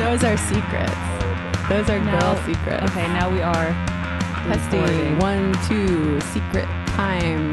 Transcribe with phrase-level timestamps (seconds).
[0.00, 0.94] Those are secrets.
[1.68, 2.90] Those are Now- girl secrets.
[2.90, 3.74] Okay, now we are
[4.48, 4.80] Testing.
[4.82, 5.18] recording.
[5.18, 7.52] One, two, secret time.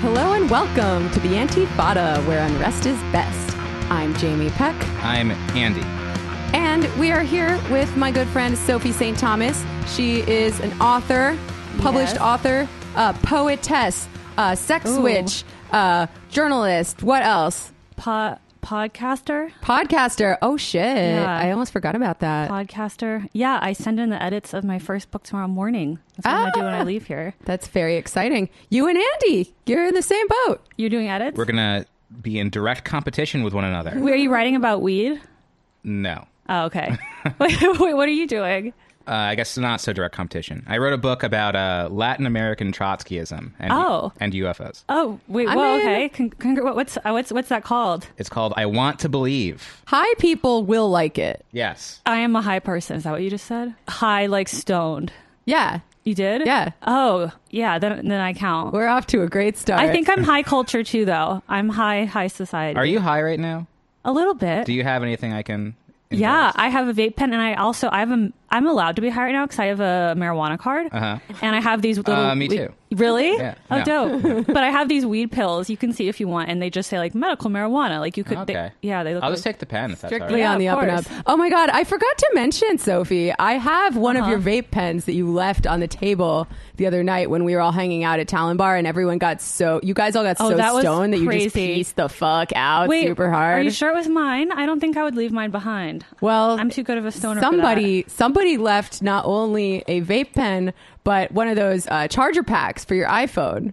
[0.00, 3.56] Hello and welcome to the Antifada, where unrest is best.
[3.90, 5.82] I'm Jamie Peck, I'm Andy.
[6.54, 9.62] and we are here with my good friend Sophie Saint Thomas.
[9.94, 11.36] She is an author,
[11.78, 12.22] published Yes.
[12.22, 14.08] author, uh, poetess,
[14.38, 15.02] uh, sex Ooh.
[15.02, 17.02] witch, uh, journalist.
[17.02, 17.70] What else?
[17.96, 18.36] Po-
[18.68, 19.50] podcaster.
[19.62, 20.36] Podcaster.
[20.42, 20.82] Oh shit!
[20.84, 21.38] Yeah.
[21.38, 22.50] I almost forgot about that.
[22.50, 23.26] Podcaster.
[23.32, 25.98] Yeah, I send in the edits of my first book tomorrow morning.
[26.16, 26.84] That's what I'm gonna do when I Ah.
[26.84, 27.34] leave here.
[27.46, 28.50] That's very exciting.
[28.68, 30.66] You and Andy, you're in the same boat.
[30.76, 31.38] You're doing edits.
[31.38, 31.86] We're gonna
[32.20, 33.92] be in direct competition with one another.
[33.96, 35.18] Wait, are you writing about weed?
[35.84, 36.94] No, Oh, okay.
[37.38, 38.74] wait, wait, what are you doing?
[39.08, 40.64] Uh, I guess not so direct competition.
[40.68, 44.12] I wrote a book about uh, Latin American Trotskyism and Oh.
[44.20, 44.84] and UFOs.
[44.88, 45.48] Oh, wait.
[45.48, 46.08] I well, mean- okay.
[46.10, 48.06] Con- con- what's uh, what's what's that called?
[48.18, 51.44] It's called "I Want to Believe." High people will like it.
[51.52, 52.96] Yes, I am a high person.
[52.96, 53.74] Is that what you just said?
[53.88, 55.12] High, like stoned.
[55.44, 56.46] Yeah, You did?
[56.46, 56.72] Yeah.
[56.86, 57.78] Oh, yeah.
[57.78, 58.72] Then then I count.
[58.74, 59.80] we're off to a great start.
[59.80, 61.42] I think I'm high culture too, though.
[61.48, 62.76] I'm high high society.
[62.78, 63.66] are you high right now?
[64.04, 64.64] a little bit?
[64.66, 65.74] Do you have anything I can?
[66.10, 66.52] Yeah.
[66.54, 69.08] I have a vape pen, and I also I have a I'm allowed to be
[69.10, 71.18] high right now because I have a marijuana card, Uh-huh.
[71.42, 72.14] and I have these little.
[72.14, 72.72] Uh, me we- too.
[72.90, 73.36] Really?
[73.36, 73.54] Yeah.
[73.70, 73.84] Oh, No.
[74.20, 74.46] dope.
[74.46, 75.68] but I have these weed pills.
[75.68, 78.00] You can see if you want, and they just say like medical marijuana.
[78.00, 78.38] Like you could.
[78.46, 78.70] they- Okay.
[78.80, 79.22] yeah, they look.
[79.22, 80.46] I'll like, just take the pen if that's all strictly right.
[80.46, 81.04] Yeah, on the of up and up.
[81.26, 83.30] Oh my god, I forgot to mention, Sophie.
[83.38, 84.30] I have one of Uh-huh.
[84.30, 86.46] your vape pens that you left on the table
[86.76, 89.42] the other night when we were all hanging out at Talon Bar, and everyone got
[89.42, 91.74] so you guys all got Oh, so that was stoned that you just crazy.
[91.74, 93.58] pieced the fuck out Wait, super hard.
[93.58, 94.50] Are you sure it was mine?
[94.50, 96.06] I don't think I would leave mine behind.
[96.22, 97.42] Well, I'm too good of a stoner.
[97.42, 100.72] somebody somebody left not only a vape pen
[101.04, 103.72] but one of those uh, charger packs for your iPhone.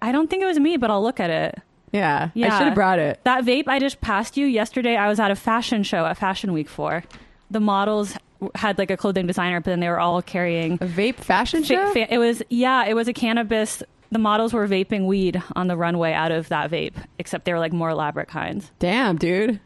[0.00, 1.60] I don't think it was me, but I'll look at it.
[1.92, 3.18] Yeah, Yeah, I should have brought it.
[3.24, 4.94] That vape I just passed you yesterday.
[4.96, 7.02] I was at a fashion show at Fashion Week for.
[7.50, 8.14] The models
[8.54, 11.66] had like a clothing designer, but then they were all carrying A vape fashion Fa-
[11.66, 11.92] show.
[11.94, 13.82] fa- it was yeah, it was a cannabis.
[14.10, 17.58] The models were vaping weed on the runway out of that vape, except they were
[17.58, 18.70] like more elaborate kinds.
[18.78, 19.58] Damn, dude.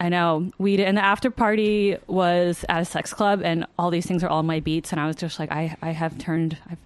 [0.00, 3.90] I know We did, and the after party was at a sex club, and all
[3.90, 6.56] these things are all my beats, and I was just like, I, I have turned,
[6.70, 6.78] I've,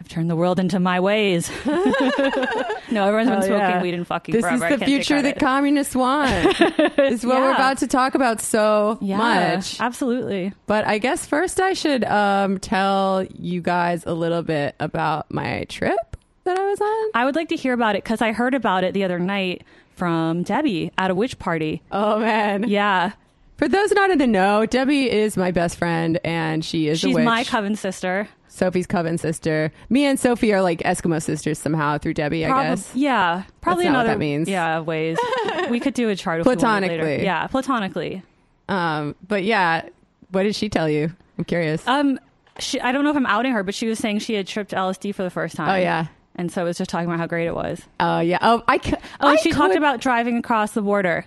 [0.00, 1.50] I've turned the world into my ways.
[1.66, 3.82] no, everyone's been smoking yeah.
[3.82, 4.68] weed and fucking This forever.
[4.68, 6.56] is the future that communists want.
[6.96, 9.80] this is what we're about to talk about so yeah, much.
[9.80, 10.52] absolutely.
[10.66, 15.64] But I guess first I should um, tell you guys a little bit about my
[15.64, 17.10] trip that I was on.
[17.14, 19.62] I would like to hear about it because I heard about it the other night
[19.96, 21.82] from Debbie at a witch party.
[21.90, 22.68] Oh man!
[22.68, 23.12] Yeah,
[23.56, 27.16] For those not in the know, Debbie is my best friend, and she is she's
[27.16, 28.28] my coven sister.
[28.48, 29.70] Sophie's coven sister.
[29.90, 32.46] Me and Sophie are like Eskimo sisters somehow through Debbie.
[32.46, 32.90] I guess.
[32.94, 34.48] Yeah, probably not what that means.
[34.48, 35.18] Yeah, ways
[35.70, 36.60] we could do a chart if we later.
[36.60, 37.24] Platonically.
[37.24, 38.22] Yeah, platonically.
[38.68, 39.88] Um, but yeah,
[40.30, 41.12] what did she tell you?
[41.38, 41.86] I'm curious.
[41.86, 42.18] Um,
[42.58, 44.70] she, I don't know if I'm outing her, but she was saying she had tripped
[44.72, 45.68] LSD for the first time.
[45.68, 46.06] oh yeah.
[46.36, 47.82] And so it was just talking about how great it was.
[47.98, 48.38] Oh yeah.
[48.40, 48.78] Oh, I.
[48.78, 51.24] c- Oh, I and she talked about driving across the border.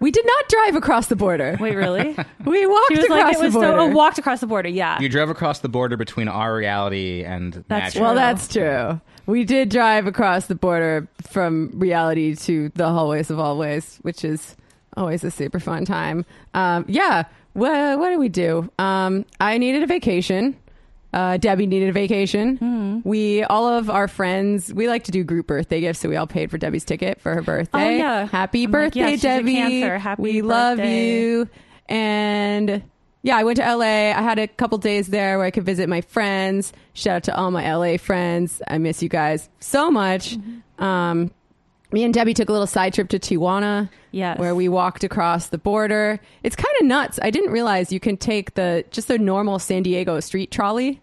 [0.00, 1.56] We did not drive across the border.
[1.58, 2.14] Wait, really?
[2.44, 3.72] We walked She was across like, it was the border.
[3.78, 3.80] so.
[3.80, 4.68] Oh, walked across the border.
[4.68, 5.00] Yeah.
[5.00, 8.02] You drove across the border between our reality and That's magic.
[8.02, 9.00] Well, that's true.
[9.26, 14.24] We did drive across the border from reality to the hallways of all ways, which
[14.26, 14.56] is
[14.96, 16.26] always a super fun time.
[16.52, 17.24] Um, yeah.
[17.54, 18.70] What, what did we do?
[18.78, 20.56] Um, I needed a vacation.
[21.14, 22.56] Uh, Debbie needed a vacation.
[22.56, 22.98] Hmm.
[23.04, 26.26] We all of our friends we like to do group birthday gifts, so we all
[26.26, 27.86] paid for Debbie's ticket for her birthday.
[27.86, 28.26] Oh, yeah.
[28.26, 29.80] Happy I'm like, birthday, yeah, a Debbie!
[29.80, 31.48] Happy we love you.
[31.88, 32.82] And
[33.22, 33.84] yeah, I went to LA.
[34.10, 36.72] I had a couple days there where I could visit my friends.
[36.94, 38.60] Shout out to all my LA friends.
[38.66, 40.36] I miss you guys so much.
[40.36, 40.84] Mm-hmm.
[40.84, 41.30] Um,
[41.92, 44.38] me and Debbie took a little side trip to Tijuana Yes.
[44.40, 46.18] where we walked across the border.
[46.42, 47.20] It's kind of nuts.
[47.22, 51.00] I didn't realize you can take the just the normal San Diego street trolley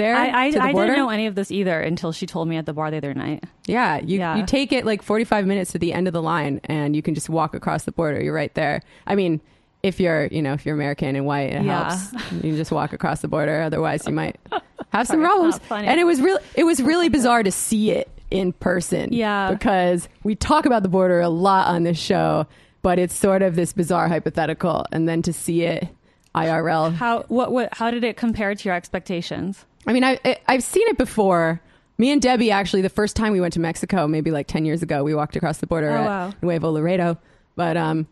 [0.00, 2.66] there I, I, I didn't know any of this either until she told me at
[2.66, 3.44] the bar the other night.
[3.66, 4.36] Yeah, you Yeah.
[4.36, 7.14] you take it like 45 minutes to the end of the line and you can
[7.14, 8.20] just walk across the border.
[8.22, 8.82] You're right there.
[9.06, 9.40] I mean,
[9.82, 11.88] if you're, you know, if you're American and white, it Yeah.
[11.96, 12.32] helps.
[12.32, 13.62] You can just walk across the border.
[13.62, 14.36] Otherwise, you might
[14.92, 15.58] have some problems.
[15.70, 19.12] And it was really it was really bizarre to see it in person.
[19.12, 19.50] Yeah.
[19.52, 22.46] Because we talk about the border a lot on this show,
[22.82, 25.88] but it's sort of this bizarre hypothetical and then to see it
[26.34, 26.94] IRL.
[26.94, 29.64] How what what how did it compare to your expectations?
[29.90, 31.60] I mean, I, I I've seen it before.
[31.98, 34.82] Me and Debbie actually, the first time we went to Mexico, maybe like ten years
[34.82, 36.32] ago, we walked across the border Oh, at wow.
[36.42, 37.18] Nuevo Laredo.
[37.56, 38.06] But um,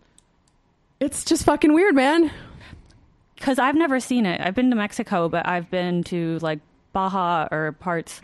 [1.01, 2.31] it's just fucking weird, man.
[3.37, 4.41] Because I've never seen it.
[4.41, 6.59] I've been to Mexico, but I've been to like
[6.93, 8.21] Baja or parts.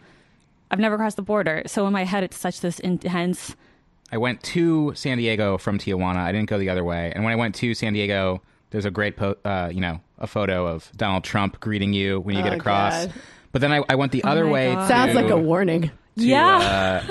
[0.70, 1.62] I've never crossed the border.
[1.66, 3.54] So in my head, it's such this intense
[4.12, 6.16] I went to San Diego from Tijuana.
[6.16, 7.10] I didn't go the other way.
[7.14, 10.26] And when I went to San Diego, there's a great, po- uh, you know, a
[10.26, 13.06] photo of Donald Trump greeting you when you get Oh, across.
[13.06, 13.14] God.
[13.54, 14.74] But then I, I went the other my way.
[14.74, 14.88] God.
[14.88, 15.82] Sounds to- like a warning.
[15.82, 17.04] to, Yeah.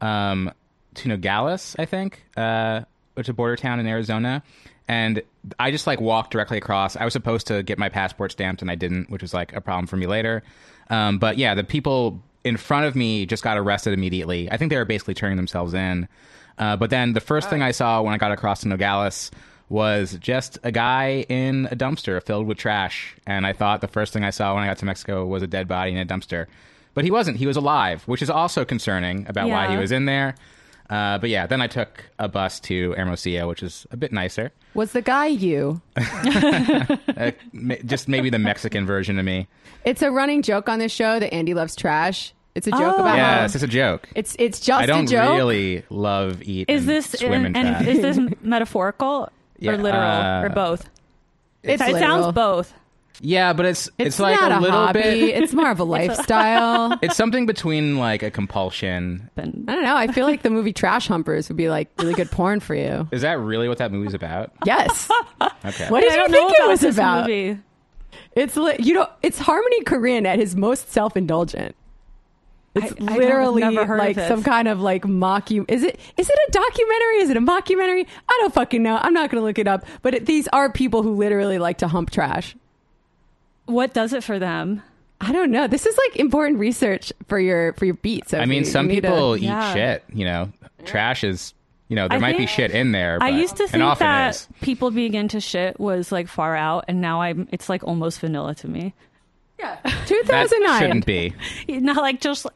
[0.00, 0.52] uh, um,
[0.96, 2.82] to Nogales, I think, uh,
[3.14, 4.42] which is a border town in Arizona.
[4.86, 5.22] And
[5.58, 6.94] I just like walked directly across.
[6.94, 9.62] I was supposed to get my passport stamped, and I didn't, which was like a
[9.62, 10.42] problem for me later.
[10.90, 14.50] Um, but yeah, the people in front of me just got arrested immediately.
[14.52, 16.06] I think they were basically turning themselves in.
[16.58, 19.30] Uh, but then the first thing I saw when I got across to Nogales
[19.68, 23.16] was just a guy in a dumpster filled with trash.
[23.26, 25.46] And I thought the first thing I saw when I got to Mexico was a
[25.46, 26.46] dead body in a dumpster.
[26.94, 27.36] But he wasn't.
[27.38, 30.34] He was alive, which is also concerning about why he was in there.
[30.88, 34.52] Uh, but yeah, then I took a bus to Hermosillo, which is a bit nicer.
[34.74, 35.80] Was the guy you?
[37.16, 37.30] Uh,
[37.86, 39.48] just maybe the Mexican version of me.
[39.84, 42.34] It's a running joke on this show that Andy loves trash.
[42.54, 43.00] It's a joke Oh.
[43.00, 44.06] about Yeah, how it's a joke.
[44.14, 45.36] it's it's just I don't a joke.
[45.36, 46.68] really love eat.
[46.68, 47.86] Is and this swim in and, trash.
[47.86, 50.88] is this metaphorical Yeah, or literal uh, or both?
[51.62, 52.22] It's it literal.
[52.22, 52.72] sounds both.
[53.20, 55.00] yeah, but it's it's, It's, like not a a, little hobby.
[55.02, 55.42] bit.
[55.42, 56.98] It's more of a lifestyle.
[57.02, 59.30] It's something between like a compulsion.
[59.34, 59.96] But I don't know.
[59.96, 63.08] I feel like the movie Trash Humpers would be like really good porn for you.
[63.12, 64.52] Is that really what that movie's about?
[64.64, 65.10] Yes.
[65.64, 65.88] Okay.
[65.88, 67.26] What did I you think it was about?
[67.26, 67.58] movie.
[68.32, 71.74] It's li- you know, it's Harmony Korine at his most self-indulgent.
[72.76, 75.64] It's I- I literally never heard like some kind of like mocku.
[75.68, 77.16] Is it is it a documentary?
[77.18, 78.06] Is it a mockumentary?
[78.28, 78.98] I don't fucking know.
[79.00, 79.84] I'm not going to look it up.
[80.02, 82.54] But it, these are people who literally like to hump trash.
[83.66, 84.82] What does it for them?
[85.20, 85.66] I don't know.
[85.66, 88.34] This is like important research for your for your beats.
[88.34, 89.72] I mean, some people eat Yeah.
[89.74, 90.04] shit.
[90.12, 90.52] You know,
[90.84, 91.52] trash is.
[91.88, 93.16] You know, there I might be shit in there.
[93.20, 94.48] I used to think often that is.
[94.60, 97.48] people being into shit was like far out, and now I'm.
[97.52, 98.92] It's like almost vanilla to me.
[99.58, 100.80] Yeah, that 2009.
[100.80, 101.32] shouldn't be.
[101.68, 102.46] Not like just,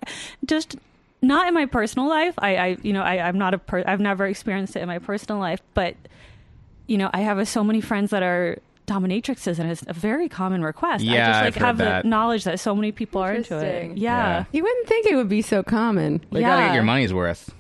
[0.45, 0.77] just
[1.23, 2.35] not in my personal life.
[2.39, 3.59] I, I you know, I, I'm not a.
[3.59, 5.95] Per, I've never experienced it in my personal life, but
[6.87, 10.29] you know, I have uh, so many friends that are dominatrixes, and it's a very
[10.29, 11.03] common request.
[11.05, 12.03] I Yeah, just like I've heard have that.
[12.03, 13.97] the knowledge that so many people are into it.
[13.97, 14.39] Yeah.
[14.39, 14.45] Yeah.
[14.53, 16.15] You wouldn't think it would be so common.
[16.33, 16.67] You gotta Yeah.
[16.69, 17.55] get your money's worth.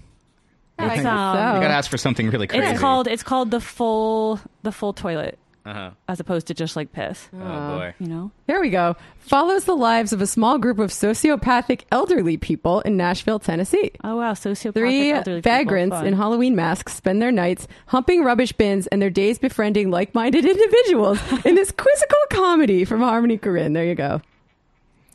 [0.78, 1.54] I It's, guess um, so.
[1.56, 2.64] You gotta ask for something really crazy.
[2.66, 5.90] It's called it's called the full the full toilet Uh-huh.
[6.08, 7.28] as opposed to just like piss.
[7.34, 7.94] Oh boy.
[8.00, 8.30] You know.
[8.46, 8.96] Here we go.
[9.18, 13.90] Follows the lives of a small group of sociopathic elderly people in Nashville, Tennessee.
[14.02, 15.52] Oh wow, sociopathic Three elderly people.
[15.52, 16.06] vagrants Fun.
[16.06, 20.44] in Halloween masks spend their nights humping rubbish bins and their days befriending like minded
[20.46, 23.74] individuals in this quizzical comedy from Harmony Korine.
[23.74, 24.22] There you go.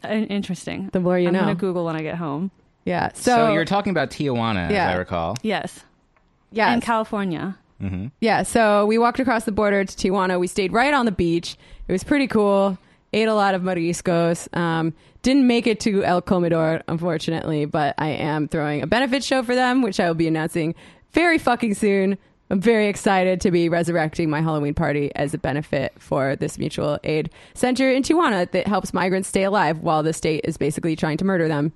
[0.04, 0.90] Uh, Interesting.
[0.94, 1.40] The more you I'm know.
[1.42, 2.52] gonna Google when I get home.
[2.86, 3.10] Yeah.
[3.16, 4.90] So, So, you're talking about Tijuana, Yeah.
[4.90, 5.36] as I recall.
[5.42, 5.80] Yes.
[6.52, 6.74] yes.
[6.76, 7.58] In California.
[7.82, 8.08] Mm-hmm.
[8.22, 10.40] Yeah, so we walked across the border to Tijuana.
[10.40, 11.58] We stayed right on the beach.
[11.88, 12.78] It was pretty cool.
[13.14, 14.56] Ate a lot of mariscos.
[14.58, 19.44] Um, didn't make it to El Comedor, unfortunately, but I am throwing a benefit show
[19.44, 20.76] for them, which I will be announcing
[21.14, 22.18] very fucking soon.
[22.50, 27.00] I'm very excited to be resurrecting my Halloween party as a benefit for this mutual
[27.04, 31.18] aid center in Tijuana that helps migrants stay alive while the state is basically trying
[31.18, 31.74] to murder them.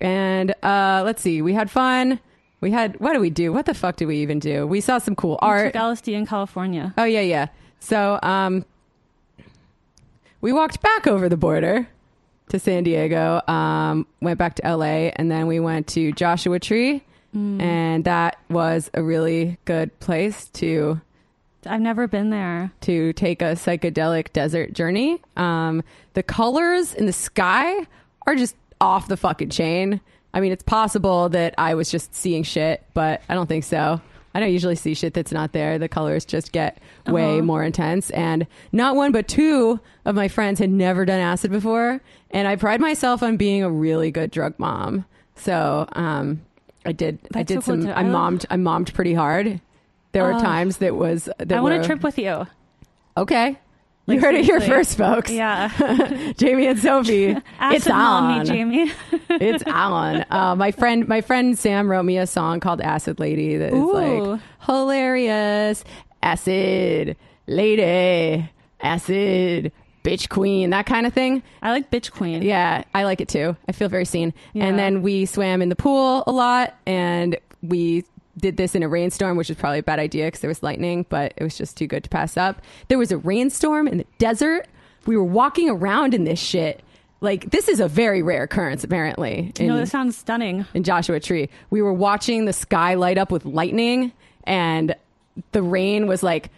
[0.00, 2.20] And uh, let's see, we had fun.
[2.60, 3.52] We had what did we do?
[3.52, 4.66] What the fuck did we even do?
[4.66, 5.72] We saw some cool I art.
[5.72, 6.94] took LSD in California.
[6.96, 7.48] Oh yeah, yeah.
[7.80, 8.64] So um,
[10.40, 11.88] we walked back over the border
[12.48, 13.42] to San Diego.
[13.48, 17.02] Um, went back to LA, and then we went to Joshua Tree,
[17.34, 20.98] and that was a really good place to
[21.66, 22.70] I've never been there.
[22.82, 25.20] to take a psychedelic desert journey.
[25.36, 25.82] Um,
[26.14, 27.86] the colors in the sky
[28.26, 30.00] are just off the fucking chain.
[30.36, 34.00] I mean, it's possible that I was just seeing shit, but I don't think so.
[34.34, 35.78] I don't usually see shit that's not there.
[35.78, 36.76] The colors just get
[37.06, 37.42] way Uh-huh.
[37.42, 38.10] more intense.
[38.10, 42.02] And not one, but two of my friends had never done acid before.
[42.32, 45.06] And I pride myself on being a really good drug mom.
[45.36, 46.42] So um,
[46.84, 47.18] I did.
[47.34, 47.86] I did so some.
[47.86, 47.92] too.
[47.92, 48.44] I mommed.
[48.50, 49.58] I mommed pretty hard.
[50.12, 50.40] There were Oh.
[50.40, 51.30] times that was.
[51.38, 52.46] That I want were- to trip with you.
[53.16, 53.58] Okay.
[54.06, 55.30] You Like, heard it here first, folks.
[55.32, 55.68] Yeah.
[56.36, 57.36] Jamie and Sophie.
[57.60, 58.46] It's mommy, on.
[58.46, 58.92] Jamie.
[59.30, 60.24] it's on.
[60.30, 63.74] Uh, my friend, my friend Sam wrote me a song called "Acid Lady" that is
[63.74, 63.92] Ooh.
[63.92, 65.82] like hilarious.
[66.22, 68.48] Acid lady,
[68.80, 69.72] acid
[70.04, 71.42] bitch queen, that kind of thing.
[71.62, 72.42] I like bitch queen.
[72.42, 73.56] Yeah, I like it too.
[73.68, 74.32] I feel very seen.
[74.52, 74.64] Yeah.
[74.66, 78.04] And then we swam in the pool a lot, and we
[78.38, 81.06] did this in a rainstorm, which was probably a bad idea because there was lightning,
[81.08, 82.60] but it was just too good to pass up.
[82.88, 84.66] There was a rainstorm in the desert.
[85.06, 86.82] We were walking around in this shit.
[87.20, 89.52] Like this is a very rare occurrence, apparently.
[89.58, 90.66] You In, know, this sounds stunning.
[90.74, 94.12] in Joshua Tree, we were watching the sky light up with lightning,
[94.44, 94.94] and
[95.52, 96.50] the rain was like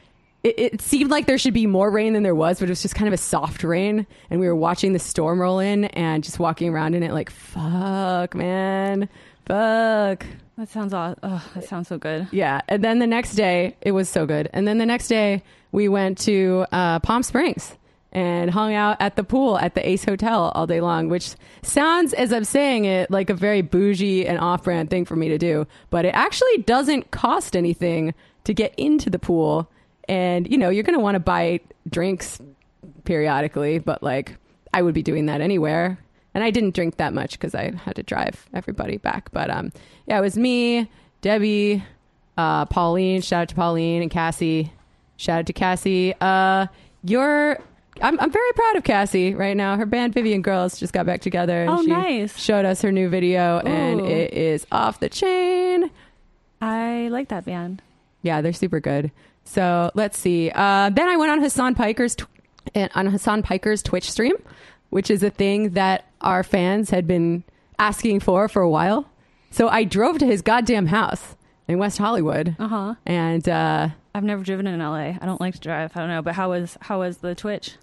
[0.43, 2.83] it, it seemed like there should be more rain than there was, but it was
[2.83, 4.07] just kind of a soft rain.
[4.31, 7.29] And we were watching the storm roll in and just walking around in it, like,
[7.31, 9.09] fuck, man,
[9.47, 10.25] fuck.
[10.59, 12.27] That sounds aw- oh, that sounds so good.
[12.33, 12.63] Yeah.
[12.67, 14.51] And then the next day, it was so good.
[14.53, 17.77] And then the next day, we went to uh, Palm Springs
[18.11, 22.13] and hung out at the pool at the Ace Hotel all day long, which sounds,
[22.13, 25.39] as I'm saying it, like a very bougie and off brand thing for me to
[25.39, 25.65] do.
[25.91, 28.13] But it actually doesn't cost anything
[28.43, 29.71] to get into the pool.
[30.09, 32.41] And, you know, you're going to want to buy drinks
[33.05, 34.37] periodically, but like
[34.75, 36.01] I would be doing that anywhere.
[36.39, 39.29] And I didn't drink that much because I had to drive everybody back.
[39.33, 39.73] But um,
[40.07, 40.89] yeah, it was me,
[41.21, 41.83] Debbie,
[42.37, 43.23] uh, Pauline.
[43.23, 44.71] Shout out to Pauline and Cassie.
[45.17, 46.15] Shout out to Cassie.
[46.21, 46.69] Uh,
[47.03, 47.59] you're.
[48.01, 49.77] I'm, I'm very proud of Cassie right now.
[49.77, 51.63] Her band Vivian Girls just got back together.
[51.63, 52.39] And Oh, she nice.
[52.39, 55.91] Showed us her new video, and it is off the chain.
[56.61, 57.83] I like that band.
[58.23, 59.11] Yeah, they're super good.
[59.43, 60.53] So let's see.
[60.55, 62.27] Uh, then I went on Hassan Piker's tw-
[62.95, 64.35] on Hassan Piker's Twitch stream,
[64.91, 67.45] which is a thing that our fans had been
[67.79, 69.09] asking for for a while.
[69.51, 72.95] So I drove to his goddamn house in West Hollywood, Uh huh.
[73.07, 75.15] and uh, I've never driven in LA.
[75.21, 75.93] I don't like to drive.
[75.97, 77.77] I don't know, but how was how was the Twitch?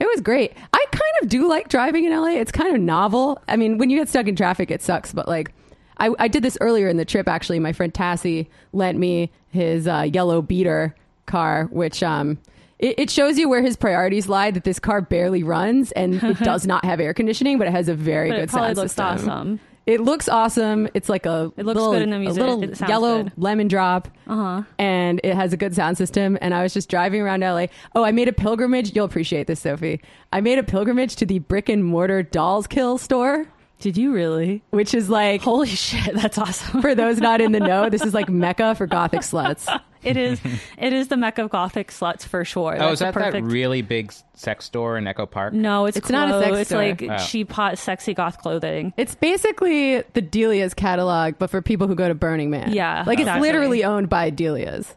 [0.00, 0.52] it was great.
[0.72, 2.30] I kind of do like driving in LA.
[2.30, 3.40] It's kind of novel.
[3.46, 5.52] I mean, when you get stuck in traffic, it sucks, but like.
[5.98, 7.28] I, I did this earlier in the trip.
[7.28, 12.38] Actually, my friend Tassie lent me his uh, yellow beater car, which um,
[12.82, 14.50] it, it shows you where his priorities lie.
[14.50, 17.88] That this car barely runs and it does not have air conditioning, but it has
[17.88, 19.06] a very But good it sound looks system.
[19.06, 19.60] awesome.
[19.84, 20.88] It looks awesome.
[20.94, 23.32] It's like a It looks little, good in the a little It yellow good.
[23.36, 24.62] lemon drop, Uh huh.
[24.78, 26.38] and it has a good sound system.
[26.40, 27.66] And I was just driving around LA.
[27.96, 28.94] Oh, I made a pilgrimage.
[28.94, 30.00] You'll appreciate this, Sophie.
[30.32, 33.46] I made a pilgrimage to the brick and mortar Dolls Kill store,
[33.82, 34.62] Did you really?
[34.70, 36.80] which is like Holy shit, that's awesome.
[36.80, 39.66] for those not in the know, this is like mecca for gothic sluts.
[40.04, 40.40] it is.
[40.78, 42.76] It is the mecca of gothic sluts for sure.
[42.76, 43.46] Oh, That's is that a perfect.
[43.46, 45.52] that really big sex store in Echo Park?
[45.52, 46.58] no, it's It's not a sex clothes.
[46.60, 46.82] It's store.
[46.82, 47.18] like Oh.
[47.26, 48.94] cheap, hot, sexy goth clothing.
[48.96, 52.72] It's basically the Delia's catalog, but for people who go to Burning Man.
[52.72, 54.94] Yeah, like it's literally owned by Delia's.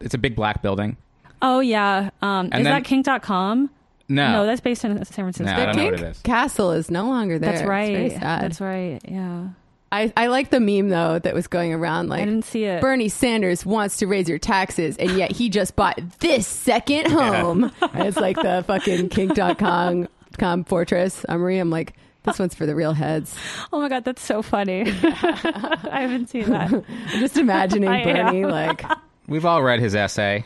[0.00, 0.96] It's a big black building.
[1.42, 2.10] Oh yeah.
[2.22, 3.70] Um, And is then- that kink.com?
[4.08, 4.32] No.
[4.32, 5.44] No, that's based in San Francisco.
[5.44, 6.18] No, I The don't know what it is.
[6.22, 7.50] Castle is no longer there.
[7.50, 7.92] That's It's right.
[7.96, 8.42] very sad.
[8.42, 9.00] That's right.
[9.06, 9.48] Yeah.
[9.90, 12.80] I, I like the meme though that was going around like I didn't see it.
[12.82, 17.72] Bernie Sanders wants to raise your taxes and yet he just bought this second home.
[17.80, 21.24] And it's like the fucking kink.com com fortress.
[21.28, 21.58] I'm Marie.
[21.58, 23.34] I'm like, this one's for the real heads.
[23.72, 24.82] Oh my god, that's so funny.
[25.02, 26.70] I haven't seen that.
[26.72, 26.84] I'm
[27.20, 28.50] just imagining Bernie am.
[28.50, 28.82] like
[29.26, 30.44] We've all read his essay.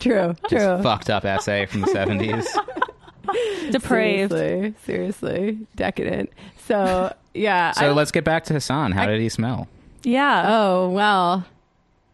[0.00, 0.82] True, His true.
[0.82, 2.46] fucked up essay from the 70s.
[3.70, 4.32] Depraved.
[4.32, 6.30] Seriously, seriously, decadent.
[6.66, 7.72] So yeah.
[7.72, 8.92] So I- let's get back to Hassan.
[8.92, 9.68] How did he smell?
[10.02, 10.44] Yeah.
[10.48, 11.44] Oh well,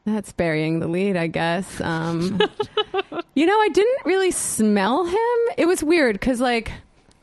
[0.04, 1.80] that's burying the lead, I guess.
[1.80, 2.38] Um,
[3.34, 5.54] you know, I didn't really smell him.
[5.56, 6.70] It was weird because, like,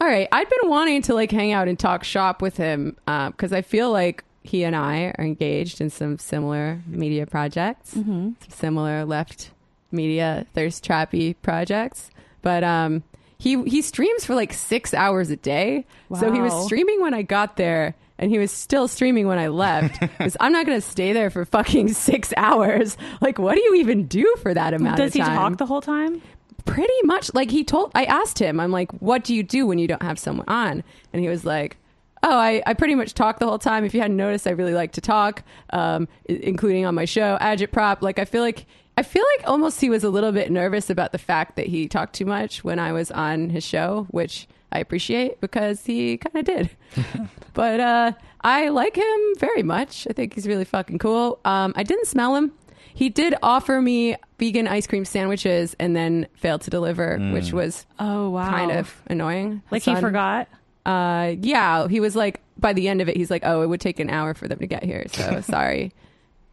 [0.01, 3.53] all right, I'd been wanting to like hang out and talk shop with him because
[3.53, 8.32] I feel like he and I are engaged in some similar media projects, Mm-hmm.
[8.41, 9.51] some similar left
[9.94, 12.10] media thirst trappy projects.
[12.42, 13.04] But um,
[13.38, 15.86] he he streams for like six hours a day,
[16.18, 17.96] so he was streaming when I got there.
[18.20, 20.00] And he was still streaming when I left.
[20.18, 22.96] Because I'm not going to stay there for fucking six hours.
[23.22, 25.26] Like, what do you even do for that amount Does of time?
[25.26, 26.22] Does he talk the whole time?
[26.66, 29.78] pretty much like he told i asked him i'm like what do you do when
[29.80, 31.78] you don't have someone on and he was like
[32.24, 34.74] oh i, I pretty much talk the whole time if you hadn't noticed i really
[34.74, 38.66] like to talk um, including on my show agitprop like i feel like
[38.98, 41.88] i feel like almost he was a little bit nervous about the fact that he
[41.88, 46.36] talked too much when i was on his show which i appreciate because he kind
[46.38, 46.70] of did
[47.54, 51.84] but uh, i like him very much i think he's really fucking cool um, i
[51.84, 52.52] didn't smell him
[52.96, 57.88] he did offer me vegan ice cream sandwiches and then failed to deliver, which was
[57.98, 58.48] Oh wow.
[58.52, 59.64] kind of annoying.
[59.72, 60.48] like he forgot.
[60.86, 63.82] Uh, yeah, he was like, by the end of it, he's like, oh, it would
[63.82, 65.92] take an hour for them to get here, so sorry.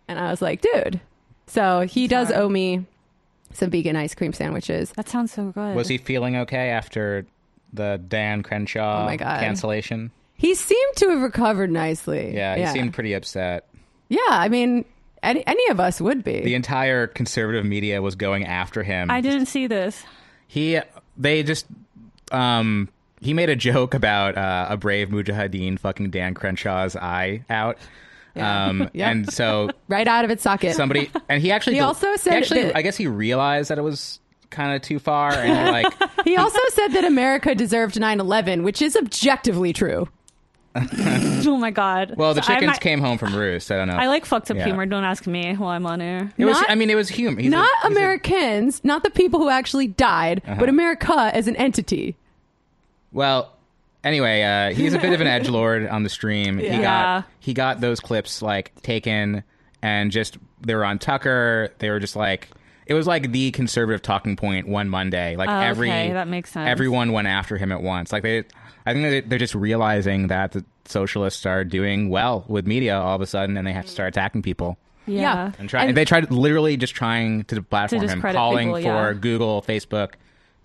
[0.08, 1.02] And I was like, dude.
[1.50, 2.86] So he does owe me
[3.52, 4.90] some vegan ice cream sandwiches.
[4.92, 5.74] That sounds so good.
[5.74, 7.26] Was he feeling okay after
[7.72, 9.40] the Dan Crenshaw Oh my God.
[9.40, 10.12] cancellation?
[10.36, 12.34] He seemed to have recovered nicely.
[12.34, 13.66] Yeah, he seemed pretty upset.
[14.08, 14.84] Yeah, I mean,
[15.22, 16.40] any, any of us would be.
[16.40, 19.10] The entire conservative media was going after him.
[19.10, 20.02] I didn't see this.
[20.46, 20.80] He
[21.16, 21.66] they just
[22.32, 22.88] um
[23.20, 27.76] he made a joke about uh, a brave mujahideen fucking Dan Crenshaw's eye out.
[28.40, 29.10] Um Yeah.
[29.10, 30.74] and so right out of its socket.
[30.74, 33.82] somebody and he actually He also said actually that- I guess he realized that it
[33.82, 34.20] was
[34.50, 38.82] kind of too far and like he also said that America deserved 9 11, which
[38.82, 40.08] is objectively true.
[40.76, 42.14] oh my god.
[42.16, 43.70] Well, the So chickens might- came home from roost.
[43.72, 43.94] I don't know.
[43.96, 44.64] I like fucked up Yeah.
[44.66, 44.86] humor.
[44.86, 46.32] Don't ask me while I'm on air.
[46.38, 46.62] it was.
[46.68, 47.40] I mean, it was humor.
[47.40, 50.56] He's not a- Americans, not the people who actually died, Uh-huh.
[50.60, 52.16] but America as an entity.
[53.12, 53.52] Well,
[54.04, 56.58] anyway, uh, he's a bit of an edge lord on the stream.
[56.58, 59.42] He got he got those clips like taken
[59.82, 61.72] and just they were on Tucker.
[61.78, 62.48] They were just like
[62.86, 65.36] it was like the conservative talking point one Monday.
[65.36, 66.68] Like Oh, every okay, that makes sense.
[66.68, 68.10] Everyone went after him at once.
[68.12, 68.44] Like they,
[68.84, 73.14] I think they- they're just realizing that the socialists are doing well with media all
[73.14, 74.76] of a sudden, and they have to start attacking people.
[75.06, 75.20] Yeah.
[75.20, 75.52] Yeah.
[75.60, 75.84] And try.
[75.84, 79.18] And- they tried literally just trying to platform him, calling people, for yeah.
[79.18, 80.14] Google, Facebook,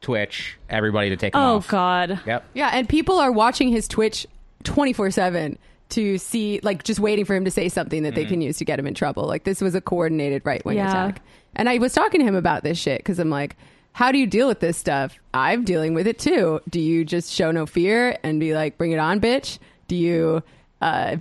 [0.01, 1.67] Twitch, everybody to take him Oh off.
[1.67, 2.19] god.
[2.25, 2.45] Yep.
[2.53, 4.27] Yeah, and people are watching his Twitch
[4.63, 5.57] 24 7
[5.89, 8.15] to see, like, just waiting for him to say something that Mm-hmm.
[8.15, 9.25] they can use to get him in trouble.
[9.27, 10.89] Like, this was a coordinated right wing Yeah.
[10.89, 11.21] attack.
[11.55, 13.55] And I was talking to him about this shit because I'm like,
[13.93, 15.15] how do you deal with this stuff?
[15.33, 16.59] I'm dealing with it too.
[16.69, 19.57] Do you just show no fear and be like, bring it on, bitch?
[19.87, 20.43] Do you
[20.81, 21.17] uh,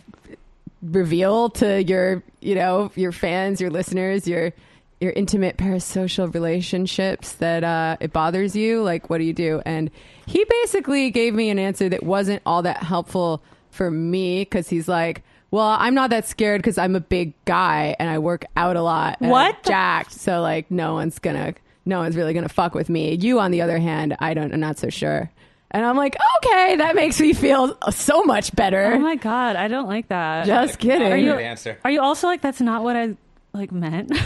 [0.82, 4.52] reveal to your, you know, your fans, your listeners, your
[5.00, 8.82] your intimate parasocial relationships that uh, it bothers you?
[8.82, 9.60] Like, what do you do?
[9.66, 9.90] And
[10.26, 14.88] he basically gave me an answer that wasn't all that helpful for me because he's
[14.88, 18.76] like, well, I'm not that scared because I'm a big guy and I work out
[18.76, 19.18] a lot.
[19.20, 19.62] and I'm What?
[19.62, 20.12] jacked.
[20.12, 23.14] So like, no one's gonna, no one's really gonna fuck with me.
[23.14, 25.30] You, on the other hand, I don't, I'm not so sure.
[25.70, 28.92] And I'm like, okay, that makes me feel so much better.
[28.94, 30.46] Oh my god, I don't like that.
[30.46, 31.12] Just kidding.
[31.12, 31.78] Are you- answer.
[31.84, 33.16] Are you also like that's not what I
[33.54, 34.10] like meant?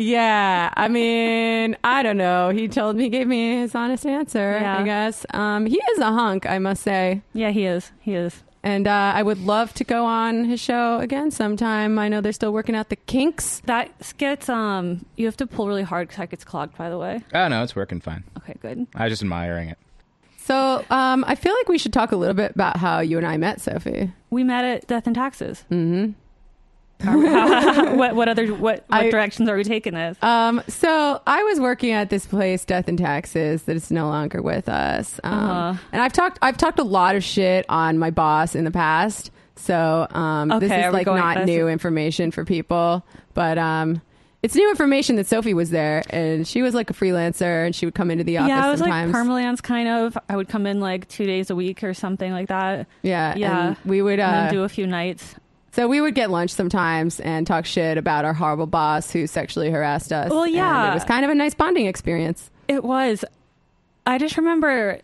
[0.00, 2.50] Yeah, I mean, I don't know.
[2.50, 4.58] He told me, he gave me his honest answer.
[4.60, 4.78] Yeah.
[4.78, 7.90] I guess um, he is a hunk, I must say, yeah, he is.
[8.00, 8.44] He is.
[8.62, 11.98] and uh, I would love to go on his show again sometime.
[11.98, 13.60] I know they're still working out the kinks.
[13.66, 16.98] That gets um you have to pull really hard because that gets clogged by the
[16.98, 17.20] way.
[17.34, 18.22] Oh no, it's working fine.
[18.38, 18.86] Okay, good.
[18.94, 19.78] I was just admiring it.
[20.38, 23.26] So um, I feel like we should talk a little bit about how you and
[23.26, 24.12] I met, Sophie.
[24.30, 25.64] We met at Death and Taxes.
[25.70, 26.12] Mm-hmm.
[27.04, 30.16] what what other what what I- directions are we taking this?
[30.22, 34.42] Um, so I was working at this place, Death and Taxes, that is no longer
[34.42, 35.20] with us.
[35.22, 35.78] Um, Uh-huh.
[35.92, 39.30] and I've talked, I've talked a lot of shit on my boss in the past.
[39.56, 44.00] So um, this is like not new information for people, but um,
[44.42, 47.84] it's new information that Sophie was there and she was like a freelancer and she
[47.86, 49.12] would come into the office yeah, I was sometimes.
[49.12, 50.16] like permalance kind of.
[50.28, 52.86] I would come in like two days a week or something like that.
[53.02, 53.74] yeah, Yeah.
[53.84, 55.34] We would uh, do a few nights.
[55.78, 59.70] So we would get lunch sometimes and talk shit about our horrible boss who sexually
[59.70, 60.28] harassed us.
[60.28, 60.90] Well, And yeah.
[60.90, 62.50] it was kind of a nice bonding experience.
[62.66, 63.24] It was.
[64.04, 64.98] I just remember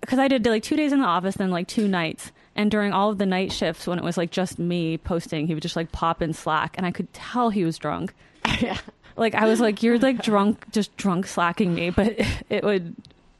[0.00, 2.32] because I did like two days in the office, then like two nights.
[2.56, 5.54] And during all of the night shifts, when it was like just me posting, he
[5.54, 8.14] would just like pop in Slack, and I could tell he was drunk.
[8.60, 8.78] yeah.
[9.16, 12.16] Like I was like, "You're like drunk, just drunk slacking me," but
[12.50, 12.96] it would,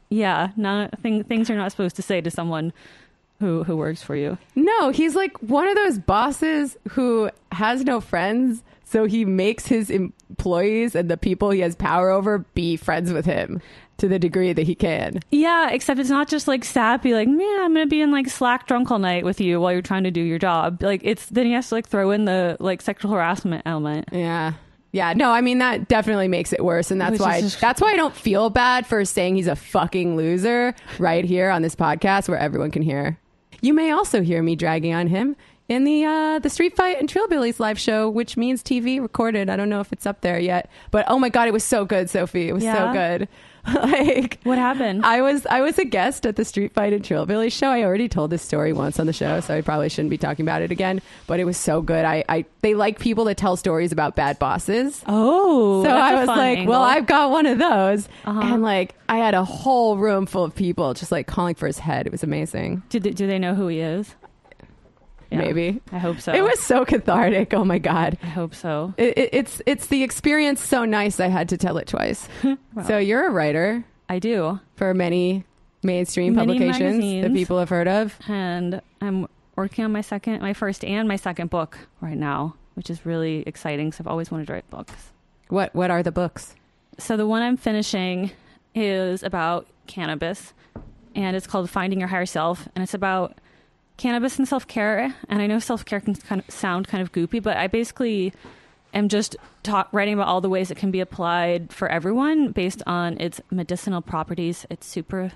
[0.07, 2.71] yeah, not thing, things you're not supposed to say to someone
[3.39, 4.37] who who works for you.
[4.55, 9.89] No, he's like one of those bosses who has no friends, so he makes his
[9.89, 13.61] employees and the people he has power over be friends with him
[13.97, 15.19] to the degree that he can.
[15.29, 18.65] Yeah, except it's not just like sappy, like, man, I'm gonna be in like Slack
[18.67, 20.81] drunk all night with you while you're trying to do your job.
[20.81, 24.09] Like it's then he has to like throw in the like sexual harassment element.
[24.11, 24.53] Yeah.
[24.91, 27.79] Yeah, no, I mean that definitely makes it worse, and that's Which why just- that's
[27.79, 31.75] why I don't feel bad for saying he's a fucking loser right here on this
[31.75, 33.19] podcast where everyone can hear.
[33.61, 35.35] You may also hear me dragging on him
[35.67, 39.49] in the uh, the Street Fight and Trillbillies live show, which Means TV recorded.
[39.49, 41.85] I don't know if it's up there yet, but oh my god, it was so
[41.85, 42.49] good, Sophie.
[42.49, 43.27] It was so good.
[43.81, 45.05] like What happened?
[45.05, 47.67] I was I was a guest at the Street Fight and Trillbilly show.
[47.67, 50.45] I already told this story once on the show, so I probably shouldn't be talking
[50.45, 51.01] about it again.
[51.27, 52.05] But it was so good.
[52.05, 55.03] I, I they like people to tell stories about bad bosses.
[55.07, 56.71] oh, So I was like, angle.
[56.71, 58.39] well, I've got one of those, Uh-huh.
[58.41, 61.79] and like I had a whole room full of people just like calling for his
[61.79, 62.05] head.
[62.05, 62.83] It was amazing.
[62.89, 64.13] do they, do they know who he is?
[65.31, 66.33] Yeah, Maybe I hope so.
[66.33, 67.53] it was so cathartic.
[67.53, 68.17] Oh my god.
[68.23, 68.93] I hope so.
[68.97, 71.19] It, it, it's it's the experience so nice.
[71.19, 72.27] I had to tell it twice.
[72.73, 72.83] Wow.
[72.87, 75.43] So you're a writer I do, for many
[75.83, 78.17] mainstream Many publications that people have heard of.
[78.27, 82.89] and I'm working on my second, my first, and my second book right now, which
[82.89, 83.91] is really exciting.
[83.91, 84.93] So I've always wanted to write books.
[85.49, 86.55] What what are the books?
[86.97, 88.31] So the one I'm finishing
[88.75, 90.53] is about cannabis,
[91.15, 93.37] and it's called Finding Your Higher Self, and it's about
[93.99, 95.13] cannabis and self care.
[95.27, 98.33] And I know self care can kind of sound kind of goopy, but I basically
[98.93, 102.81] am just talk, writing about all the ways it can be applied for everyone based
[102.87, 104.65] on its medicinal properties.
[104.69, 105.33] It's super,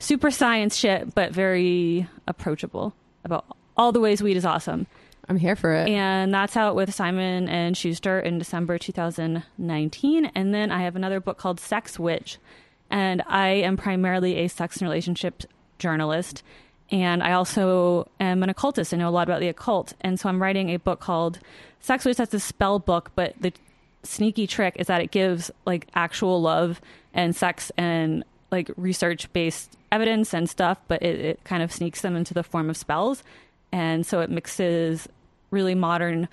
[0.00, 3.44] super science shit, but very approachable about
[3.76, 4.86] all the ways weed is awesome.
[5.28, 5.90] I'm here for it.
[5.90, 10.24] And that's out with Simon and Schuster in December 2019.
[10.34, 12.38] And then I have another book called Sex Witch.
[12.90, 15.42] And I am primarily a sex and relationship
[15.78, 16.42] journalist.
[16.90, 18.94] And I also am an occultist.
[18.94, 21.38] I know a lot about the occult, and so I'm writing a book called
[21.80, 22.16] Sex Witch.
[22.16, 23.52] That's a spell book, but the
[24.02, 26.80] sneaky trick is that it gives like actual love
[27.12, 32.00] and sex and like research based evidence and stuff, but it, it kind of sneaks
[32.00, 33.22] them into the form of spells,
[33.70, 35.08] and so it mixes
[35.50, 36.28] really modern.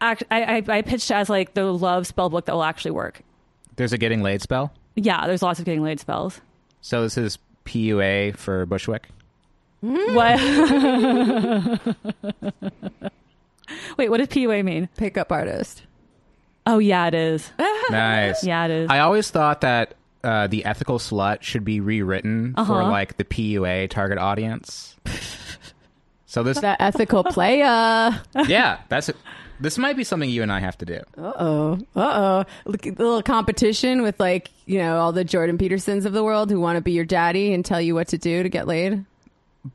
[0.00, 3.22] Act, I, I I pitched as like the love spell book that will actually work.
[3.76, 4.72] There's a getting laid spell.
[4.94, 6.40] Yeah, there's lots of getting laid spells.
[6.80, 9.08] So this is PUA for Bushwick.
[9.84, 10.40] What?
[13.96, 14.88] Wait, what does PUA mean?
[14.96, 15.82] Pickup artist.
[16.66, 17.50] Oh yeah, it is.
[17.90, 18.42] Nice.
[18.42, 18.88] Yeah, it is.
[18.90, 19.92] I always thought that
[20.22, 22.90] uh, the ethical slut should be rewritten for Uh-huh.
[22.90, 24.96] like the PUA target audience.
[26.26, 28.18] so this, The ethical player.
[28.46, 29.16] yeah, that's it.
[29.60, 31.00] This might be something you and I have to do.
[31.18, 31.78] Uh oh.
[31.94, 32.44] Uh oh.
[32.64, 36.50] Look at little competition with like, you know, all the Jordan Petersons of the world
[36.50, 39.04] who want to be your daddy and tell you what to do to get laid.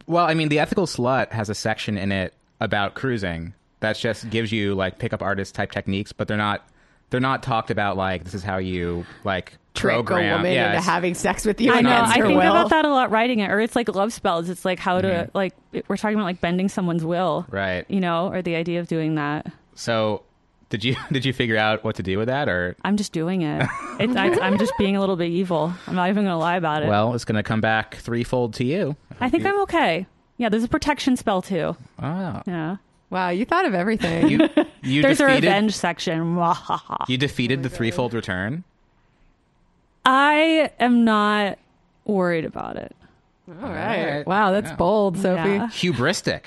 [0.08, 4.30] Well, I mean, the ethical slut has a section in it about cruising that just
[4.30, 6.68] gives you like pickup artist type techniques, but they're not
[7.10, 10.34] they're not talked about like this is how you like Trick program.
[10.34, 11.90] a woman yeah, into having sex with you I know.
[11.92, 12.40] I think will.
[12.42, 14.50] about that a lot writing it, or it's like love spells.
[14.50, 15.38] It's like how to Mm-hmm.
[15.38, 15.54] like
[15.88, 17.86] we're talking about like bending someone's will, right.
[17.90, 19.48] you know, or the idea of doing that.
[19.76, 20.24] So,
[20.70, 23.42] did you did you figure out what to do with that, or I'm just doing
[23.42, 23.68] it.
[24.00, 25.74] It's, I, I'm just being a little bit evil.
[25.88, 26.88] I'm not even going to lie about it.
[26.90, 28.96] well, it's going to come back threefold to you?
[29.20, 30.06] I think I'm okay.
[30.38, 31.76] Yeah, there's a protection spell too.
[32.02, 32.78] Oh, Yeah.
[33.10, 34.30] wow, you thought of everything.
[34.30, 34.50] you
[34.84, 36.38] you There's a revenge section.
[37.10, 38.64] You defeated the threefold return.
[40.06, 41.60] I am not
[42.06, 42.96] worried about it.
[43.50, 44.16] all right.
[44.18, 44.28] right.
[44.28, 44.76] Wow, that's Yeah.
[44.76, 45.50] bold, Sophie.
[45.50, 45.68] Yeah.
[45.68, 46.44] Hubristic.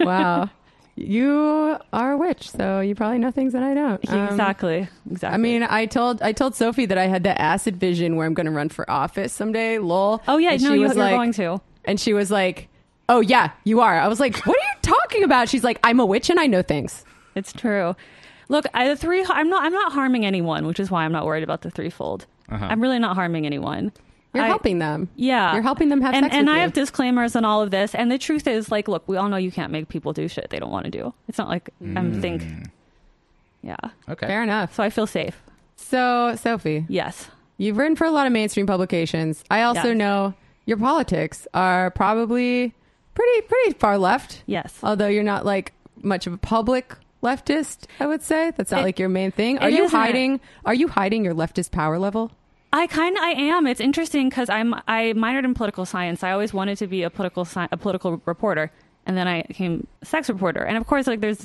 [0.00, 0.48] wow.
[0.96, 4.08] You are a witch, so you probably know things that I don't.
[4.08, 4.88] Um, exactly.
[5.10, 5.34] Exactly.
[5.34, 8.34] I mean, I told I told Sophie that I had the acid vision where I'm
[8.34, 9.78] going to run for office someday.
[9.78, 10.22] Lol.
[10.28, 11.60] oh yeah, And no, she you, was you're like, going to.
[11.84, 12.68] And she was like,
[13.08, 15.98] "Oh yeah, you are." I was like, "What are you talking about?" She's like, "I'm
[15.98, 17.04] a witch and I know things."
[17.34, 17.96] It's true.
[18.48, 19.24] Look, I, the three.
[19.28, 19.64] I'm not.
[19.64, 22.26] I'm not harming anyone, which is why I'm not worried about the threefold.
[22.48, 22.66] Uh-huh.
[22.70, 23.90] I'm really not harming anyone.
[24.34, 25.08] You're I- helping them.
[25.16, 26.62] Yeah, You're helping them have and, sex And with I you.
[26.62, 27.94] have disclaimers on all of this.
[27.94, 30.48] And the truth is, like, look, we all know you can't make people do shit
[30.50, 31.14] they don't want to do.
[31.28, 31.96] It's not like Mm.
[31.98, 32.42] I'm think.
[33.62, 33.76] Yeah.
[34.08, 34.26] Okay.
[34.26, 34.74] Fair enough.
[34.74, 35.40] So I feel safe.
[35.76, 37.28] So, Sophie, Yes.
[37.56, 39.42] you've written for a lot of mainstream publications.
[39.50, 39.96] I also Yes.
[39.96, 40.34] know
[40.66, 42.74] your politics are probably
[43.14, 44.42] pretty pretty far left.
[44.46, 44.78] Yes.
[44.82, 48.52] Although you're not like much of a public leftist, I would say.
[48.56, 49.58] That's not It- like your main thing.
[49.60, 49.96] Are you isn't.
[49.98, 52.32] hiding are you hiding your leftist power level?
[52.74, 53.68] I kind of I am.
[53.68, 56.24] It's interesting because I'm I minored in political science.
[56.24, 58.72] I always wanted to be a political sci- a political reporter,
[59.06, 60.64] and then I became a sex reporter.
[60.64, 61.44] And of course, like there's,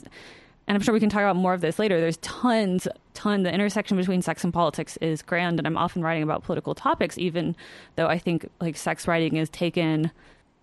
[0.66, 2.00] and I'm sure we can talk about more of this later.
[2.02, 3.44] There's tons, ton.
[3.44, 7.16] The intersection between sex and politics is grand, and I'm often writing about political topics,
[7.20, 7.56] even
[7.96, 10.10] though I think like sex writing is taken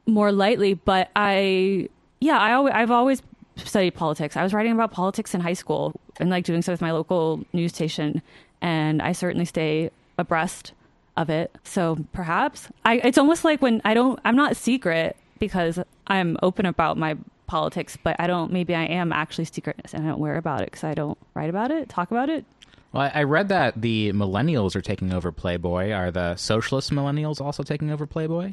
[0.04, 0.74] more lightly.
[0.74, 1.88] But I,
[2.20, 3.22] yeah, I always, I've always
[3.54, 4.36] studied politics.
[4.36, 7.44] I was writing about politics in high school and like doing so with my local
[7.52, 8.20] news station,
[8.60, 10.72] and I certainly stay abreast
[11.16, 11.54] of it.
[11.64, 16.66] So perhaps I, it's almost like when I don't, I'm not secret because I'm open
[16.66, 20.38] about my politics, but I don't, maybe I am actually secret and I don't worry
[20.38, 22.44] about it because I don't write about it, talk about it.
[22.92, 25.92] Well, I I read that the millennials are taking over Playboy.
[25.92, 28.52] Are the socialist millennials also taking over Playboy?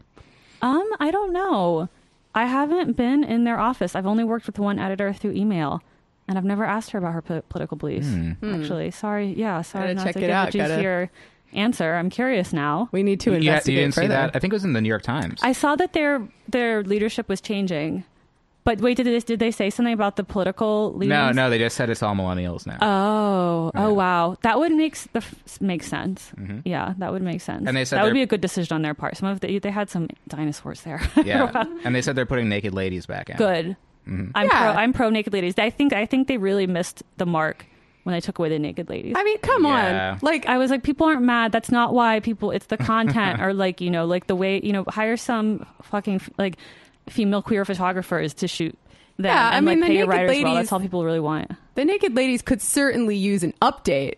[0.61, 1.87] Um, I don't know.
[2.35, 3.95] I haven't been in their office.
[3.95, 5.81] I've only worked with one editor through email.
[6.27, 8.07] And I've never asked her about her po- political beliefs.
[8.41, 9.33] Actually, sorry.
[9.33, 10.81] Yeah, sorry Gotta not check to it give out, gotta- juicy
[11.55, 11.95] answer.
[11.95, 12.89] I'm curious now.
[12.91, 14.35] We need to you, you didn't see that?
[14.35, 15.39] I think it was in the New York Times.
[15.43, 18.03] I saw that their their leadership was changing.
[18.65, 21.09] But wait, did they, did they say something about the political leaders?
[21.09, 22.77] no, no, they just said it's all millennials now.
[22.81, 23.87] Oh, Yeah.
[23.87, 26.31] oh wow, that would make the f- make sense.
[26.63, 27.57] Yeah, that would make sense.
[27.59, 27.67] Mm-hmm.
[27.67, 29.17] And they said that would be a good decision on their part.
[29.17, 31.01] Some of the, they had some dinosaurs there.
[31.25, 33.35] yeah, and they said they're putting naked ladies back in.
[33.35, 33.75] good.
[34.07, 34.31] Mm-hmm.
[34.33, 34.71] I'm Yeah.
[34.71, 34.81] pro.
[34.81, 35.55] I'm pro naked ladies.
[35.57, 37.65] I think I think they really missed the mark
[38.03, 39.13] when they took away the naked ladies.
[39.17, 40.11] I mean, come Yeah.
[40.13, 40.19] on.
[40.21, 41.51] Like I was like, people aren't mad.
[41.51, 42.51] That's not why people.
[42.51, 46.21] It's the content or like you know, like the way you know, hire some fucking
[46.37, 46.57] like
[47.09, 48.77] female queer photographers to shoot
[49.17, 50.37] them Yeah, I mean, like the pay your naked writers well.
[50.53, 51.51] ladies- That's all people really want.
[51.75, 54.15] the naked ladies could certainly use an update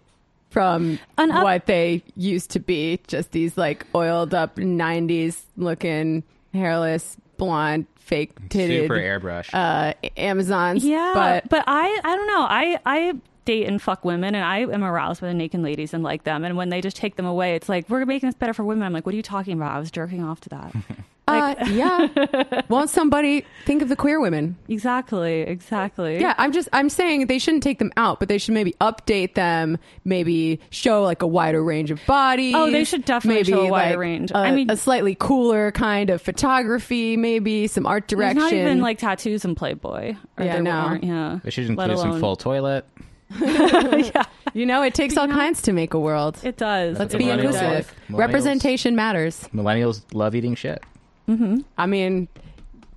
[0.51, 6.23] from An up- what they used to be just these like oiled up 90s looking
[6.53, 9.49] hairless blonde fake titted Super airbrush.
[9.53, 12.41] uh amazons Yeah, but but I I don't know.
[12.47, 13.13] I I
[13.45, 16.43] date and fuck women, and I am aroused by the naked ladies and like them.
[16.43, 18.83] And when they just take them away, it's like we're making this better for women.
[18.83, 19.71] I'm like, what are you talking about?
[19.71, 20.73] I was jerking off to that.
[21.27, 22.61] Uh, yeah.
[22.69, 24.55] Won't somebody think of the queer women?
[24.69, 26.19] Exactly, exactly.
[26.19, 29.33] Yeah, I'm just I'm saying they shouldn't take them out, but they should maybe update
[29.33, 32.53] them, maybe show like a wider range of bodies.
[32.55, 34.31] Oh, they should definitely maybe show a wider like, range.
[34.33, 38.37] I I mean- a slightly cooler kind of photography, maybe some art direction.
[38.37, 40.15] not even like tattoos in Playboy.
[40.37, 40.69] Or Yeah, no.
[40.69, 41.39] aren't, yeah.
[41.43, 42.85] They should Let include some alone- full toilet.
[43.41, 46.37] yeah, you know, it takes all kinds to make a world.
[46.43, 46.97] it does.
[46.99, 47.61] Let's It be really Millennials does.
[47.89, 47.95] inclusive.
[48.09, 49.39] Representation matters.
[49.53, 50.83] Millennials love eating shit.
[51.27, 51.61] Mm-hmm.
[51.77, 52.27] I mean,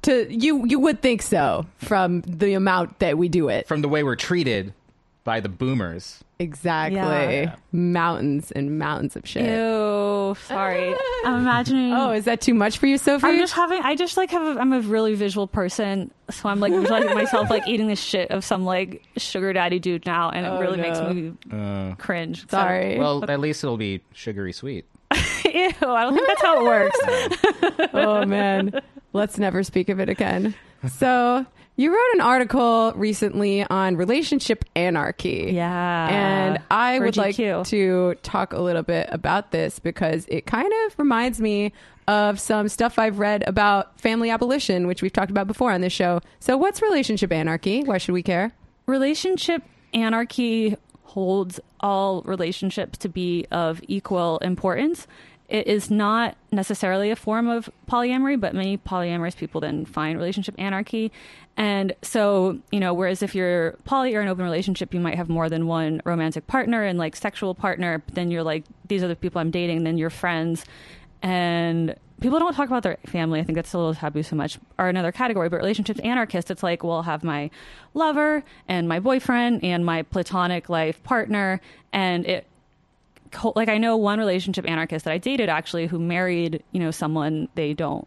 [0.03, 3.67] to you you would think so from the amount that we do it.
[3.67, 4.75] From the way we're treated
[5.29, 6.25] by the boomers.
[6.39, 6.97] Exactly.
[6.97, 7.57] Yeah.
[7.71, 9.43] Mountains and mountains of shit.
[9.45, 10.95] Ew, sorry.
[11.27, 11.93] I'm imagining.
[11.93, 13.27] Oh, is that too much for you, Sophie?
[13.27, 13.83] I'm just having.
[13.83, 14.57] I just like have.
[14.57, 18.31] A, I'm a really visual person, so I'm like visualizing myself like eating the shit
[18.31, 21.13] of some like sugar daddy dude now, and it Oh, really makes no.
[21.13, 22.41] me Uh, cringe.
[22.49, 22.99] So- Sorry.
[22.99, 24.87] well, at least it'll be sugary sweet.
[25.13, 27.91] Ew, I don't think that's how it works.
[27.93, 28.81] oh man,
[29.13, 30.55] let's never speak of it again.
[30.89, 31.45] So
[31.79, 35.53] you wrote an article recently on relationship anarchy.
[35.55, 36.09] Yeah.
[36.11, 40.71] And I For would like to talk a little bit about this because it kind
[40.87, 41.73] of reminds me
[42.07, 45.93] of some stuff I've read about family abolition, which we've talked about before on this
[45.93, 46.21] show.
[46.41, 47.83] So, what's relationship anarchy?
[47.85, 48.53] Why should we care?
[48.89, 49.63] relationship
[49.95, 55.07] anarchy holds all relationships to be of equal importance.
[55.49, 60.55] It is not necessarily a form of polyamory, but many polyamorous people then find relationship
[60.59, 61.11] anarchy.
[61.57, 65.29] And so, you know, whereas if you're poly or an open relationship, you might have
[65.29, 69.09] more than one romantic partner and like sexual partner, but then you're like, these are
[69.09, 70.65] the people I'm dating, then you're friends.
[71.23, 73.41] And people don't talk about their family.
[73.41, 75.49] I think that's a little taboo so much, are another category.
[75.49, 77.51] But relationships anarchist, it's like, well, I'll have my
[77.95, 81.61] lover and my boyfriend and my platonic life partner.
[81.93, 82.47] And it,
[83.55, 87.49] like, I know one relationship anarchist that I dated actually who married, you know, someone
[87.55, 88.07] they don't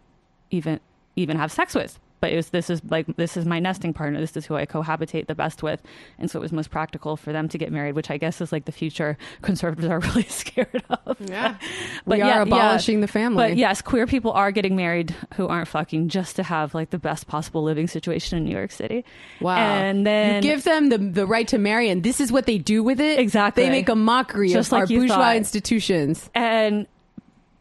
[0.50, 0.80] even
[1.16, 2.00] even have sex with.
[2.22, 4.20] But it was this is like this is my nesting partner.
[4.22, 5.82] This is who I cohabitate the best with,
[6.20, 8.52] and so it was most practical for them to get married, which I guess is
[8.52, 11.20] like the future conservatives are really scared of.
[11.20, 11.56] Yeah.
[12.06, 12.56] But we yeah, are yeah.
[12.56, 13.50] abolishing the family.
[13.50, 16.98] But yes, queer people are getting married who aren't fucking just to have like the
[16.98, 19.06] best possible living situation in New York City.
[19.40, 19.56] Wow.
[19.58, 22.58] And then you give them the, the right to marry, and this is what they
[22.58, 23.20] do with it.
[23.20, 23.64] Exactly.
[23.64, 25.36] They make a mockery Just of our like you bourgeois thought.
[25.38, 26.30] institutions.
[26.34, 26.88] and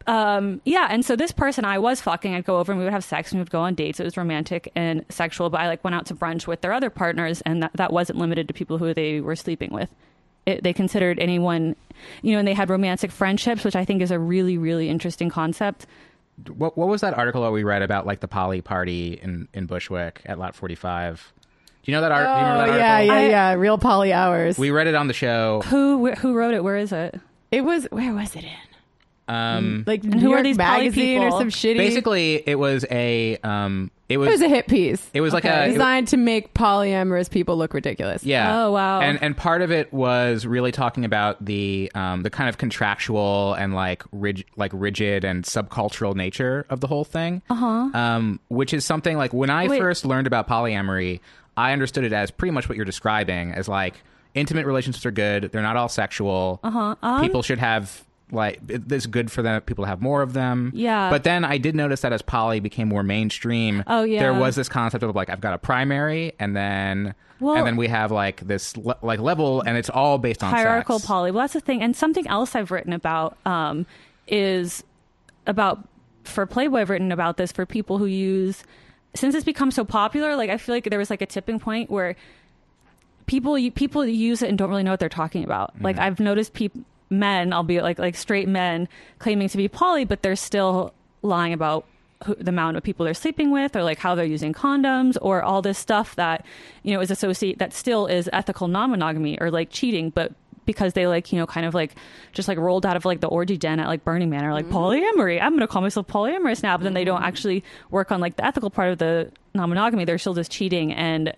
[0.07, 2.93] um yeah and so this person i was fucking i'd go over and we would
[2.93, 5.67] have sex and we would go on dates it was romantic and sexual but i
[5.67, 8.53] like went out to brunch with their other partners and that, that wasn't limited to
[8.53, 9.89] people who they were sleeping with
[10.47, 11.75] it, they considered anyone
[12.23, 15.29] you know and they had romantic friendships which i think is a really really interesting
[15.29, 15.85] concept
[16.47, 19.67] What what was that article that we read about like the poly party in in
[19.67, 21.33] Bushwick at Lot 45?
[21.83, 22.25] Do you know that art?
[22.25, 23.15] do you remember that Oh, yeah, article?
[23.15, 23.53] yeah, I- yeah.
[23.53, 24.57] Real poly hours.
[24.57, 25.61] We read it on the show.
[25.65, 27.19] who wh- who wrote it where is it
[27.51, 28.67] it was, where was it in?
[29.27, 31.39] Um, Like New who are York these poly Magazine or people?
[31.39, 31.77] some shitty.
[31.77, 35.09] basically, it was a um, it was, it was a hit piece.
[35.13, 38.25] It was like a- it- designed to make polyamorous people look ridiculous.
[38.25, 38.63] Yeah.
[38.65, 38.99] Oh, wow.
[38.99, 43.53] And and part of it was really talking about the um the kind of contractual
[43.53, 47.41] and like rig- like rigid and subcultural nature of the whole thing.
[47.49, 47.89] Uh huh.
[47.93, 49.79] Um, which is something like when I Wait.
[49.79, 51.21] first learned about polyamory,
[51.55, 53.93] I understood it as pretty much what you're describing as like
[54.33, 55.51] intimate relationships are good.
[55.53, 56.59] They're not all sexual.
[56.63, 57.21] Uh huh.
[57.21, 58.03] People should have.
[58.31, 59.61] Like it- it's good for them.
[59.61, 60.71] People have more of them.
[60.73, 61.09] Yeah.
[61.09, 64.19] But then I did notice that as poly became more mainstream, Oh, yeah.
[64.19, 67.75] there was this concept of like I've got a primary, and then Well- and then
[67.75, 71.07] we have like this le- like level, and it's all based on hierarchical sex.
[71.07, 71.31] poly.
[71.31, 71.81] Well, that's the thing.
[71.81, 73.85] And something else I've written about um,
[74.27, 74.83] is
[75.47, 75.87] about
[76.23, 76.79] for Playboy.
[76.81, 78.63] I've written about this for people who use
[79.13, 80.35] since it's become so popular.
[80.35, 82.15] Like I feel like there was like a tipping point where
[83.25, 85.73] people people use it and don't really know what they're talking about.
[85.81, 86.05] Like Mm-hmm.
[86.05, 88.87] I've noticed people men, albeit like like straight men,
[89.19, 91.85] claiming to be poly, but they're still lying about
[92.25, 95.43] who, the amount of people they're sleeping with, or like how they're using condoms, or
[95.43, 96.45] all this stuff that
[96.83, 100.33] you know is associate that still is ethical non-monogamy or like cheating, but
[100.65, 101.95] because they like you know kind of like
[102.33, 104.65] just like rolled out of like the orgy den at like Burning Man or like
[104.65, 104.75] mm-hmm.
[104.75, 105.41] polyamory.
[105.41, 107.25] I'm gonna call myself polyamorous now, but then they don't mm-hmm.
[107.25, 110.05] actually work on like the ethical part of the non-monogamy.
[110.05, 111.33] They're still just cheating and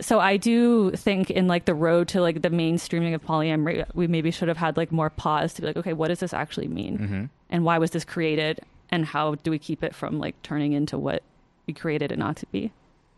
[0.00, 4.06] so I do think in like the road to like the mainstreaming of polyamory, we
[4.06, 6.68] maybe should have had like more pause to be like, okay, what does this actually
[6.68, 7.24] mean, mm-hmm.
[7.50, 8.60] and why was this created,
[8.90, 11.22] and how do we keep it from like turning into what
[11.66, 12.72] we created it not to be?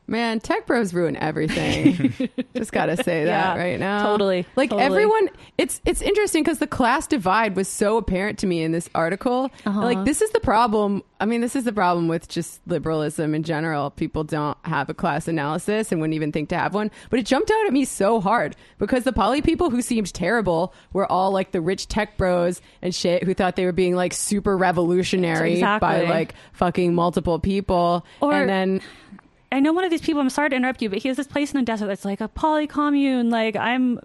[0.09, 2.13] Man, tech bros ruin everything.
[2.57, 4.05] Just gotta say that Yeah, right now.
[4.05, 4.85] totally, Like totally.
[4.85, 8.91] everyone, it's it's interesting because the class divide was so apparent to me in this
[8.95, 9.51] article.
[9.65, 9.81] Uh-huh.
[9.81, 11.03] Like this is the problem.
[11.21, 13.91] I mean, this is the problem with just liberalism in general.
[13.91, 16.91] People don't have a class analysis and wouldn't even think to have one.
[17.09, 20.75] But it jumped out at me so hard because the poly people who seemed terrible
[20.93, 24.13] were all like the rich tech bros and shit who thought they were being like
[24.13, 28.05] super revolutionary by like fucking multiple people.
[28.21, 28.81] Or- and then
[29.53, 30.21] I know one of these people.
[30.21, 32.21] I'm sorry to interrupt you, but he has this place in the desert that's like
[32.21, 33.29] a poly commune.
[33.29, 34.01] Like I'm,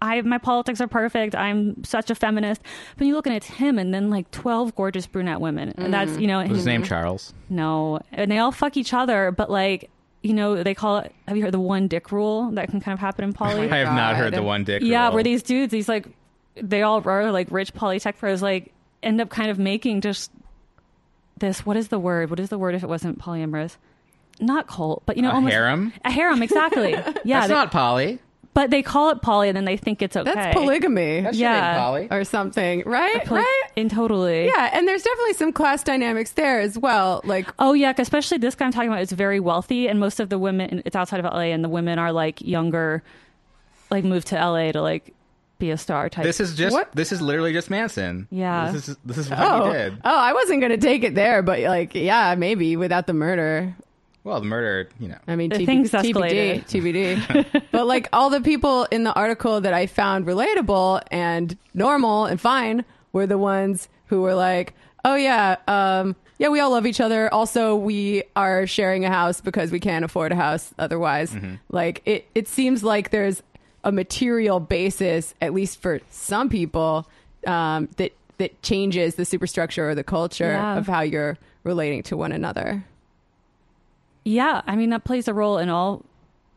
[0.00, 1.34] I my politics are perfect.
[1.34, 2.62] I'm such a feminist.
[2.96, 6.12] But you look and it's him, and then like twelve gorgeous brunette women, and that's
[6.12, 6.20] mm-hmm.
[6.22, 7.34] you know Was his his name Charles?
[7.50, 9.30] no, and they all fuck each other.
[9.30, 9.90] But like
[10.22, 11.14] you know they call it.
[11.28, 13.70] Have you heard the one dick rule that can kind of happen in poly?
[13.70, 14.82] I have not heard the one dick.
[14.82, 15.14] yeah, rule.
[15.14, 16.06] where these dudes, these like
[16.54, 20.30] they all are like rich polytech pros, like end up kind of making just
[21.36, 21.66] this.
[21.66, 22.30] What is the word?
[22.30, 23.76] What is the word if it wasn't polyamorous?
[24.40, 25.92] Not cult, but you know, a almost harem.
[26.04, 26.92] a harem, exactly.
[27.24, 28.18] Yeah, That's they- not poly.
[28.54, 30.32] but they call it poly, and then they think it's okay.
[30.34, 31.70] that's polygamy That shit Yeah.
[31.70, 32.08] ain't poly.
[32.10, 33.24] or something, right?
[33.24, 33.62] Poly- right?
[33.76, 34.46] And totally.
[34.46, 37.20] Yeah, and there's definitely some class dynamics there as well.
[37.24, 40.28] Like, Oh yeah, especially this guy I'm talking about is very wealthy, and most of
[40.28, 43.02] the women it's outside of LA, and the women are like younger,
[43.90, 45.14] like moved to LA to like
[45.58, 46.24] be a star type.
[46.24, 46.72] This is just.
[46.74, 46.90] What?
[46.92, 48.26] This is literally just Manson.
[48.30, 48.72] Yeah.
[48.72, 49.92] This is this is what oh, he did.
[50.04, 53.74] oh, I wasn't gonna take it there, but like, yeah, maybe without the murder.
[54.24, 54.88] Well, the murder.
[55.00, 55.18] You know.
[55.26, 56.64] I mean, The TB- things TBD.
[56.66, 57.62] TBD.
[57.72, 62.40] but like all the people in the article that I found relatable and normal and
[62.40, 67.00] fine were the ones who were like, "Oh yeah, um, yeah, we all love each
[67.00, 67.32] other.
[67.34, 71.34] Also, we are sharing a house because we can't afford a house otherwise."
[71.70, 73.42] Like it, it seems like there's
[73.84, 77.08] a material basis, at least for some people,
[77.46, 80.78] um, that that changes the superstructure or the culture Yeah.
[80.78, 82.84] of how you're relating to one another.
[84.24, 86.04] Yeah, I mean that plays a role in all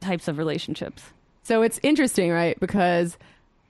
[0.02, 1.04] types of relationships.
[1.44, 2.60] So it's interesting, right?
[2.60, 3.18] Because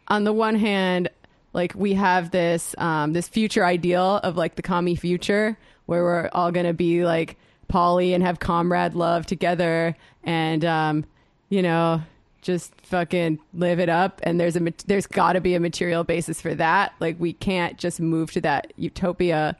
[0.07, 1.09] on the one hand,
[1.53, 6.29] like we have this um, this future ideal of like the commie future where we're
[6.33, 11.05] all gonna be like poly and have comrade love together and um,
[11.49, 12.01] you know
[12.41, 16.39] just fucking live it up and there's a there's got to be a material basis
[16.39, 19.57] for that like we can't just move to that utopia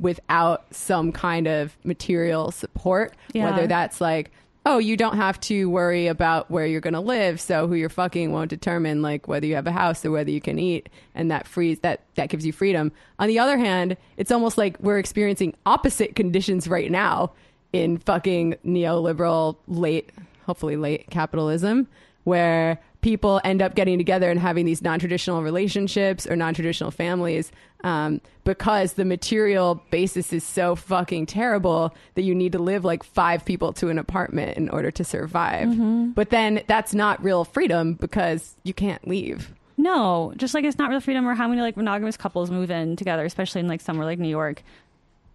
[0.00, 3.50] without some kind of material support Yeah.
[3.50, 4.30] whether that's like
[4.66, 7.88] oh you don't have to worry about where you're going to live so who you're
[7.88, 11.30] fucking won't determine like whether you have a house or whether you can eat and
[11.30, 14.98] that frees that that gives you freedom on the other hand it's almost like we're
[14.98, 17.30] experiencing opposite conditions right now
[17.72, 20.10] in fucking neoliberal late
[20.46, 21.86] hopefully late capitalism
[22.24, 27.52] where people end up getting together and having these non-traditional relationships or non-traditional families
[27.84, 33.04] um, because the material basis is so fucking terrible that you need to live like
[33.04, 35.68] five people to an apartment in order to survive.
[36.16, 39.52] But then that's not real freedom because you can't leave.
[39.76, 42.96] No, just like it's not real freedom or how many like monogamous couples move in
[42.96, 44.64] together, especially in like somewhere like New York,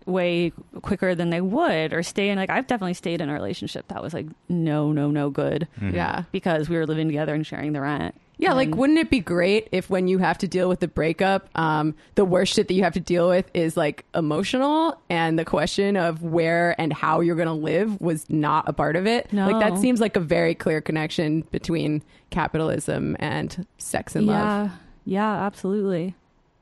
[0.05, 3.87] way quicker than they would or stay in like I've definitely stayed in a relationship
[3.89, 7.73] that was like no, no, no good yeah because we were living together and sharing
[7.73, 8.15] the rent.
[8.37, 11.47] Yeah, like wouldn't it be great if when you have to deal with the breakup,
[11.53, 15.45] um, the worst shit that you have to deal with is like emotional and the
[15.45, 19.31] question of where and how you're gonna live was not a part of it.
[19.31, 19.47] No.
[19.47, 24.71] Like that seems like a very clear connection between capitalism and sex and love.
[25.05, 26.15] Yeah, yeah, absolutely,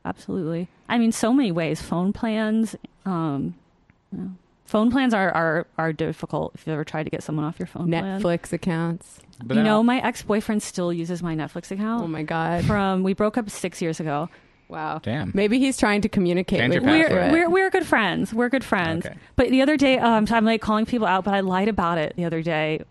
[0.06, 0.68] absolutely.
[0.88, 1.82] I mean, so many ways.
[1.82, 2.76] Phone plans.
[3.06, 3.56] Um,
[4.16, 4.26] yeah.
[4.66, 7.68] phone plans are, are are difficult if you ever try to get someone off your
[7.68, 8.22] phone plan.
[8.22, 9.20] Netflix accounts.
[9.44, 12.04] But you know, my ex boyfriend still uses my Netflix account.
[12.04, 12.66] Oh my god.
[12.66, 14.30] From we broke up six years ago.
[14.68, 15.00] Wow.
[15.02, 15.32] Damn.
[15.34, 17.04] Maybe he's trying to communicate Change with your you.
[17.04, 17.32] password.
[17.32, 18.34] We're, we're we're good friends.
[18.34, 19.06] We're good friends.
[19.06, 19.16] Okay.
[19.36, 21.98] But the other day, um, so I'm like calling people out, but I lied about
[21.98, 22.82] it the other day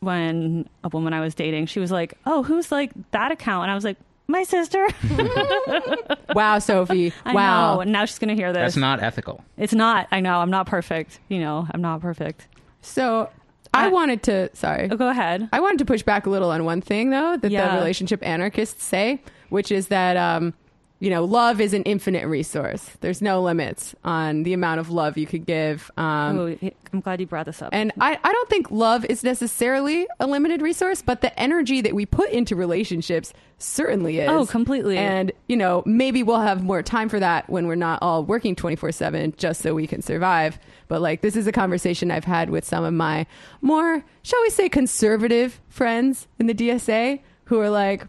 [0.00, 3.70] when a woman I was dating, she was like, "Oh, who's like that account?" And
[3.70, 3.96] I was like,
[4.28, 4.86] "My sister."
[6.34, 7.12] wow, Sophie.
[7.24, 7.76] I wow.
[7.76, 7.82] know.
[7.84, 8.60] Now she's gonna hear this.
[8.60, 9.44] That's not ethical.
[9.56, 10.08] It's not.
[10.10, 10.38] I know.
[10.38, 11.20] I'm not perfect.
[11.28, 12.48] You know, I'm not perfect.
[12.82, 13.30] So
[13.74, 14.88] I Uh, wanted to sorry.
[14.90, 15.48] Oh, go ahead.
[15.52, 17.70] I wanted to push back a little on one thing though that Yeah.
[17.72, 20.54] the relationship anarchists say, which is that um,
[20.98, 22.90] you know, love is an infinite resource.
[23.00, 25.90] There's no limits on the amount of love you could give.
[25.98, 27.68] Um, oh, I'm glad you brought this up.
[27.72, 31.94] and I, I don't think love is necessarily a limited resource, but the energy that
[31.94, 34.30] we put into relationships certainly is.
[34.30, 34.96] Oh, completely.
[34.96, 38.56] And, you know, maybe we'll have more time for that when we're not all working
[38.56, 40.58] 24 7 just so we can survive.
[40.88, 43.26] But, like, this is a conversation I've had with some of my
[43.60, 48.06] more, shall we say, conservative friends in the DSA who are like,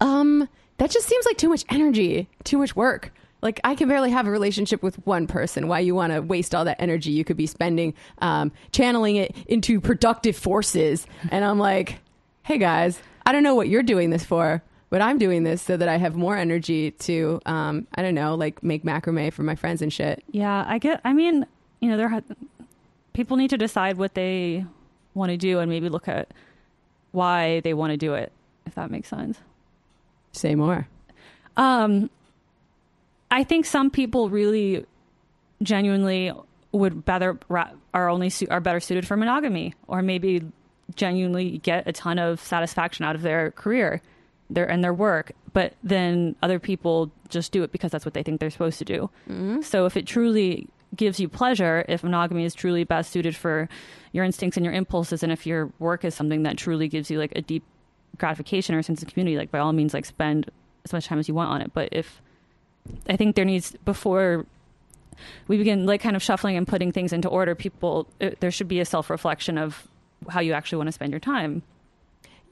[0.00, 0.48] um,
[0.78, 3.12] that just seems like too much energy, too much work.
[3.42, 5.68] like I can barely have a relationship with one person.
[5.68, 9.36] Why you want to waste all that energy you could be spending um, channeling it
[9.46, 11.06] into productive forces?
[11.30, 11.98] And I'm like,
[12.42, 15.76] hey guys, I don't know what you're doing this for, but I'm doing this so
[15.76, 19.54] that I have more energy to, um, I don't know, like make macrame for my
[19.56, 20.24] friends and shit.
[20.30, 21.00] Yeah, I get.
[21.04, 21.46] I mean,
[21.80, 22.22] you know, there ha-
[23.12, 24.64] people need to decide what they
[25.12, 26.32] want to do and maybe look at
[27.12, 28.32] why they want to do it.
[28.66, 29.38] If that makes sense.
[30.34, 30.86] Say more.
[31.56, 32.10] Um,
[33.30, 34.84] I think some people really,
[35.62, 36.32] genuinely
[36.72, 37.38] would better
[37.94, 40.42] are only su- are better suited for monogamy, or maybe
[40.96, 44.02] genuinely get a ton of satisfaction out of their career,
[44.50, 45.32] their and their work.
[45.52, 48.84] But then other people just do it because that's what they think they're supposed to
[48.84, 49.08] do.
[49.62, 50.66] So if it truly
[50.96, 53.68] gives you pleasure, if monogamy is truly best suited for
[54.12, 57.18] your instincts and your impulses, and if your work is something that truly gives you
[57.18, 57.62] like a deep
[58.18, 60.50] gratification or sense of community, like by all means, like spend
[60.84, 61.72] as much time as you want on it.
[61.72, 62.20] But if
[63.08, 64.46] I think there needs before
[65.48, 68.68] we begin like kind of shuffling and putting things into order, people uh, there should
[68.68, 69.88] be a self reflection of
[70.28, 71.62] how you actually want to spend your time.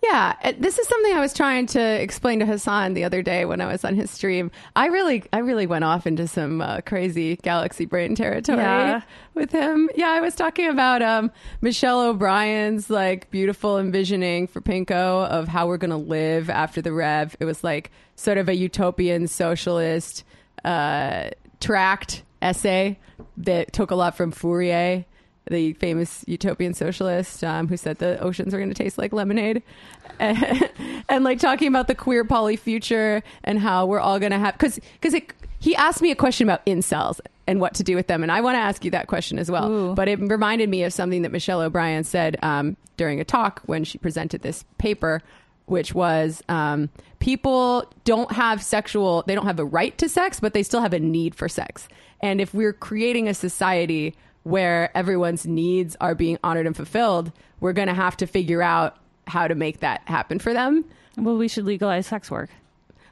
[0.02, 3.44] Yeah, uh, this is something I was trying to explain to Hasan the other day
[3.44, 4.50] when I was on his stream.
[4.74, 9.02] I really, I really went off into some uh, crazy galaxy brain territory Yeah.
[9.34, 9.88] with him.
[9.94, 11.30] Yeah, I was talking about um,
[11.60, 17.36] Michelle O'Brien's like beautiful envisioning for Pinko of how we're gonna live after the Rev.
[17.38, 20.24] It was like sort of a utopian socialist
[20.64, 21.30] uh,
[21.60, 22.98] tract essay
[23.36, 25.04] that took a lot from Fourier
[25.50, 29.62] the famous utopian socialist um, who said the oceans are going to taste like lemonade.
[30.18, 30.70] And,
[31.08, 34.54] and like talking about the queer poly future and how we're all going to have
[34.54, 35.20] because because
[35.58, 38.40] he asked me a question about incels and what to do with them and i
[38.40, 39.70] want to ask you that question as well.
[39.70, 39.94] Ooh.
[39.94, 43.84] but it reminded me of something that michelle o'brien said um, during a talk when
[43.84, 45.22] she presented this paper
[45.66, 46.88] which was um,
[47.18, 50.92] people don't have sexual they don't have a right to sex but they still have
[50.92, 51.88] a need for sex.
[52.20, 54.14] And if we're creating a society
[54.44, 58.96] where everyone's needs are being honored and fulfilled we're going to have to figure out
[59.28, 60.84] how to make that happen for them
[61.16, 62.50] Well, we should legalize sex work.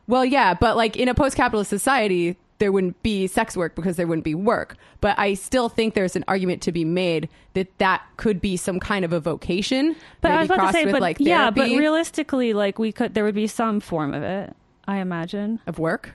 [0.07, 4.07] well yeah but like in a post-capitalist society there wouldn't be sex work because there
[4.07, 8.03] wouldn't be work but i still think there's an argument to be made that that
[8.19, 10.93] could be some kind of a vocation But I maybe was about to say, with,
[10.93, 14.55] but like yeah, but realistically, like we could, there would be some form of it.
[14.87, 16.15] I imagine of work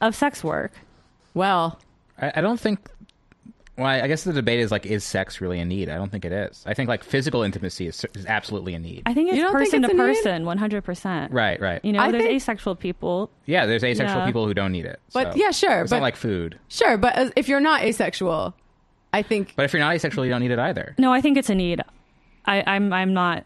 [0.00, 0.72] of sex work.
[1.34, 1.78] well
[2.20, 2.90] I, I don't think.
[3.78, 5.88] Well, I I guess the debate is like, is sex really a need?
[5.88, 6.62] I don't think it is.
[6.66, 9.02] I think like physical intimacy is, is absolutely a need.
[9.06, 11.32] I think it's You don't think it's to person, one hundred percent.
[11.32, 11.82] right, right.
[11.84, 13.30] You know, I there's think- asexual people.
[13.46, 14.26] yeah, there's asexual Yeah.
[14.26, 15.00] people who don't need it.
[15.14, 15.38] But so.
[15.38, 16.58] yeah, sure, It's but not like food.
[16.68, 18.54] sure, but if you're not asexual,
[19.14, 20.94] I think But if you're not asexual, you don't need it either.
[20.98, 21.80] No, I think it's a need.
[22.44, 23.44] I, I'm I'm not.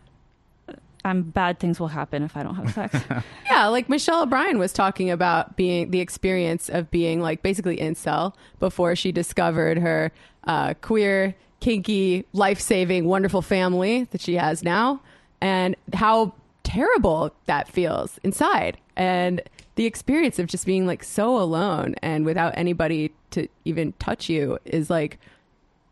[1.05, 2.97] I'm bad things will happen if I don't have sex.
[3.51, 8.35] yeah, like Michelle O'Brien was talking about being the experience of being like basically incel
[8.59, 10.13] before she discovered her
[10.45, 15.01] uh, queer, kinky, life saving, wonderful family that she has now,
[15.41, 16.33] and how
[16.63, 19.43] terrible that feels inside, and
[19.77, 24.59] the experience of just being like so alone and without anybody to even touch you
[24.65, 25.19] is like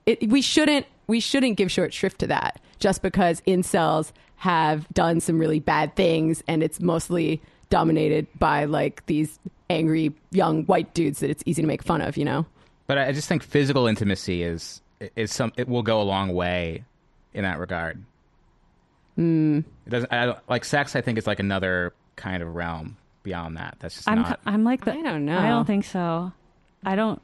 [0.06, 4.12] it, we shouldn't we shouldn't give short shrift to that just because incels
[4.42, 7.40] have done some really bad things and it's mostly
[7.70, 9.38] dominated by like these
[9.70, 12.44] angry young white dudes that it's easy to make fun of you know
[12.88, 14.80] But I I just think physical intimacy is
[15.14, 15.52] is some.
[15.56, 16.84] It will go a long way
[17.34, 18.02] in that regard.
[19.14, 19.58] Hmm.
[19.86, 20.12] It doesn't.
[20.12, 20.96] I don't, like sex.
[20.96, 23.76] I think is like another kind of realm beyond that.
[23.78, 24.40] That's just I'm not.
[24.44, 24.92] I'm like the.
[24.92, 25.38] I don't know.
[25.38, 26.32] I don't think so.
[26.84, 27.20] I don't.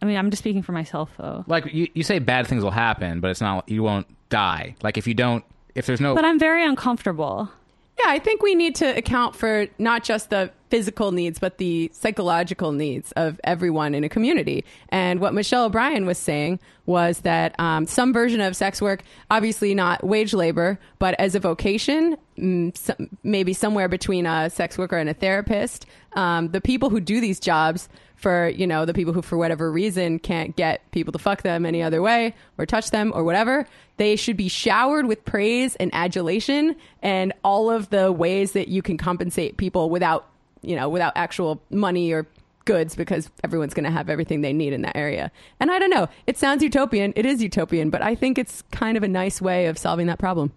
[0.00, 1.44] I mean, I'm just speaking for myself though.
[1.48, 3.68] like you, you say bad things will happen, but it's not.
[3.68, 4.76] You won't die.
[4.82, 5.44] Like if you don't.
[5.74, 6.14] If there's no.
[6.14, 7.50] But I'm very uncomfortable.
[7.98, 11.90] yeah i think we need to account for not just the physical needs but the
[11.92, 17.54] psychological needs of everyone in a community and what michelle o'brien was saying was that
[17.60, 22.74] um, some version of sex work obviously not wage labor but as a vocation mm,
[22.76, 27.20] some, maybe somewhere between a sex worker and a therapist um, the people who do
[27.20, 27.88] these jobs
[28.22, 31.66] for you know the people who for whatever reason can't get people to fuck them
[31.66, 33.66] any other way or touch them or whatever
[33.96, 38.80] they should be showered with praise and adulation and all of the ways that you
[38.80, 40.28] can compensate people without
[40.62, 42.26] you know without actual money or
[42.64, 45.32] goods because everyone's going to have everything they need in that area.
[45.58, 46.08] And i don't know.
[46.28, 47.12] It sounds utopian.
[47.16, 50.20] It is utopian but i think it's kind of a nice way of solving that
[50.20, 50.52] problem.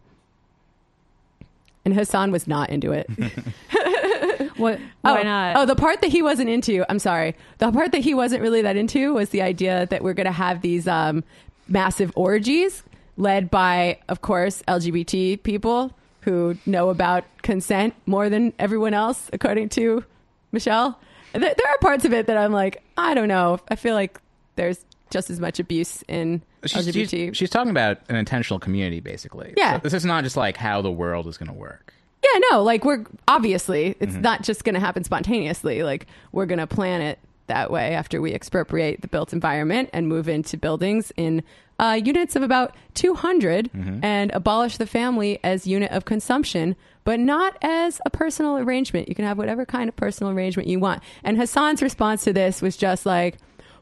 [1.84, 3.10] And hasan was not into it
[4.58, 4.80] What?
[5.04, 5.58] Oh, Why not?
[5.58, 7.36] Oh, the part that he wasn't into, I'm sorry.
[7.58, 10.32] The part that he wasn't really that into was the idea that we're going to
[10.32, 11.24] have these um,
[11.68, 12.84] massive orgies
[13.18, 19.70] led by, of course, LGBT people who know about consent more than everyone else, according
[19.70, 20.04] to
[20.52, 21.00] Michelle.
[21.34, 23.60] there, there are parts of it that I'm like, I don't know.
[23.70, 24.20] I feel like
[24.56, 27.10] there's just as much abuse in She's, LGBT.
[27.10, 29.54] she's, she's talking about an intentional community, basically.
[29.56, 29.74] Yeah.
[29.74, 31.94] So this is not just like how the world is going to work.
[32.34, 34.22] Yeah, no, like we're obviously it's Mm-hmm.
[34.22, 35.84] not just going to happen spontaneously.
[35.84, 40.08] Like we're going to plan it that way after we expropriate the built environment and
[40.08, 41.44] move into buildings in
[41.78, 44.04] uh, units of about 200 Mm-hmm.
[44.04, 49.10] and abolish the family as unit of consumption, but not as a personal arrangement.
[49.10, 51.04] You can have whatever kind of personal arrangement you want.
[51.24, 53.38] And Hasan's response to this was just like,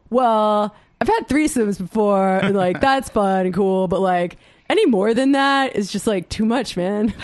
[0.09, 4.37] "Well, I've had threesomes before, and like that's fun and cool, but like."
[4.70, 7.14] Any more than that is just like too much, man.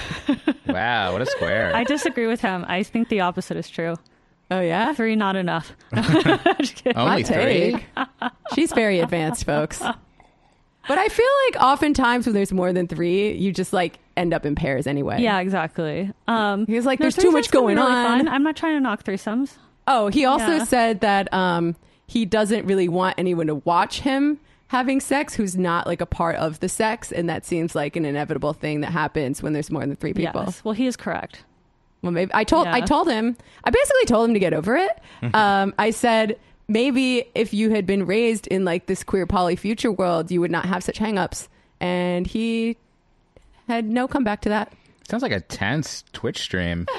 [0.68, 1.76] Wow, what a square.
[1.76, 2.64] I disagree with him.
[2.68, 3.96] I think the opposite is true.
[4.52, 5.74] Oh yeah, Three, not enough.
[6.62, 6.84] Just.
[6.96, 7.84] Only three.
[8.54, 9.80] She's very advanced, folks.
[9.80, 14.46] But I feel like oftentimes when there's more than three, you just like end up
[14.46, 15.22] in pairs anyway.
[15.22, 16.12] Yeah, exactly.
[16.28, 18.28] Um, He was like, no, "There's too much threesomes can be going really on." fun.
[18.28, 19.58] I'm not trying to knock threesomes.
[19.88, 20.64] Oh, he also Yeah.
[20.66, 21.76] said that um,
[22.06, 26.38] he doesn't really want anyone to watch him having sex who's not like a part
[26.38, 29.86] of the sex, and that seems like an inevitable thing that happens when there's more
[29.86, 30.44] than three people.
[30.46, 30.64] Yes.
[30.64, 31.44] Well, he is correct.
[32.02, 33.36] Well, maybe I told I told him.
[33.64, 34.92] I basically told him to get over it.
[35.22, 35.36] Mm-hmm.
[35.36, 36.40] um, I said
[36.70, 40.52] maybe if you had been raised in like this queer poly future world, you would
[40.52, 41.50] not have such hangups.
[41.82, 42.78] And he
[43.68, 44.72] had no comeback to that.
[45.10, 46.86] Sounds like a tense Twitch stream.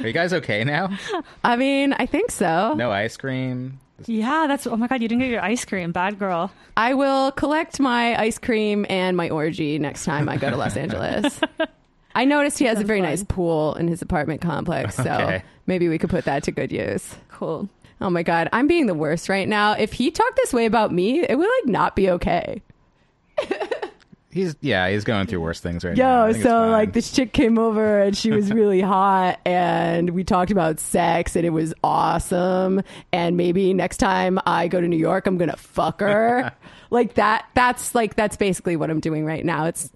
[0.00, 0.96] Are you guys okay now?
[1.44, 2.74] I mean, I think so.
[2.74, 3.78] No ice cream.
[4.06, 4.66] Yeah, that's.
[4.66, 5.92] Oh my god, you didn't get your ice cream.
[5.92, 6.50] Bad girl.
[6.76, 10.76] I will collect my ice cream and my orgy next time I go to Los
[10.76, 11.40] Angeles.
[12.14, 13.08] I noticed he has a very fun.
[13.10, 15.42] nice pool in his apartment complex, so Okay.
[15.66, 17.14] maybe we could put that to good use.
[17.28, 17.68] Cool.
[18.00, 19.72] Oh my god, I'm being the worst right now.
[19.74, 22.62] If he talked this way about me, it would like not be okay.
[24.32, 26.26] He's yeah, he's going through worse things right now.
[26.26, 30.52] Yo, so like this chick came over and she was really hot and we talked
[30.52, 32.80] about sex and it was awesome
[33.12, 36.52] and maybe next time I go to New York I'm going to fuck her.
[36.90, 39.64] like that that's like that's basically what I'm doing right now.
[39.64, 39.90] It's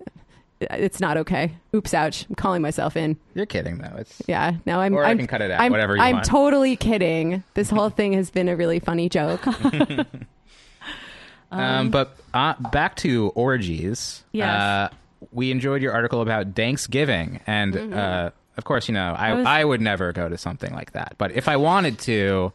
[0.60, 1.54] it's not okay.
[1.74, 2.26] Oops, ouch.
[2.28, 3.16] I'm calling myself in.
[3.34, 3.94] You're kidding though.
[3.98, 4.54] It's Yeah.
[4.66, 6.26] No, I'm Or I I'm, can cut it out, I'm, whatever you I'm want.
[6.26, 7.42] totally kidding.
[7.54, 9.44] This whole thing has been a really funny joke.
[11.54, 14.24] um, but uh, back to orgies.
[14.32, 14.48] Yes.
[14.48, 14.88] Uh,
[15.32, 17.94] we enjoyed your article about Thanksgiving, and Mm-hmm.
[17.94, 20.92] uh, of course, you know, I I was- I would never go to something like
[20.92, 21.14] that.
[21.18, 22.52] But if I wanted to,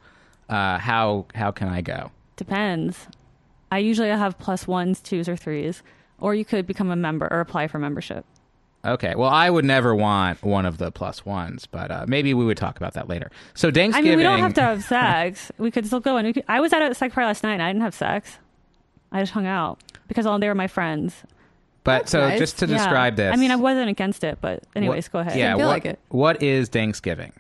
[0.50, 2.12] uh, how how can I go?
[2.38, 3.08] Depends.
[3.72, 5.84] I usually have plus ones, twos, or threes.
[6.20, 8.26] Or you could become a member or apply for membership.
[8.84, 9.14] Okay.
[9.16, 12.58] Well, I would never want one of the plus ones, but uh, maybe we would
[12.58, 13.30] talk about that later.
[13.54, 14.08] So Thanksgiving.
[14.08, 15.52] I mean, we don't have to have sex.
[15.58, 17.54] we could still go and we could, I was at a sex party last night
[17.54, 18.38] and I didn't have sex.
[19.12, 21.24] I just hung out because all they were my friends.
[21.84, 22.40] But That's so nice.
[22.40, 22.78] just to Yeah.
[22.78, 23.34] describe this.
[23.34, 25.38] I mean, I wasn't against it, but anyways, what- go ahead.
[25.40, 25.56] Yeah.
[25.56, 26.00] feel what, like it.
[26.10, 27.32] what is Thanksgiving?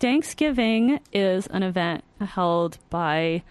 [0.00, 3.42] Thanksgiving is an event held by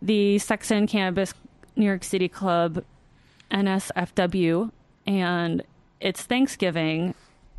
[0.00, 1.34] the Sex and Cannabis
[1.76, 2.84] New York City Club,
[3.50, 4.70] NSFW,
[5.06, 5.62] and
[6.00, 7.14] it's Thanksgiving,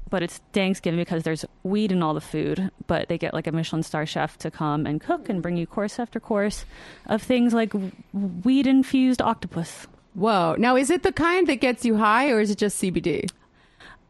[0.09, 2.71] but it's Thanksgiving because there's weed in all the food.
[2.87, 5.65] But they get like a Michelin star chef to come and cook and bring you
[5.67, 6.65] course after course
[7.07, 7.73] of things like
[8.13, 9.87] weed infused octopus.
[10.13, 10.55] Whoa.
[10.57, 13.29] Now is it the kind that gets you high or is it just CBD?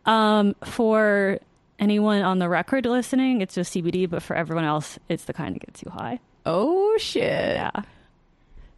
[0.05, 1.39] Um, for
[1.79, 5.55] anyone on the record listening, it's just CBD, but for everyone else, it's the kind
[5.55, 6.19] that gets you high.
[6.45, 7.55] Oh shit.
[7.55, 7.71] Yeah.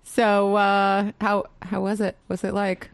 [0.04, 2.16] So uh how how was it?
[2.30, 2.90] Was it like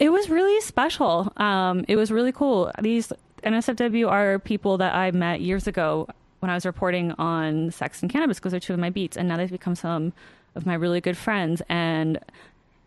[0.00, 1.32] It was really special.
[1.36, 2.72] Um, it was really cool.
[2.82, 3.12] These
[3.42, 6.08] NSFW are people that I met years ago
[6.40, 9.28] when I was reporting on sex and cannabis because they're two of my beats, and
[9.28, 10.12] now they've become some
[10.54, 11.62] of my really good friends.
[11.68, 12.18] And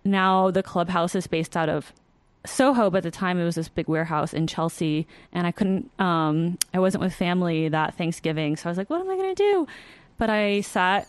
[0.04, 1.94] now the clubhouse is based out of
[2.46, 5.92] Soho, but at the time it was this big warehouse in Chelsea, and I couldn't.
[6.00, 9.36] Um, I wasn't with family that Thanksgiving, so I was like, "What am I going
[9.36, 9.68] to do?"
[10.18, 11.08] But I sat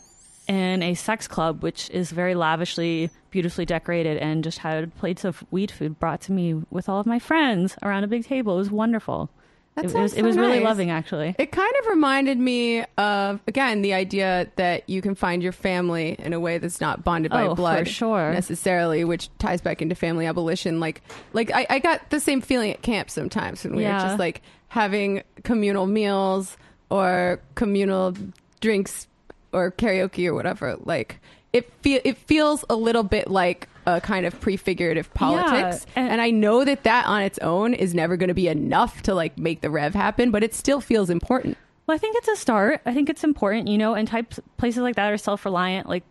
[0.53, 5.43] in a sex club, which is very lavishly, beautifully decorated, and just had plates of
[5.51, 8.55] weed food brought to me with all of my friends around a big table.
[8.55, 9.31] It was wonderful.
[9.79, 11.35] It, it was, so it was really loving, actually.
[11.39, 16.15] It kind of reminded me of again the idea that you can find your family
[16.19, 18.33] in a way that's not bonded by Oh, for blood sure.
[18.35, 20.79] necessarily, which ties back into family abolition.
[20.79, 21.01] Like,
[21.33, 24.43] like I, I got the same feeling at camp sometimes when we were just like
[24.69, 26.59] having communal meals
[26.91, 28.15] or communal
[28.61, 29.07] drinks
[29.53, 30.77] or karaoke or whatever.
[30.83, 31.21] Like
[31.53, 36.21] it feel it feels a little bit like a kind of prefigurative politics, and- and
[36.21, 39.37] I know that that on its own is never going to be enough to like
[39.39, 41.57] make the rev happen, but it still feels important.
[41.87, 42.81] Well, I think it's a start.
[42.87, 45.89] I think it's important, you know, and types places like that are self reliant.
[45.89, 46.05] Like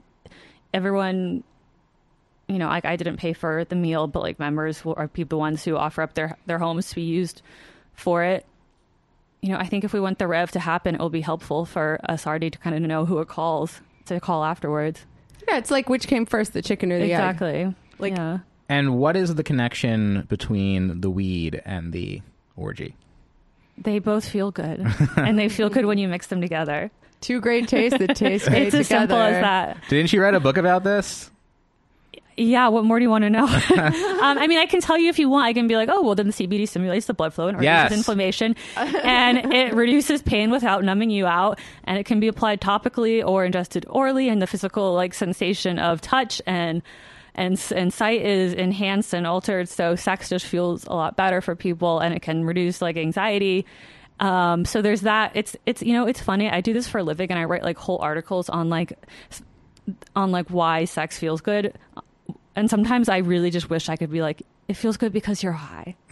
[0.74, 1.44] everyone,
[2.48, 5.38] you know, like I didn't pay for the meal, but like members will, are people
[5.38, 7.42] the ones who offer up their their homes to be used
[7.94, 8.46] for it.
[9.42, 11.66] You know, I think if we want the rev to happen, it will be helpful
[11.66, 15.06] for us already to kind of know who it calls to call afterwards.
[15.48, 17.12] Yeah, it's like which came first, the chicken or the egg?
[17.12, 17.76] exactly.
[18.00, 18.40] Like- yeah.
[18.70, 22.22] And what is the connection between the weed and the
[22.56, 22.96] orgy?
[23.78, 24.86] They both feel good,
[25.18, 26.90] and they feel good when you mix them together.
[27.20, 29.02] Two great tastes that taste great It's as together.
[29.14, 29.78] simple as that.
[29.90, 31.30] Didn't you write a book about this?
[32.38, 33.46] Yeah, what more do you want to know?
[34.26, 35.46] um, I mean, I can tell you if you want.
[35.46, 37.92] I can be like, oh, well, then the CBD stimulates the blood flow and reduces
[37.92, 37.92] Yes.
[37.92, 41.60] inflammation, and it reduces pain without numbing you out.
[41.84, 46.02] And it can be applied topically or ingested orally, and the physical like sensation of
[46.02, 46.82] touch and
[47.36, 49.70] and and sight is enhanced and altered.
[49.70, 53.66] So sex just feels a lot better for people, and it can reduce like anxiety.
[54.20, 55.32] Um, so there's that.
[55.36, 56.50] It's it's you know it's funny.
[56.50, 58.94] I do this for a living, and I write like whole articles on like
[60.16, 61.78] on like why sex feels good.
[62.56, 65.52] And sometimes I really just wish I could be like, it feels good because you're
[65.52, 65.96] high.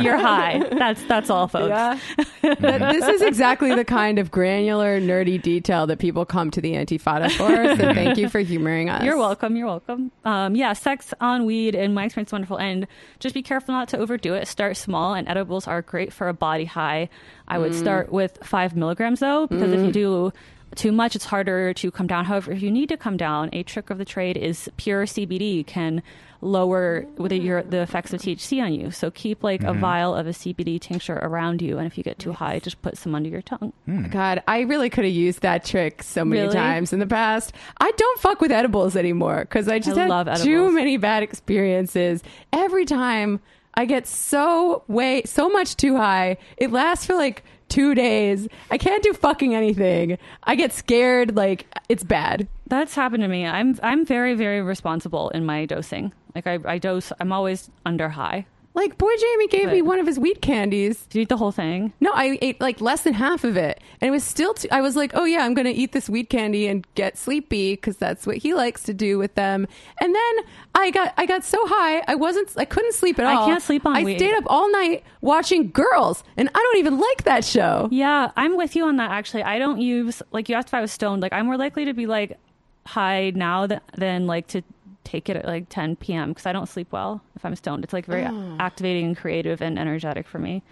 [0.00, 0.62] you're high.
[0.70, 1.68] That's that's all, folks.
[1.70, 1.98] Yeah.
[2.60, 7.30] This is exactly the kind of granular, nerdy detail that people come to the Antifada
[7.30, 7.48] for.
[7.76, 9.02] So thank you for humoring us.
[9.02, 9.56] You're welcome.
[9.56, 10.12] You're welcome.
[10.24, 12.58] Um, yeah, sex on weed, in my experience, is wonderful.
[12.58, 12.86] And
[13.18, 14.46] just be careful not to overdo it.
[14.46, 17.08] Start small, and edibles are great for a body high.
[17.48, 20.32] I would start with five milligrams, though, because if you do
[20.74, 22.24] too much, it's harder to come down.
[22.24, 25.66] However, if you need to come down, a trick of the trade is pure CBD
[25.66, 26.02] can
[26.40, 28.90] lower the, your, the effects of THC on you.
[28.90, 29.80] So keep like a mm-hmm.
[29.80, 32.98] vial of a CBD tincture around you, and if you get too high, just put
[32.98, 33.72] some under your tongue.
[33.86, 34.08] Hmm.
[34.08, 36.54] God, I really could have used that trick so many Really?
[36.54, 37.52] times in the past.
[37.78, 41.22] I don't fuck with edibles anymore because I just I had love too many bad
[41.22, 42.22] experiences.
[42.52, 43.40] Every time
[43.74, 48.48] I get so way so much too high, it lasts for like two days.
[48.70, 50.18] I can't do fucking anything.
[50.44, 51.36] I get scared.
[51.36, 52.48] Like it's bad.
[52.66, 53.46] That's happened to me.
[53.46, 56.12] I'm I'm very very responsible in my dosing.
[56.34, 57.12] Like I, I dose.
[57.20, 58.46] I'm always under high.
[58.76, 61.06] Like boy Jamie gave me one of his wheat candies.
[61.06, 61.94] Do you eat the whole thing?
[61.98, 64.52] No, I ate like less than half of it, and it was still.
[64.52, 67.16] Too, I was like, "Oh yeah, I'm going to eat this wheat candy and get
[67.16, 69.66] sleepy because that's what he likes to do with them."
[69.98, 70.34] And then
[70.74, 73.32] I got, I got so high, I wasn't, I couldn't sleep at all.
[73.32, 73.46] I all.
[73.46, 77.24] can't sleep on I stayed up all night watching Girls, and I don't even like
[77.24, 77.88] that show.
[77.90, 79.10] Yeah, I'm with you on that.
[79.10, 81.22] Actually, I don't use like you asked if I was stoned.
[81.22, 82.38] Like I'm more likely to be like
[82.86, 84.62] high now th- than like to
[85.06, 86.30] take it at like 10 p.m.
[86.30, 87.84] because I don't sleep well if I'm stoned.
[87.84, 88.24] It's like very
[88.58, 90.62] activating and creative and energetic for me.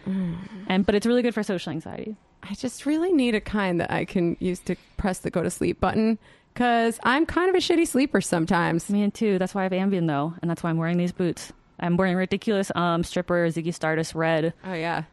[0.69, 2.17] And but it's really good for social anxiety.
[2.43, 5.51] I just really need a kind that I can use to press the go to
[5.51, 6.19] sleep button
[6.53, 8.91] because I'm kind of a shitty sleeper sometimes.
[8.91, 9.39] Me too.
[9.39, 11.53] That's why I have Ambien though, and that's why I'm wearing these boots.
[11.81, 15.05] I'm wearing ridiculous um, stripper Ziggy Stardust red Oh yeah,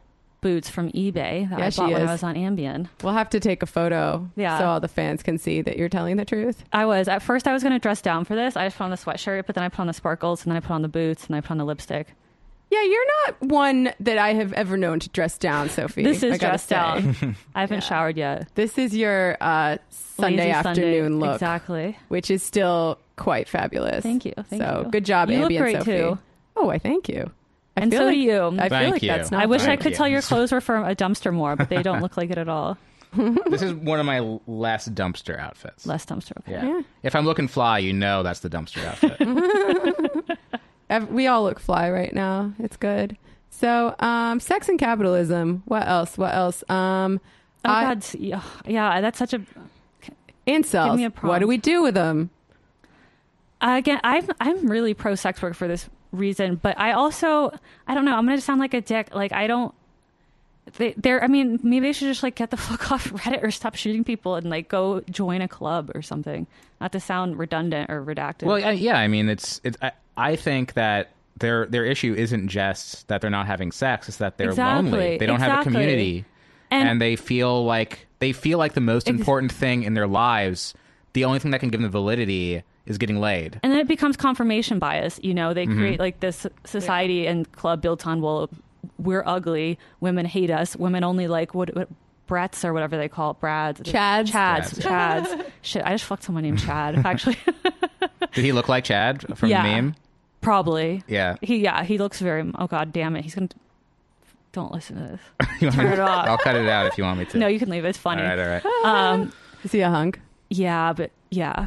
[0.42, 2.08] boots from eBay that Yeah, I she bought when is.
[2.08, 2.88] I was on Ambien.
[3.02, 4.58] we'll have to take a photo Yeah.
[4.58, 6.62] so all the fans can see that you're telling the truth.
[6.72, 8.54] I was at first I was going to dress down for this.
[8.56, 10.58] I just put on the sweatshirt, but then I put on the sparkles, and then
[10.58, 12.08] I put on the boots, and I put on the lipstick.
[12.70, 16.04] Yeah, you're not one that I have ever known to dress down, Sophie.
[16.04, 16.74] This I is dressed say.
[16.74, 17.36] down.
[17.54, 17.88] I haven't Yeah.
[17.88, 18.48] showered yet.
[18.54, 21.08] This is your uh, Sunday Lazy afternoon Sunday.
[21.26, 21.98] look, Exactly.
[22.08, 24.02] which is still quite fabulous.
[24.02, 24.32] Thank you.
[24.48, 24.90] Thank so you.
[24.90, 25.90] good job, You look Ambient great, Sophie.
[25.98, 26.18] too.
[26.56, 27.30] Oh, I thank you.
[27.76, 28.46] I And so like, do you.
[28.46, 29.08] I feel Thank like you.
[29.08, 29.42] that's not.
[29.42, 29.96] I wish I could you.
[29.96, 32.48] tell your clothes were from a dumpster more, but they don't look like it at
[32.48, 32.76] all.
[33.46, 35.86] this is one of my less dumpster outfits.
[35.86, 36.36] Less dumpster.
[36.38, 36.52] Okay.
[36.52, 36.64] Yeah.
[36.66, 36.82] Yeah.
[37.02, 40.38] If I'm looking fly, you know that's the dumpster outfit.
[41.10, 42.52] We all look fly right now.
[42.58, 43.16] It's good.
[43.48, 45.62] So, um, sex and capitalism.
[45.64, 46.18] What else?
[46.18, 46.62] What else?
[46.68, 47.18] Um,
[47.64, 49.40] Oh I- God, yeah, yeah, that's such a.
[50.46, 50.86] incels.
[50.90, 52.28] Give me a what do we do with them?
[53.60, 57.52] Again, I'm I'm really pro sex work for this reason, but I also
[57.88, 58.14] I don't know.
[58.16, 59.14] I'm gonna sound like a dick.
[59.14, 59.74] Like I don't.
[60.78, 61.22] They, they're.
[61.22, 64.04] I mean, maybe they should just like get the fuck off Reddit or stop shooting
[64.04, 66.46] people and like go join a club or something.
[66.80, 68.44] Not to sound redundant or redacted.
[68.44, 68.98] well, yeah, yeah.
[68.98, 69.76] I mean, it's it's.
[69.82, 74.18] I, I think that their their issue isn't just that they're not having sex; it's
[74.18, 75.18] that they're Exactly, lonely.
[75.18, 76.24] They don't have a community,
[76.70, 80.74] and, And- they feel like they feel like the most important thing in their lives.
[81.14, 83.60] The only thing that can give them validity is getting laid.
[83.62, 85.70] and then it becomes confirmation bias you know Mm-hmm.
[85.70, 88.48] they create like this society and club built on well
[88.98, 91.88] we're ugly women hate us women only like what, what
[92.26, 94.30] brats or whatever they call it brads Chads.
[94.32, 97.36] chads chads shit i just fucked someone named chad actually
[98.34, 99.62] Did he look like Chad from Yeah.
[99.62, 99.94] the meme?
[100.40, 101.36] probably Yeah.
[101.42, 103.48] he yeah he looks very oh god damn it he's gonna
[104.52, 106.26] don't listen to this You want Turn it off.
[106.26, 107.38] I'll cut it out if you want me to.
[107.38, 107.88] no you can leave it.
[107.90, 108.84] it's funny right, all right.
[108.84, 109.32] um
[109.62, 110.20] Is he a hunk?
[110.56, 111.66] Yeah but yeah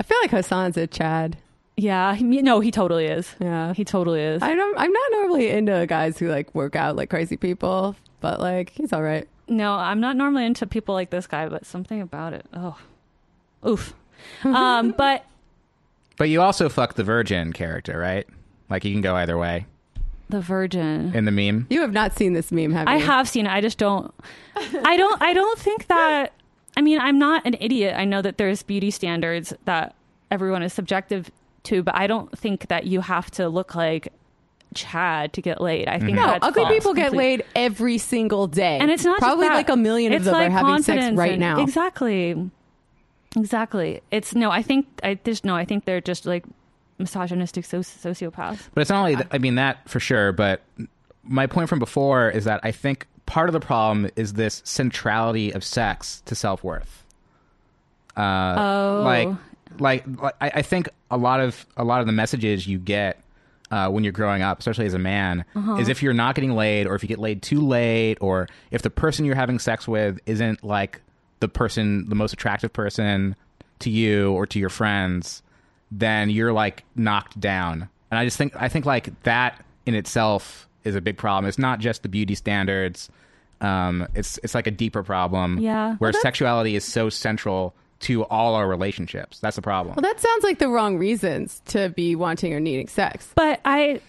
[0.00, 1.36] I feel like Hasan's a Chad.
[1.76, 3.72] yeah he, no he totally is Yeah.
[3.74, 4.78] he totally is I don't.
[4.78, 8.92] I'm not normally into guys who like work out like crazy people, but like he's
[8.92, 9.28] all right.
[9.48, 12.46] No, I'm not normally into people like this guy, but something about it.
[12.54, 12.76] Oh,
[13.66, 13.94] oof.
[14.44, 15.24] um, but
[16.16, 18.26] But you also fuck the virgin character, right?
[18.70, 19.66] Like you can go either way.
[20.30, 21.12] the Virgin.
[21.14, 21.66] in the meme.
[21.70, 22.94] You have not seen this meme, have you?
[22.94, 23.52] I have seen it.
[23.52, 24.12] I just don't.
[24.56, 25.20] I don't.
[25.22, 26.32] I don't think that.
[26.76, 27.94] I mean, I'm not an idiot.
[27.96, 29.94] I know that there's beauty standards that
[30.30, 31.30] everyone is subjective
[31.64, 34.12] to, but I don't think that you have to look like
[34.74, 35.86] Chad to get laid.
[35.86, 36.16] I think mm-hmm.
[36.16, 37.36] No, that's ugly false people get completely.
[37.36, 39.54] laid every single day, and it's not just probably that.
[39.54, 41.60] like a million of It's them like are having sex right and- now.
[41.62, 42.50] Exactly.
[43.36, 44.00] Exactly.
[44.10, 44.50] It's no.
[44.50, 45.56] I think I just no.
[45.56, 46.44] I think they're just like
[46.98, 47.98] misogynistic soci-
[48.30, 48.68] sociopaths.
[48.74, 50.32] But it's not only, th- I mean, that for sure.
[50.32, 50.62] But
[51.24, 55.52] my point from before is that I think part of the problem is this centrality
[55.52, 57.04] of sex to self worth.
[58.16, 59.02] Uh, Oh.
[59.04, 59.28] like,
[59.78, 63.20] like, like I, I think a lot of a lot of the messages you get
[63.70, 65.76] uh, when you're growing up, especially as a man, Uh-huh.
[65.76, 68.82] is if you're not getting laid, or if you get laid too late, or if
[68.82, 71.00] the person you're having sex with isn't like
[71.40, 73.34] the person, the most attractive person
[73.80, 75.42] to you or to your friends,
[75.90, 77.88] then you're like knocked down.
[78.10, 81.48] And I just think I think like that in itself is a big problem.
[81.48, 83.10] It's not just the beauty standards.
[83.60, 85.58] Um, it's it's like a deeper problem.
[85.58, 85.94] Yeah.
[85.96, 89.38] Where Well, sexuality is so central to all our relationships.
[89.40, 89.94] That's the problem.
[89.96, 93.30] Well, that sounds like the wrong reasons to be wanting or needing sex.
[93.34, 94.00] But I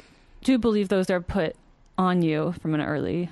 [0.44, 1.56] do believe those are put
[1.98, 3.30] on you from an early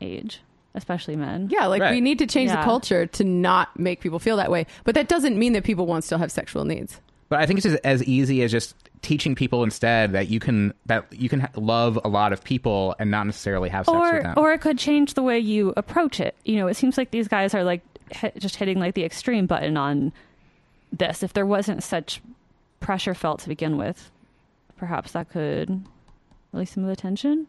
[0.00, 0.40] age,
[0.74, 1.48] especially men.
[1.50, 1.90] Yeah, like Right.
[1.92, 4.66] we need to change the culture to not make people feel that way.
[4.84, 7.00] But that doesn't mean that people won't still have sexual needs.
[7.28, 10.72] But I think it's just as easy as just teaching people instead that you can
[10.86, 14.34] that you can love a lot of people and not necessarily have sex with them.
[14.36, 16.34] or it could change the way you approach it.
[16.44, 19.46] You know, it seems like these guys are like hit, just hitting like the extreme
[19.46, 20.12] button on
[20.92, 21.22] this.
[21.22, 22.20] If there wasn't such
[22.80, 24.10] pressure felt to begin with,
[24.76, 25.82] perhaps that could
[26.52, 27.46] release some of the tension.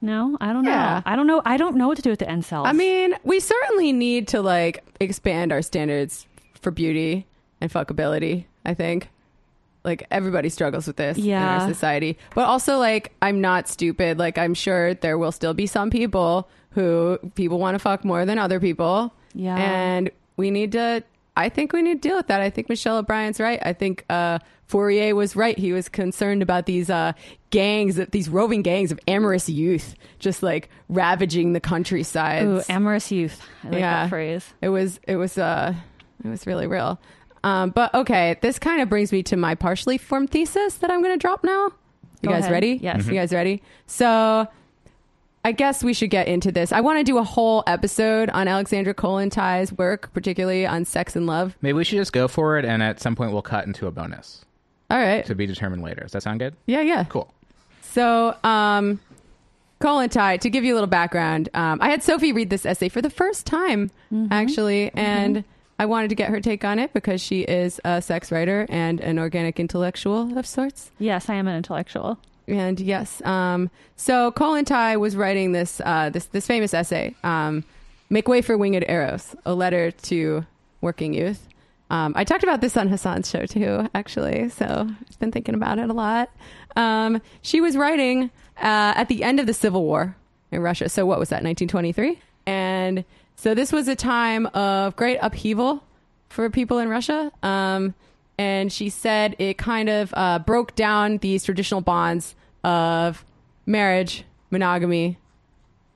[0.00, 0.96] No, I don't Yeah.
[0.96, 1.02] know.
[1.06, 1.42] I don't know.
[1.44, 2.66] I don't know what to do with the incels.
[2.66, 6.26] I mean, we certainly need to like expand our standards
[6.60, 7.26] for beauty
[7.60, 9.08] and fuckability, I think.
[9.84, 12.18] Like everybody struggles with this in our society.
[12.34, 14.18] But also like I'm not stupid.
[14.18, 18.26] Like I'm sure there will still be some people who people want to fuck more
[18.26, 19.14] than other people.
[19.34, 19.56] Yeah.
[19.56, 21.04] And we need to
[21.36, 22.40] I think we need to deal with that.
[22.42, 23.60] I think Michelle O'Brien's right.
[23.62, 25.56] I think uh Fourier was right.
[25.56, 27.14] He was concerned about these uh,
[27.48, 32.44] gangs, these roving gangs of amorous youth, just like ravaging the countryside.
[32.44, 33.40] Ooh, amorous youth.
[33.64, 34.02] I like Yeah.
[34.02, 34.44] that phrase.
[34.60, 35.72] It was it was uh
[36.22, 37.00] it was really real.
[37.44, 41.02] Um, but okay, this kind of brings me to my partially formed thesis that I'm
[41.02, 41.66] going to drop now.
[42.20, 42.52] You Go guys ahead.
[42.52, 42.78] ready?
[42.82, 43.06] Yes.
[43.06, 43.62] You guys ready?
[43.86, 44.48] So
[45.44, 46.72] I guess we should get into this.
[46.72, 51.26] I want to do a whole episode on Alexandra Kollontai's work, particularly on sex and
[51.26, 51.56] love.
[51.62, 53.90] Maybe we should just go for it, and at some point we'll cut into a
[53.92, 54.44] bonus
[54.90, 55.24] All right.
[55.26, 56.02] to be determined later.
[56.02, 56.54] Does that sound good?
[56.66, 57.04] Yeah, yeah.
[57.04, 57.32] Cool.
[57.82, 59.00] So, um,
[59.80, 63.00] Kollontai, to give you a little background, um, I had Sophie read this essay for
[63.00, 63.90] the first time,
[64.30, 65.44] actually, and
[65.78, 69.00] I wanted to get her take on it because she is a sex writer and
[69.00, 70.90] an organic intellectual of sorts.
[70.98, 72.18] Yes, I am an intellectual.
[72.48, 77.62] And yes, um, so Kollontai was writing this uh, this this famous essay, um,
[78.08, 80.46] "Make Way for Winged Eros: A Letter to
[80.80, 81.46] Working Youth."
[81.90, 84.48] Um, I talked about this on Hasan's show too, actually.
[84.48, 86.30] So I've been thinking about it a lot.
[86.74, 90.16] Um, she was writing uh, at the end of the Civil War
[90.50, 90.88] in Russia.
[90.88, 91.42] So what was that?
[91.44, 93.04] 1923, and
[93.38, 95.84] so this was a time of great upheaval
[96.28, 97.30] for people in Russia.
[97.40, 97.94] Um,
[98.36, 102.34] and she said it kind of uh, broke down these traditional bonds
[102.64, 103.24] of
[103.64, 105.18] marriage, monogamy,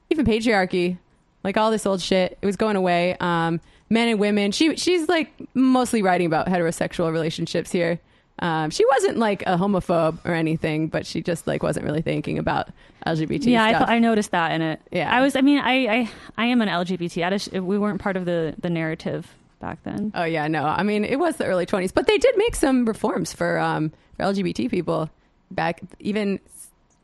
[0.08, 0.98] even patriarchy,
[1.42, 2.38] like all this old shit.
[2.40, 3.16] It was going away.
[3.18, 4.52] Um, men and women.
[4.52, 7.98] She she's like mostly writing about heterosexual relationships here.
[8.38, 12.38] Um, she wasn't like a homophobe or anything, but she just like wasn't really thinking
[12.38, 12.68] about
[13.06, 13.80] LGBT yeah, I, stuff.
[13.82, 14.80] thought- I noticed that in it.
[14.90, 15.14] Yeah.
[15.14, 15.36] I was.
[15.36, 17.26] I mean, I, I, I am an LGBT.
[17.26, 20.10] I just, we weren't part of the the narrative back then.
[20.14, 20.64] Oh yeah, no.
[20.64, 23.92] I mean, it was the early 20s, but they did make some reforms for um
[24.16, 25.08] for LGBT people
[25.52, 26.40] back even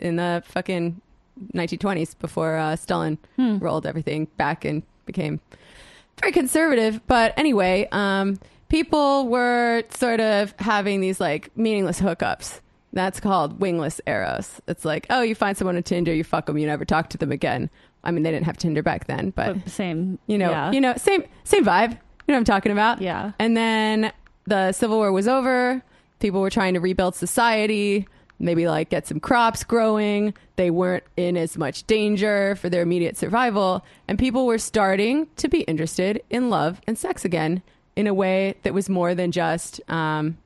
[0.01, 1.01] in the fucking
[1.55, 3.59] 1920s before uh, Stalin Hmm.
[3.59, 5.41] rolled everything back and became
[6.21, 7.01] very conservative.
[7.07, 8.39] But anyway, um,
[8.69, 12.61] people were sort of having these like meaningless hookups.
[12.93, 14.61] That's called wingless eros.
[14.67, 17.19] It's like, oh, you find someone on Tinder, you fuck them, you never talk to
[17.19, 17.69] them again.
[18.03, 20.19] I mean, they didn't have Tinder back then, but But same.
[20.27, 20.73] you know, Yeah.
[20.73, 21.91] you know, same same vibe.
[21.93, 23.03] You know what I'm talking about?
[23.03, 23.33] Yeah.
[23.39, 24.13] And then
[24.47, 25.83] the Civil War was over.
[26.21, 28.07] People were trying to rebuild society,
[28.39, 30.33] maybe like get some crops growing.
[30.57, 35.49] They weren't in as much danger for their immediate survival, and people were starting to
[35.49, 37.63] be interested in love and sex again
[37.99, 40.39] in a way that was more than just um,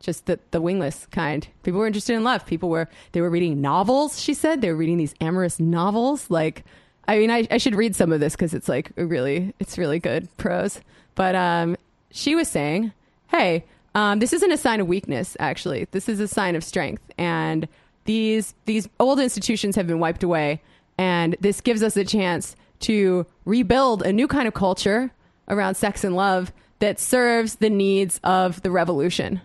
[0.00, 1.46] just the the wingless kind.
[1.62, 2.44] People were interested in love.
[2.44, 4.20] People were they were reading novels.
[4.20, 6.28] She said they were reading these amorous novels.
[6.28, 6.64] Like,
[7.06, 10.00] I mean, I, I should read some of this because it's like really it's really
[10.00, 10.80] good prose.
[11.14, 11.76] But um,
[12.10, 12.92] she was saying,
[13.28, 15.36] hey, um, this isn't a sign of weakness.
[15.38, 17.02] Actually, this is a sign of strength.
[17.16, 17.68] And
[18.06, 20.62] these these old institutions have been wiped away,
[20.98, 25.12] and this gives us a chance to rebuild a new kind of culture
[25.48, 29.40] around sex and love that serves the needs of the revolution.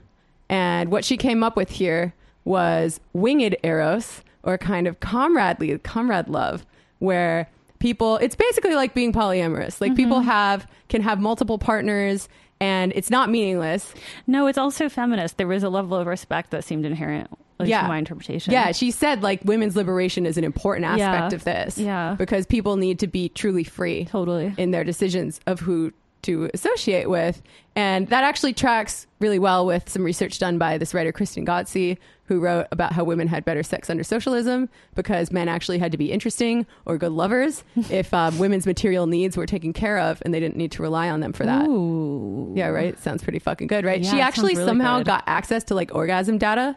[0.50, 2.14] And what she came up with here
[2.46, 6.66] was winged eros, or kind of comradely comrade love,
[7.00, 9.82] where people it's basically like being polyamorous.
[9.82, 10.30] Like people mm-hmm.
[10.30, 12.30] have can have multiple partners
[12.62, 13.94] and it's not meaningless.
[14.26, 15.38] No, it's also feminist.
[15.38, 17.30] There was a level of respect that seemed inherent,
[17.60, 17.88] Yeah.
[17.88, 18.54] my interpretation.
[18.54, 21.36] Yeah, she said like women's liberation is an important aspect Yeah.
[21.36, 21.78] of this.
[21.78, 22.16] Yeah.
[22.18, 24.54] Because people need to be truly free totally.
[24.58, 25.92] in their decisions of who
[26.24, 27.42] to associate with.
[27.76, 31.98] And that actually tracks really well with some research done by this writer, Kristen Ghodsee,
[32.26, 35.98] who wrote about how women had better sex under socialism because men actually had to
[35.98, 40.34] be interesting or good lovers if um, women's material needs were taken care of and
[40.34, 41.68] they didn't need to rely on them for that.
[41.68, 42.54] Ooh.
[42.56, 42.98] Yeah, right?
[43.00, 44.02] Sounds pretty fucking good, right?
[44.02, 45.08] Yeah, she actually really somehow good.
[45.08, 46.76] got access to like orgasm data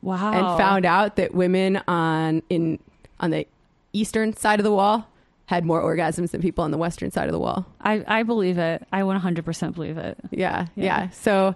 [0.00, 0.32] Wow.
[0.32, 2.78] and found out that women on in
[3.20, 3.46] on the
[3.92, 5.08] eastern side of the wall
[5.48, 7.64] had more orgasms than people on the western side of the wall.
[7.80, 8.86] I, I believe it.
[8.92, 10.18] I 100% believe it.
[10.30, 10.84] Yeah, yeah.
[10.84, 11.08] Yeah.
[11.08, 11.54] So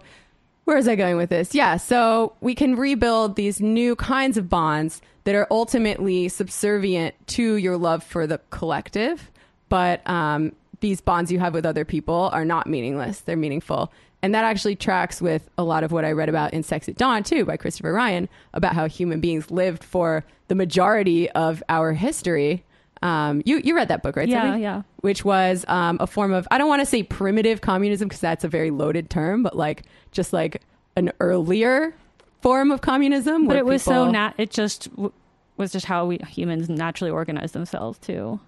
[0.64, 1.54] where is I going with this?
[1.54, 7.56] Yeah, so we can rebuild these new kinds of bonds that are ultimately subservient to
[7.56, 9.30] your love for the collective,
[9.68, 13.20] but um, these bonds you have with other people are not meaningless.
[13.20, 13.92] They're meaningful.
[14.22, 16.96] And that actually tracks with a lot of what I read about in Sex at
[16.96, 21.92] Dawn, too, by Christopher Ryan, about how human beings lived for the majority of our
[21.92, 22.64] history.
[23.02, 24.28] Um, you, you read that book, right?
[24.28, 24.62] Yeah, Sylvie?
[24.62, 24.82] yeah.
[25.00, 28.44] which was um, a form of I don't want to say primitive communism because that's
[28.44, 29.82] a very loaded term, but like
[30.12, 30.62] just like
[30.96, 31.94] an earlier
[32.40, 33.46] form of communism.
[33.48, 34.34] But it was so people- nat.
[34.38, 35.12] It just w-
[35.56, 38.40] was just how we humans naturally organize themselves too.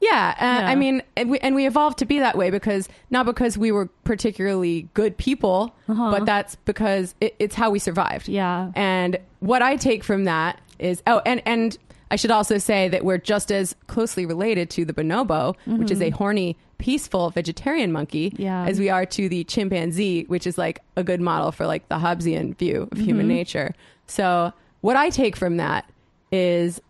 [0.00, 0.34] yeah.
[0.38, 0.68] Uh, Yeah.
[0.70, 3.72] I mean, and we, and we evolved to be that way because not because we
[3.72, 6.10] were particularly good people, Uh-huh.
[6.12, 8.28] but that's because it, it's how we survived.
[8.28, 8.70] Yeah.
[8.76, 11.76] And what I take from that is oh, and and
[12.10, 16.00] I should also say that we're just as closely related to the bonobo, which is
[16.00, 18.42] a horny, peaceful vegetarian monkey, Mm-hmm.
[18.42, 18.64] Yeah.
[18.66, 21.96] as we are to the chimpanzee, which is like a good model for like the
[21.96, 23.34] Hobbesian view of human Mm-hmm.
[23.36, 23.74] nature.
[24.06, 25.84] So what I take from that
[26.32, 26.80] is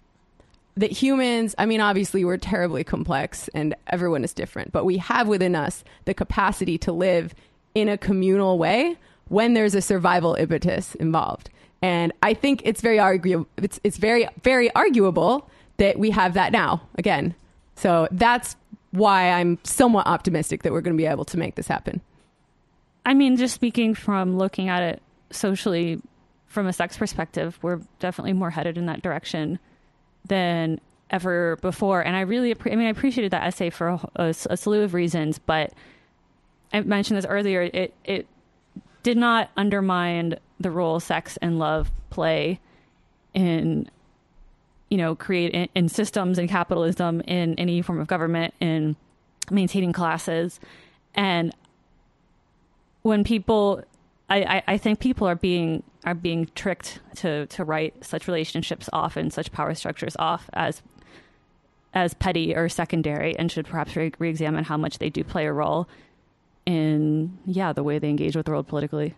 [0.76, 5.26] that humans, I mean, obviously we're terribly complex and everyone is different, but we have
[5.26, 7.34] within us the capacity to live
[7.74, 8.96] in a communal way
[9.28, 11.50] when there's a survival impetus involved.
[11.80, 13.46] And I think it's very arguable.
[13.56, 17.34] It's, it's very, very arguable that we have that now again.
[17.76, 18.56] So that's
[18.90, 22.00] why I'm somewhat optimistic that we're going to be able to make this happen.
[23.06, 26.00] I mean, just speaking from looking at it socially
[26.46, 29.58] from a sex perspective, we're definitely more headed in that direction
[30.26, 32.02] than ever before.
[32.02, 34.94] And I really, I mean, I appreciated that essay for a, a, a slew of
[34.94, 35.72] reasons, but
[36.72, 37.62] I mentioned this earlier.
[37.62, 38.26] It it
[39.02, 42.60] did not undermine the role sex and love play
[43.34, 43.88] in
[44.90, 48.96] you know create in, in systems and capitalism in any form of government in
[49.50, 50.60] maintaining classes.
[51.14, 51.54] And
[53.02, 53.82] when people
[54.30, 59.16] I, I, think people are being are being tricked to to write such relationships off
[59.16, 60.82] and such power structures off as
[61.94, 65.52] as petty or secondary and should perhaps re- re-examine how much they do play a
[65.52, 65.88] role
[66.66, 69.14] in yeah the way they engage with the world politically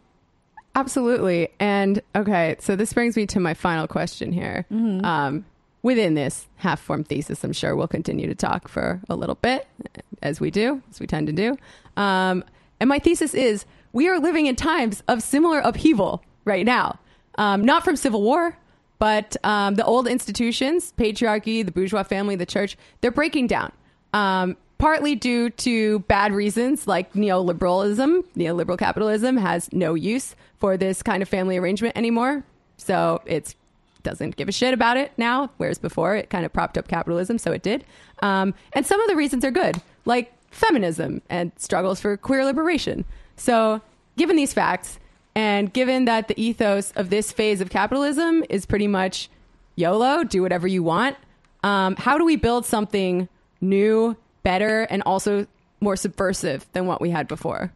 [0.75, 1.49] Absolutely.
[1.59, 4.67] And okay, so this brings me to my final question here.
[5.05, 5.45] Um,
[5.83, 9.67] within this half formed thesis, I'm sure we'll continue to talk for a little bit,
[10.23, 11.57] as we do, as we tend to do.
[11.97, 12.45] Um,
[12.79, 16.99] and my thesis is we are living in times of similar upheaval right now.
[17.37, 18.57] Um, not from civil war,
[18.99, 23.73] but um, the old institutions, patriarchy, the bourgeois family, the church, they're breaking down.
[24.81, 28.25] Partly due to bad reasons like neoliberalism.
[28.35, 32.45] Neoliberal capitalism has no use for this kind of family arrangement anymore.
[32.79, 33.55] So it
[34.03, 37.37] doesn't give a shit about it now, whereas before it kind of propped up capitalism,
[37.37, 37.85] so it did.
[38.23, 43.05] Um, and some of the reasons are good, like feminism and struggles for queer liberation.
[43.37, 43.83] So,
[44.17, 44.99] given these facts,
[45.35, 49.29] and given that the ethos of this phase of capitalism is pretty much
[49.77, 51.19] YOLO, do whatever you want,
[51.63, 53.29] um, how do we build something
[53.61, 55.47] new, better, and also
[55.81, 57.73] more subversive than what we had before?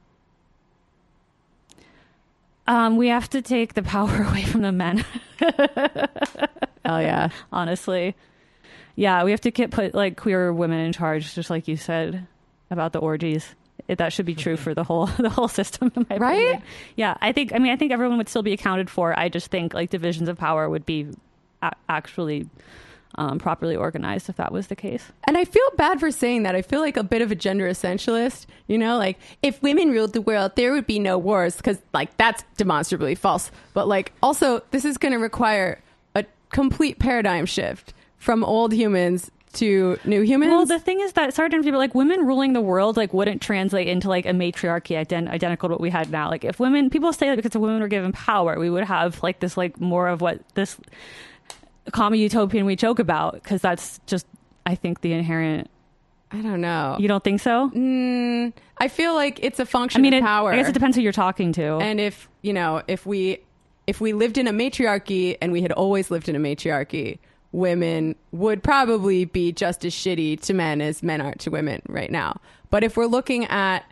[2.67, 5.05] um, we have to take the power away from the men
[6.87, 7.29] Oh, yeah.
[7.53, 8.15] honestly
[8.97, 12.27] yeah we have to get put like queer women in charge just like you said
[12.71, 13.55] about the orgies
[13.89, 16.35] it, that should be true for the whole the whole system in my Right?
[16.41, 16.63] opinion.
[16.97, 19.51] yeah i think i mean i think everyone would still be accounted for i just
[19.51, 21.09] think like divisions of power would be
[21.63, 22.49] a- actually
[23.17, 26.55] um, properly organized if that was the case And I feel bad for saying that.
[26.55, 30.13] I feel like a bit of a gender essentialist, you know, like if women ruled
[30.13, 33.51] the world, there would be no wars because, like, that's demonstrably false.
[33.73, 35.81] But, like, also, this is going to require
[36.15, 40.51] a complete paradigm shift from old humans to new humans.
[40.51, 43.87] Well, the thing is that certain people, like women ruling the world, like wouldn't translate
[43.89, 46.29] into like a matriarchy ident- identical to what we had now.
[46.29, 49.41] Like if women, people say that because women were given power, we would have like
[49.41, 50.77] this, like more of what this
[51.93, 54.27] common utopian we joke about because that's just,
[54.67, 55.71] I think, the inherent.
[56.31, 56.97] I don't know.
[56.99, 57.71] You don't think so?
[57.71, 60.53] Mm, I feel like it's a function I mean, of it, power.
[60.53, 61.79] I guess it depends who you're talking to.
[61.79, 63.39] And if you know, if we
[63.87, 67.21] if we lived in a matriarchy and we had always lived in a matriarchy,
[67.53, 72.11] women would probably be just as shitty to men as men are to women right
[72.11, 72.41] now.
[72.71, 73.85] But if we're looking at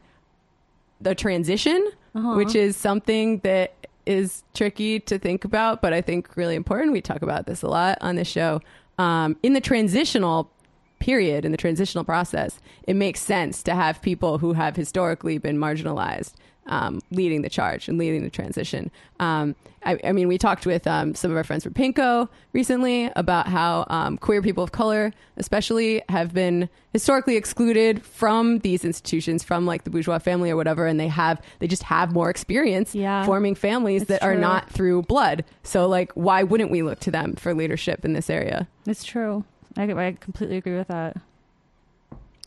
[1.01, 2.35] the transition, Uh-huh.
[2.35, 6.93] which is something that is tricky to think about, but I think really important.
[6.93, 8.61] We talk about this a lot on the show.
[8.99, 10.51] Um, in the transitional
[10.99, 15.59] period, in the transitional process, it makes sense to have people who have historically been
[15.59, 16.35] marginalized
[16.67, 18.91] um, leading the charge and leading the transition.
[19.21, 19.55] Um,
[19.85, 23.49] I, I mean, we talked with um, some of our friends from Pinko recently about
[23.49, 29.67] how um, queer people of color, especially, have been historically excluded from these institutions, from
[29.67, 33.27] like the bourgeois family or whatever, and they have they just have more experience Yeah.
[33.27, 35.45] forming families that are not through blood.
[35.65, 38.69] So, like, why wouldn't we look to them for leadership in this area?
[38.87, 39.45] it's true.
[39.77, 41.17] I, I completely agree with that.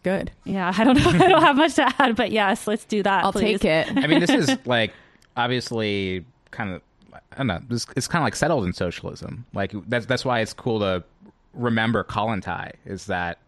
[0.05, 0.31] Good.
[0.43, 1.09] Yeah, I don't know.
[1.25, 3.25] I don't have much to add, but yes, let's do that.
[3.25, 3.59] I'll please.
[3.59, 3.97] take it.
[3.97, 4.93] I mean, this is like
[5.35, 6.81] obviously kind of
[7.33, 7.59] I don't know.
[7.67, 9.45] This, it's kind of like settled in socialism.
[9.53, 11.03] Like that's that's why it's cool to
[11.55, 13.39] remember Kollontai is that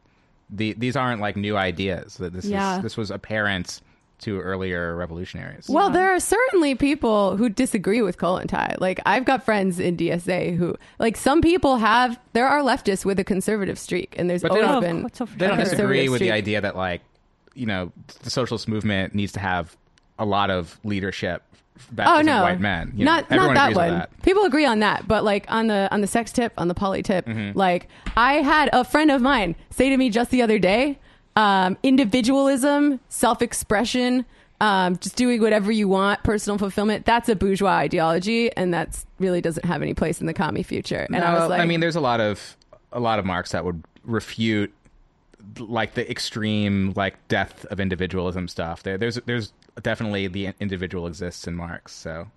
[0.50, 2.18] the these aren't like new ideas.
[2.18, 2.78] That this Yeah.
[2.78, 3.82] is this was apparent
[4.20, 5.68] to earlier revolutionaries.
[5.70, 8.80] Well, there are certainly people who disagree with Kollontai.
[8.80, 12.20] Like I've got friends in DSA who, like, some people have.
[12.34, 15.04] There are leftists with a conservative streak, and there's But they always don't- been.
[15.04, 17.02] What's they don't disagree Conservative with the idea that like
[17.54, 17.92] you know
[18.24, 19.76] the socialist movement needs to have
[20.20, 21.44] a lot of leadership
[21.92, 22.92] that Oh isn't no, white men.
[22.96, 24.00] You know, not not that agrees with one.
[24.00, 24.22] that.
[24.24, 27.04] People agree on that, but like on the on the sex tip, on the poly
[27.04, 27.56] tip, Mm-hmm.
[27.58, 30.98] like I had a friend of mine say to me just the other day,
[31.38, 34.26] um, individualism, self expression,
[34.60, 37.06] um, just doing whatever you want, personal fulfillment.
[37.06, 41.06] That's a bourgeois ideology, and that's really doesn't have any place in the commie future.
[41.14, 42.58] And I was like, I mean, there's a lot of
[42.92, 44.74] a lot of Marx that would refute
[45.60, 48.82] like the extreme like death of individualism stuff.
[48.82, 51.94] There, there's there's definitely the individual exists in Marx.
[51.94, 52.28] So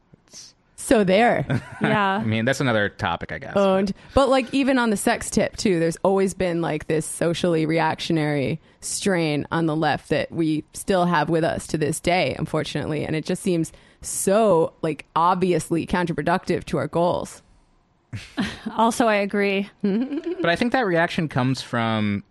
[0.91, 1.47] so there.
[1.80, 2.16] Yeah.
[2.16, 2.24] I Yeah.
[2.24, 3.57] mean, that's another topic, I guess.
[3.57, 3.93] owned.
[4.12, 8.61] But like even on the sex tip too, there's always been like this socially reactionary
[8.80, 13.05] strain on the left that we still have with us to this day, unfortunately.
[13.07, 13.72] And it just seems
[14.03, 17.43] so like obviously counterproductive to our goals.
[18.76, 19.70] Also, I agree.
[19.82, 22.24] But I think that reaction comes from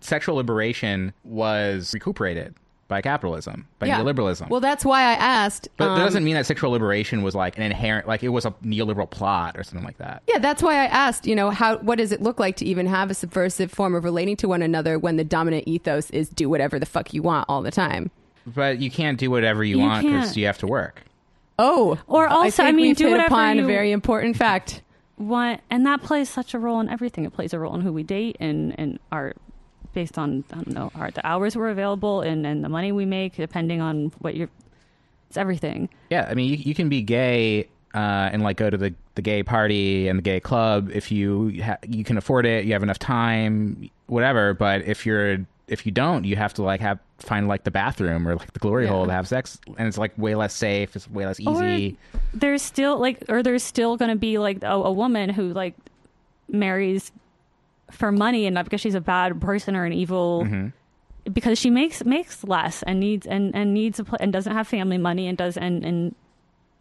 [0.00, 2.54] sexual liberation was recuperated
[2.88, 4.48] by capitalism, by neoliberalism.
[4.50, 5.68] Well, that's why I asked.
[5.78, 8.44] but um, that doesn't mean that sexual liberation was like an inherent, like it was
[8.44, 10.22] a neoliberal plot or something like that.
[10.28, 12.86] Yeah, that's why I asked, you know, how what does it look like to even
[12.86, 16.48] have a subversive form of relating to one another when the dominant ethos is do
[16.50, 18.10] whatever the fuck you want all the time?
[18.46, 21.02] But you can't do whatever you, You want because you have to work.
[21.58, 24.82] Oh, Or also, I, I mean, we've do hit whatever upon a very important fact.
[25.16, 27.24] What and that plays such a role in everything.
[27.24, 29.34] It plays a role in who we date and and our
[29.92, 33.04] based on I don't know our the hours we're available and and the money we
[33.04, 34.48] make depending on what you're.
[35.28, 35.88] It's everything.
[36.10, 37.64] Yeah, I mean, you, you can be gay
[37.94, 41.62] uh, and like go to the, the gay party and the gay club if you
[41.62, 44.52] ha- you can afford it, you have enough time, whatever.
[44.52, 45.38] But if you're
[45.68, 48.58] if you don't, you have to like have find like the bathroom or like the
[48.58, 48.90] glory Yeah.
[48.90, 50.94] hole to have sex, and it's like way less safe.
[50.96, 51.96] It's way less easy.
[52.12, 55.52] Or there's still like, or there's still going to be like a, a woman who
[55.54, 55.74] like
[56.48, 57.10] marries
[57.92, 60.44] for money and not because she's a bad person or an evil.
[60.44, 60.68] Mm-hmm.
[61.32, 64.66] Because she makes makes less and needs and and needs a pl- and doesn't have
[64.66, 66.14] family money and does and and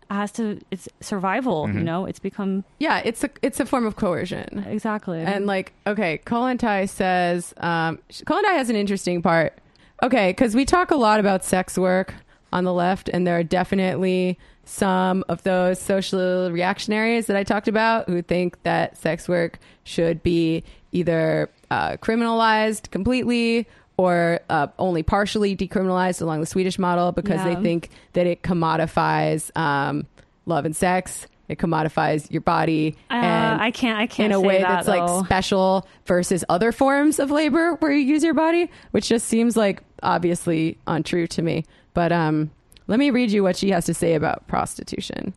[0.10, 1.68] has to it's survival.
[1.68, 1.78] Mm-hmm.
[1.78, 4.66] You know, it's become Yeah, it's a it's a form of coercion.
[4.68, 9.58] exactly And like, okay, Kollontai says, um, Kollontai has an interesting part.
[10.02, 12.16] Okay, because we talk a lot about sex work
[12.52, 17.68] on the left, and there are definitely some of those social reactionaries that I talked
[17.68, 23.68] about who think that sex work should be either uh, criminalized completely
[23.98, 27.54] or uh, only partially decriminalized along the Swedish model because Yeah.
[27.56, 30.08] they think that it commodifies um,
[30.46, 31.28] love and sex.
[31.48, 32.96] It commodifies your body.
[33.10, 35.18] Uh, and I can't I can't in a say way that, that's though.
[35.18, 39.58] like special versus other forms of labor where you use your body, which just seems
[39.58, 41.66] like obviously untrue to me.
[41.94, 42.52] But um,
[42.88, 45.34] let me read you what she has to say about prostitution.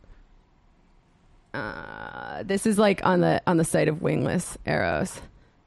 [1.53, 5.21] Uh, this is like on the on the site of Wingless Eros.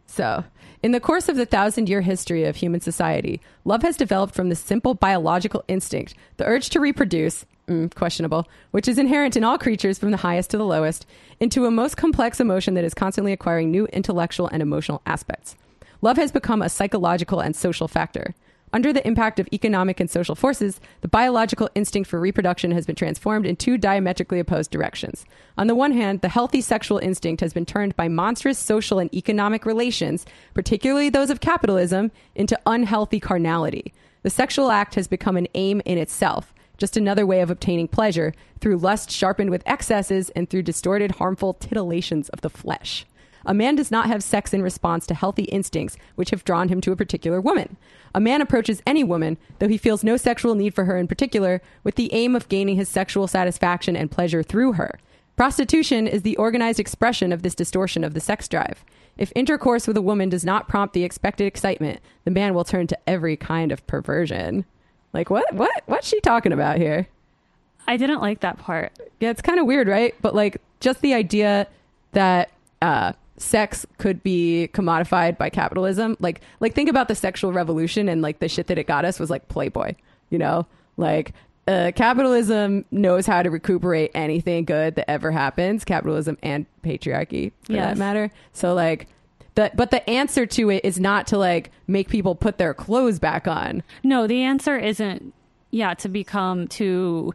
[0.08, 0.44] So,
[0.82, 4.48] in the course of the thousand year history of human society, love has developed from
[4.48, 9.58] the simple biological instinct, the urge to reproduce, mm, questionable, which is inherent in all
[9.58, 11.06] creatures from the highest to the lowest,
[11.38, 15.56] into a most complex emotion that is constantly acquiring new intellectual and emotional aspects.
[16.00, 18.34] Love has become a psychological and social factor.
[18.72, 22.96] Under the impact of economic and social forces, the biological instinct for reproduction has been
[22.96, 25.24] transformed in two diametrically opposed directions.
[25.56, 29.12] On the one hand, the healthy sexual instinct has been turned by monstrous social and
[29.14, 33.92] economic relations, particularly those of capitalism, into unhealthy carnality.
[34.22, 38.34] The sexual act has become an aim in itself, just another way of obtaining pleasure
[38.60, 43.06] through lust sharpened with excesses and through distorted, harmful titillations of the flesh.
[43.46, 46.80] A man does not have sex in response to healthy instincts which have drawn him
[46.82, 47.76] to a particular woman.
[48.14, 51.60] A man approaches any woman, though he feels no sexual need for her in particular,
[51.84, 54.98] with the aim of gaining his sexual satisfaction and pleasure through her.
[55.36, 58.84] Prostitution is the organized expression of this distortion of the sex drive.
[59.16, 62.86] If intercourse with a woman does not prompt the expected excitement, the man will turn
[62.88, 64.64] to every kind of perversion.
[65.12, 65.54] Like what?
[65.54, 65.82] What?
[65.86, 67.06] What's she talking about here?
[67.86, 68.92] I didn't like that part.
[69.20, 70.14] Yeah, it's kind of weird, right?
[70.20, 71.66] But like just the idea
[72.12, 72.50] that
[72.82, 76.16] uh, sex could be commodified by capitalism.
[76.20, 79.18] Like like think about the sexual revolution and like the shit that it got us
[79.18, 79.94] was like Playboy,
[80.30, 80.66] you know?
[80.96, 81.32] Like
[81.66, 87.72] uh, capitalism knows how to recuperate anything good that ever happens, capitalism and patriarchy for
[87.74, 87.86] Yes.
[87.90, 88.30] that matter.
[88.52, 89.06] So like
[89.54, 93.18] the, but the answer to it is not to like make people put their clothes
[93.18, 93.82] back on.
[94.02, 95.34] No, the answer isn't
[95.70, 97.34] yeah to become to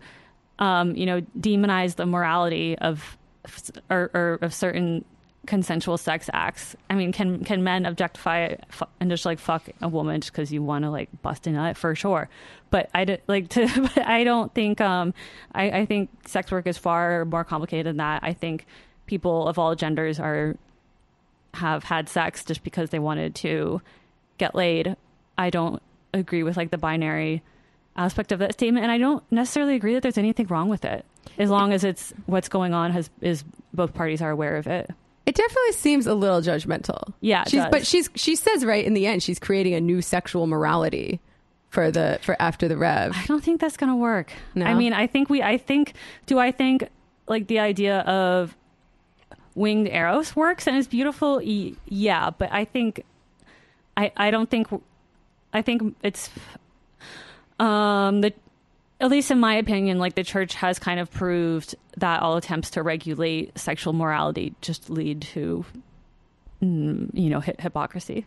[0.59, 3.17] um, you know demonize the morality of
[3.89, 5.05] or, or of certain
[5.45, 6.75] consensual sex acts.
[6.89, 10.51] I mean, can can men objectify fu- and just like fuck a woman just because
[10.51, 12.29] you want to like bust a nut for sure?
[12.69, 13.67] But I d- like to.
[13.95, 14.81] But I don't think.
[14.81, 15.13] Um,
[15.53, 18.23] I, I think sex work is far more complicated than that.
[18.23, 18.65] I think
[19.05, 20.55] people of all genders are
[21.53, 23.81] have had sex just because they wanted to
[24.37, 24.95] get laid.
[25.37, 25.81] I don't
[26.13, 27.41] agree with like the binary
[27.95, 31.05] aspect of that statement and I don't necessarily agree that there's anything wrong with it
[31.37, 34.89] as long as it's what's going on has is both parties are aware of it.
[35.25, 37.13] It definitely seems a little judgmental.
[37.21, 40.47] Yeah, she's but she's she says right in the end she's creating a new sexual
[40.47, 41.21] morality
[41.69, 43.13] for the for after the rev.
[43.15, 44.33] I don't think that's going to work.
[44.53, 44.65] No?
[44.65, 45.93] I mean, I think we I think
[46.25, 46.89] do I think
[47.27, 48.55] like the idea of
[49.55, 51.37] winged eros works and is beautiful?
[51.37, 53.05] Y- yeah, but I think
[53.95, 54.67] I I don't think
[55.53, 56.29] I think it's
[57.59, 58.33] um the
[58.99, 62.71] at least in my opinion like the church has kind of proved that all attempts
[62.71, 65.65] to regulate sexual morality just lead to
[66.61, 68.25] mm, you know hypocrisy.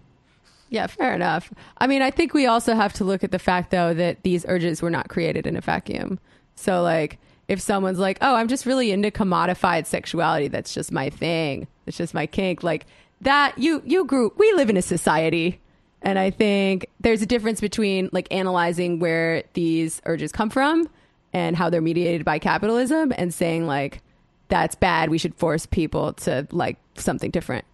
[0.69, 1.53] Yeah, fair enough.
[1.79, 4.45] I mean, I think we also have to look at the fact though that these
[4.49, 6.19] urges were not created in a vacuum.
[6.57, 10.49] So like if someone's like, "Oh, I'm just really into commodified sexuality.
[10.49, 11.69] That's just my thing.
[11.87, 12.87] It's just my kink." Like
[13.21, 15.61] that you you grew we live in a society
[16.07, 20.89] and I think there's a difference between like analyzing where these urges come from
[21.33, 24.03] and how they're mediated by capitalism and saying like
[24.47, 25.11] that's bad.
[25.11, 27.65] We should force people to like something different,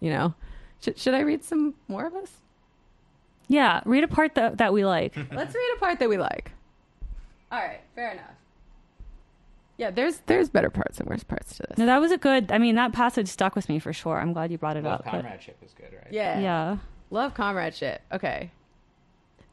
[0.00, 0.34] you know?
[0.80, 2.30] Should, should I read some more of this?
[3.48, 5.14] Yeah, read a part that that we like.
[5.30, 6.52] Let's read a part that we like.
[7.52, 8.24] All right, fair enough.
[9.76, 11.76] Yeah, there's there's better parts and worse parts to this.
[11.76, 12.50] No, that was a good.
[12.50, 14.18] I mean, that passage stuck with me for sure.
[14.18, 15.04] I'm glad you brought it Love up.
[15.04, 16.10] but- comradeship is good, right?
[16.10, 16.40] Yeah.
[16.40, 16.76] yeah.
[17.10, 18.02] Love comradeship.
[18.12, 18.50] Okay.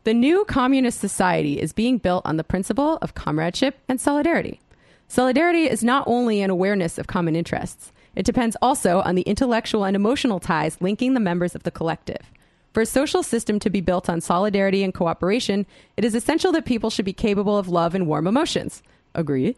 [0.04, 4.60] The new communist society is being built on the principle of comradeship and solidarity.
[5.08, 9.84] Solidarity is not only an awareness of common interests, it depends also on the intellectual
[9.84, 12.32] and emotional ties linking the members of the collective.
[12.74, 15.66] For a social system to be built on solidarity and cooperation,
[15.98, 18.82] it is essential that people should be capable of love and warm emotions.
[19.14, 19.58] Agree?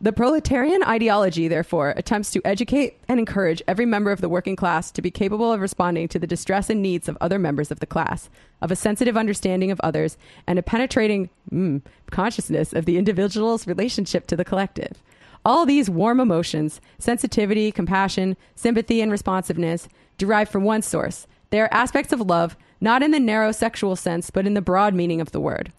[0.00, 4.92] The proletarian ideology, therefore, attempts to educate and encourage every member of the working class
[4.92, 7.86] to be capable of responding to the distress and needs of other members of the
[7.86, 8.30] class,
[8.60, 11.82] of a sensitive understanding of others, and a penetrating mm,
[12.12, 15.02] consciousness of the individual's relationship to the collective.
[15.44, 21.26] All these warm emotions, sensitivity, compassion, sympathy, and responsiveness, derive from one source.
[21.50, 24.94] They are aspects of love, not in the narrow sexual sense, but in the broad
[24.94, 25.72] meaning of the word.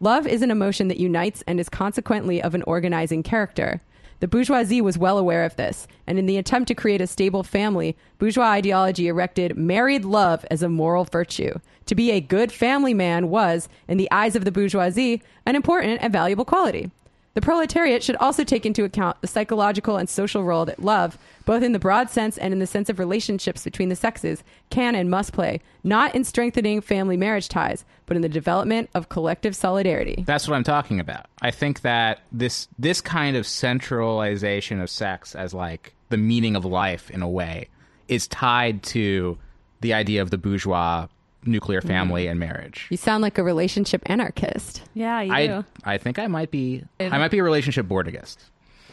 [0.00, 3.80] Love is an emotion that unites and is consequently of an organizing character.
[4.20, 7.42] The bourgeoisie was well aware of this, and in the attempt to create a stable
[7.42, 11.54] family, bourgeois ideology erected married love as a moral virtue.
[11.86, 16.00] To be a good family man was, in the eyes of the bourgeoisie, an important
[16.00, 16.90] and valuable quality.
[17.34, 21.62] The proletariat should also take into account the psychological and social role that love, both
[21.62, 25.08] in the broad sense and in the sense of relationships between the sexes, can and
[25.08, 30.24] must play, not in strengthening family marriage ties, but in the development of collective solidarity.
[30.26, 31.26] That's what I'm talking about.
[31.40, 36.64] I think that this this kind of centralization of sex as like the meaning of
[36.64, 37.68] life in a way
[38.08, 39.38] is tied to
[39.82, 41.06] the idea of the bourgeois
[41.44, 41.88] nuclear mm-hmm.
[41.88, 42.86] family and marriage.
[42.90, 44.82] You sound like a relationship anarchist.
[44.94, 45.64] Yeah, you I do.
[45.84, 48.38] I think I might be It- I might be a relationship bordigist.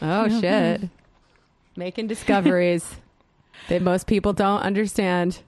[0.02, 0.82] Oh shit.
[1.74, 2.96] Making discoveries
[3.68, 5.38] that most people don't understand.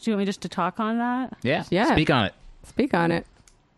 [0.00, 1.36] Do you want me just to talk on that?
[1.42, 1.64] Yeah.
[1.70, 1.92] Yeah.
[1.92, 2.34] Speak on it.
[2.64, 3.26] Speak on it.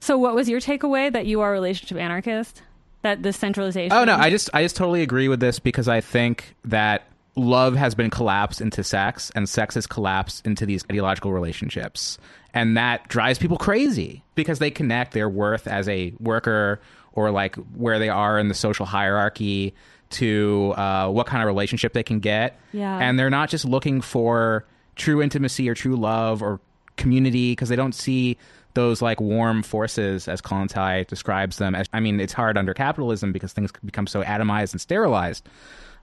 [0.00, 2.62] So, what was your takeaway that you are a relationship anarchist?
[3.02, 3.96] That the centralization?
[3.96, 7.04] Oh no, I just I just totally agree with this because I think that
[7.34, 12.18] love has been collapsed into sex and sex has collapsed into these ideological relationships.
[12.54, 16.80] And that drives people crazy because they connect their worth as a worker
[17.12, 19.74] or like where they are in the social hierarchy
[20.10, 22.59] to uh, what kind of relationship they can get.
[22.72, 22.98] Yeah.
[22.98, 26.60] And they're not just looking for true intimacy or true love or
[26.96, 28.36] community because they don't see
[28.74, 33.32] those like warm forces as Kollontai describes them as I mean it's hard under capitalism
[33.32, 35.48] because things become so atomized and sterilized.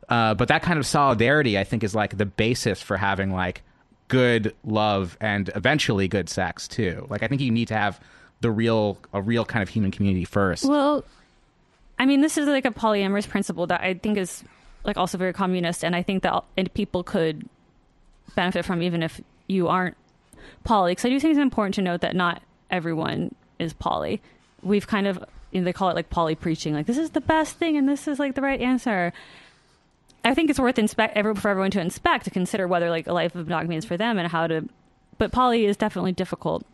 [0.07, 3.61] Uh, but that kind of solidarity I think is like the basis for having like
[4.07, 7.07] good love and eventually good sex too.
[7.09, 7.99] Like I think you need to have
[8.41, 10.65] the real a real kind of human community first.
[10.65, 11.03] Well,
[11.97, 14.43] I mean, this is like a polyamorous principle that I think is
[14.83, 16.43] like also very communist, and I think that
[16.73, 17.47] people could
[18.35, 19.97] benefit from even if you aren't
[20.63, 20.91] poly.
[20.91, 22.41] Because I do think it's important to note that not
[22.71, 24.21] everyone is poly.
[24.61, 27.21] We've kind of you know, they call it like poly preaching, like this is the
[27.21, 29.11] best thing and this is like the right answer.
[30.23, 33.13] I think it's worth inspect every- for everyone to inspect to consider whether like a
[33.13, 34.67] life of monogamy is for them and how to.
[35.17, 36.65] But poly is definitely difficult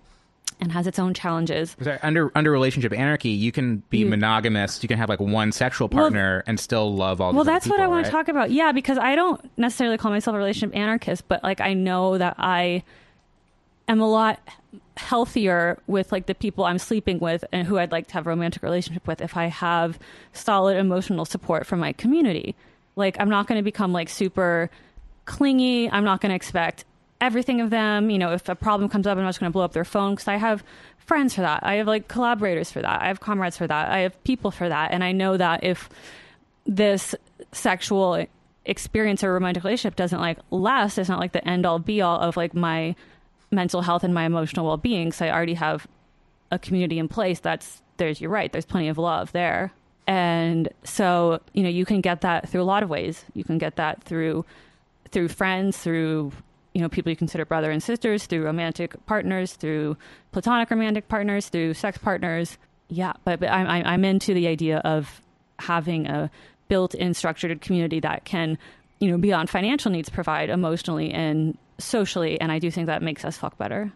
[0.59, 1.75] and has its own challenges.
[2.01, 4.81] Under under relationship anarchy, you can be You- monogamous.
[4.83, 7.33] You can have like one sexual Well- partner and still love all.
[7.33, 8.09] Well, that's what I people, want right?
[8.11, 8.51] to talk about.
[8.51, 12.35] Yeah, because I don't necessarily call myself a relationship anarchist, but like I know that
[12.39, 12.83] I
[13.87, 14.39] am a lot
[14.97, 18.29] healthier with like the people I'm sleeping with and who I'd like to have a
[18.29, 19.99] romantic relationship with if I have
[20.33, 22.55] solid emotional support from my community.
[22.95, 24.69] Like I'm not going to become like super
[25.25, 25.89] clingy.
[25.89, 26.85] I'm not going to expect
[27.19, 28.09] everything of them.
[28.09, 30.15] You know, if a problem comes up, I'm just going to blow up their phone
[30.15, 30.63] because I have
[30.97, 31.63] friends for that.
[31.63, 33.01] I have like collaborators for that.
[33.01, 33.91] I have comrades for that.
[33.91, 34.91] I have people for that.
[34.91, 35.89] And I know that if
[36.65, 37.15] this
[37.51, 38.25] sexual
[38.65, 42.19] experience or romantic relationship doesn't like last, it's not like the end all be all
[42.19, 42.95] of like my
[43.51, 45.11] mental health and my emotional well being.
[45.11, 45.87] So I already have
[46.51, 49.71] a community in place that's there's you're right, there's plenty of love there.
[50.07, 53.25] And so, you know, you can get that through a lot of ways.
[53.33, 54.45] You can get that through
[55.11, 56.31] through friends, through
[56.73, 59.95] you know, people you consider brother and sisters, through romantic partners, through
[60.33, 62.57] platonic romantic partners, through sex partners.
[62.89, 65.21] Yeah, but, but I'm, I'm I'm into the idea of
[65.59, 66.29] having a
[66.67, 68.57] built-in structured community that can,
[69.05, 73.23] you know, beyond financial needs, provide emotionally and socially, and I do think that makes
[73.23, 73.91] us fuck better.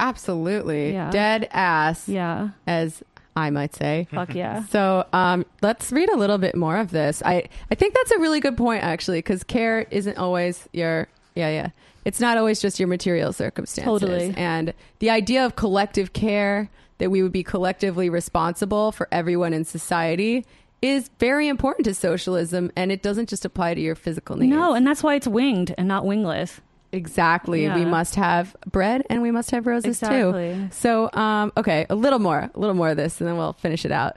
[0.00, 0.94] Absolutely.
[0.94, 1.10] Yeah.
[1.10, 3.02] Dead ass, Yeah, as
[3.36, 4.08] I might say.
[4.14, 4.64] fuck yeah.
[4.64, 7.22] So um, let's read a little bit more of this.
[7.26, 11.50] I, I think that's a really good point, actually, because care isn't always your, yeah,
[11.50, 11.68] yeah.
[12.06, 13.84] It's not always just your material circumstances.
[13.84, 14.34] Totally.
[14.34, 19.64] And the idea of collective care, that we would be collectively responsible for everyone in
[19.66, 20.46] society,
[20.84, 22.70] is very important to socialism.
[22.76, 24.50] And it doesn't just apply to your physical needs.
[24.54, 26.60] No, and that's why it's winged and not wingless.
[26.92, 27.64] Exactly.
[27.64, 27.74] Yeah.
[27.74, 30.68] We must have bread and we must have roses too.
[30.70, 33.84] So, um, okay, a little more, a little more of this, and then we'll finish
[33.84, 34.16] it out.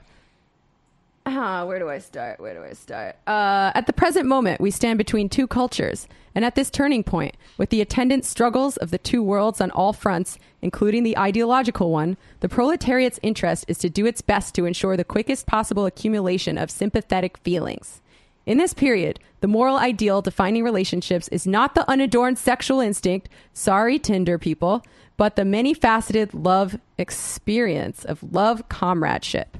[1.30, 2.40] Ah, where do I start?
[2.40, 3.16] Where do I start?
[3.26, 7.36] Uh, at the present moment, we stand between two cultures, and at this turning point,
[7.58, 12.16] with the attendant struggles of the two worlds on all fronts, including the ideological one,
[12.40, 16.70] the proletariat's interest is to do its best to ensure the quickest possible accumulation of
[16.70, 18.00] sympathetic feelings.
[18.46, 23.98] In this period, the moral ideal defining relationships is not the unadorned sexual instinct, sorry,
[23.98, 24.82] Tinder people,
[25.18, 29.58] but the many faceted love experience of love comradeship.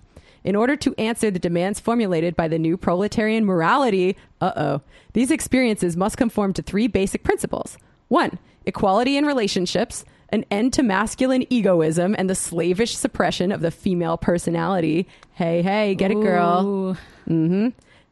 [0.48, 4.80] In order to answer the demands formulated by the new proletarian morality, uh oh,
[5.12, 7.76] these experiences must conform to three basic principles.
[8.08, 13.70] One, equality in relationships, an end to masculine egoism and the slavish suppression of the
[13.70, 15.06] female personality.
[15.34, 16.64] Hey, hey, get it, girl.
[16.64, 16.94] Ooh.
[17.30, 17.68] Mm-hmm.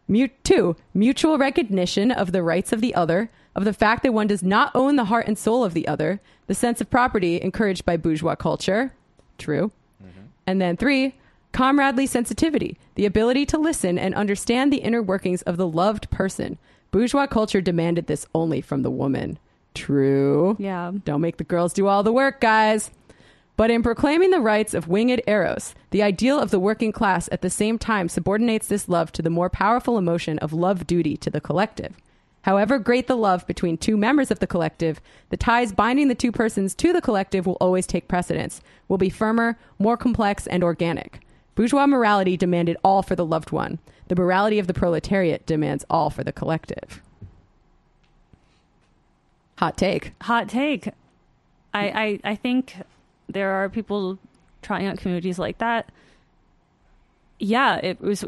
[0.06, 4.26] Mu- two, mutual recognition of the rights of the other, of the fact that one
[4.26, 7.86] does not own the heart and soul of the other, the sense of property encouraged
[7.86, 8.92] by bourgeois culture.
[9.38, 9.72] True.
[10.46, 11.14] And then three,
[11.56, 16.58] comradely sensitivity, the ability to listen and understand the inner workings of the loved person.
[16.90, 19.38] Bourgeois culture demanded this only from the woman.
[19.74, 20.56] True.
[20.58, 20.92] Yeah.
[21.06, 22.90] Don't make the girls do all the work, guys.
[23.56, 27.40] But in proclaiming the rights of winged eros, the ideal of the working class at
[27.40, 31.30] the same time subordinates this love to the more powerful emotion of love duty to
[31.30, 31.94] the collective.
[32.42, 35.00] However great the love between two members of the collective,
[35.30, 39.08] the ties binding the two persons to the collective will always take precedence, will be
[39.08, 41.22] firmer, more complex, and organic.
[41.56, 43.78] Bourgeois morality demanded all for the loved one.
[44.08, 47.02] The morality of the proletariat demands all for the collective.
[49.58, 50.12] Hot take.
[50.22, 50.88] Hot take.
[51.72, 52.76] I, I, I think
[53.28, 54.18] there are people
[54.62, 55.90] trying out communities like that.
[57.38, 58.24] Yeah, it was.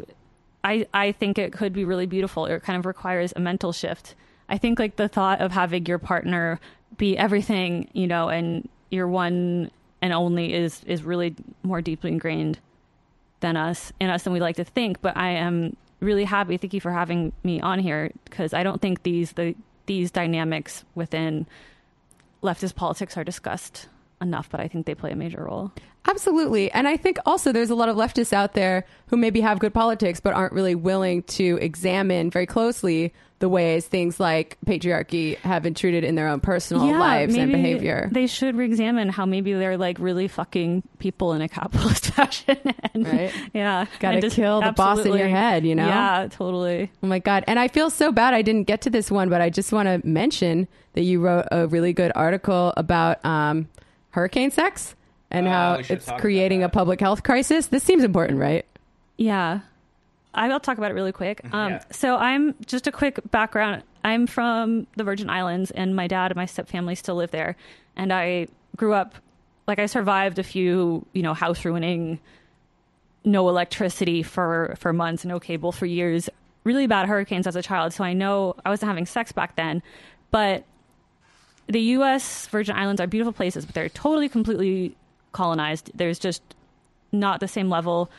[0.64, 2.46] I I think it could be really beautiful.
[2.46, 4.14] It kind of requires a mental shift.
[4.48, 6.60] I think like the thought of having your partner
[6.96, 9.70] be everything, you know, and your one
[10.02, 12.58] and only is is really more deeply ingrained
[13.40, 15.00] than us in us than we like to think.
[15.00, 16.56] But I am really happy.
[16.56, 19.54] Thank you for having me on here because I don't think these the
[19.86, 21.46] these dynamics within
[22.42, 23.88] leftist politics are discussed
[24.20, 25.72] enough, but I think they play a major role.
[26.06, 26.70] Absolutely.
[26.72, 29.74] And I think also there's a lot of leftists out there who maybe have good
[29.74, 35.64] politics but aren't really willing to examine very closely the ways things like patriarchy have
[35.64, 38.08] intruded in their own personal lives and behavior.
[38.10, 42.56] They should re-examine how maybe they're like really fucking people in a capitalist fashion.
[42.94, 43.32] and, Right.
[43.54, 43.84] Yeah.
[44.00, 45.86] Gotta And just- kill the boss in your head, you know?
[45.86, 46.90] Yeah, totally.
[47.02, 47.44] Oh my God.
[47.46, 49.86] And I feel so bad I didn't get to this one, but I just want
[49.88, 53.68] to mention that you wrote a really good article about um,
[54.10, 54.94] hurricane sex
[55.30, 57.66] and Oh, how it's creating a public health crisis.
[57.66, 58.64] This seems important, right?
[59.16, 59.60] Yeah.
[60.34, 61.40] I will talk about it really quick.
[61.52, 61.82] Um, Yeah.
[61.90, 63.82] So I'm just a quick background.
[64.04, 67.56] I'm from the Virgin Islands, and my dad and my stepfamily still live there.
[67.96, 69.16] And I grew up,
[69.66, 72.20] like I survived a few, you know, house ruining,
[73.24, 76.30] no electricity for for months, no cable for years,
[76.64, 77.92] really bad hurricanes as a child.
[77.92, 79.82] So I know I wasn't having sex back then,
[80.30, 80.64] but
[81.68, 82.46] the U.S.
[82.46, 84.96] Virgin Islands are beautiful places, but they're totally completely
[85.32, 85.90] colonized.
[85.94, 86.42] There's just
[87.12, 88.10] not the same level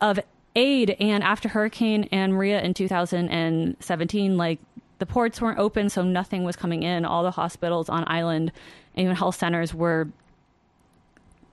[0.00, 0.20] of
[0.56, 0.96] aid.
[1.00, 4.58] And after hurricane anne maria in 2017 like
[4.98, 7.04] the ports weren't open so nothing was coming in.
[7.04, 8.52] All the hospitals on island
[8.94, 10.08] and even health centers were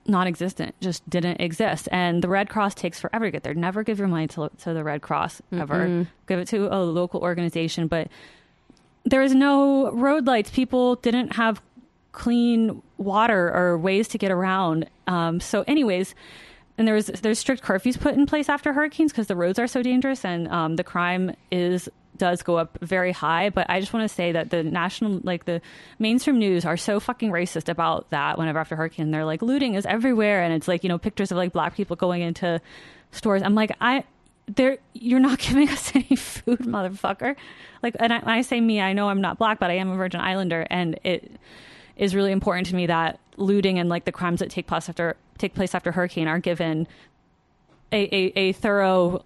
[0.06, 1.88] non-existent just didn't exist.
[1.92, 3.54] And the red cross takes forever to get there.
[3.54, 6.06] Never give your money to, to the red cross ever.
[6.26, 7.86] Give it to a local organization.
[7.88, 8.08] But
[9.10, 10.50] there was no road lights.
[10.50, 11.60] People didn't have
[12.12, 14.88] clean water or ways to get around.
[15.06, 16.14] Um, so anyways
[16.78, 19.82] and there's there's strict curfews put in place after hurricanes because the roads are so
[19.82, 23.50] dangerous and um, the crime is does go up very high.
[23.50, 25.60] But i just want to say that the national like the
[25.98, 29.10] mainstream news are so fucking racist about that whenever after hurricane.
[29.10, 31.96] They're like looting is everywhere and it's like you know pictures of like black people
[31.96, 32.60] going into
[33.10, 33.42] stores.
[33.42, 34.04] I'm like i
[34.56, 37.36] there you're not giving us any food motherfucker
[37.82, 39.90] like and I, when i say me i know i'm not black but i am
[39.90, 41.30] a virgin islander and it
[41.96, 45.16] is really important to me that looting and like the crimes that take place after
[45.38, 46.86] take place after hurricane are given
[47.92, 49.24] a, a, a thorough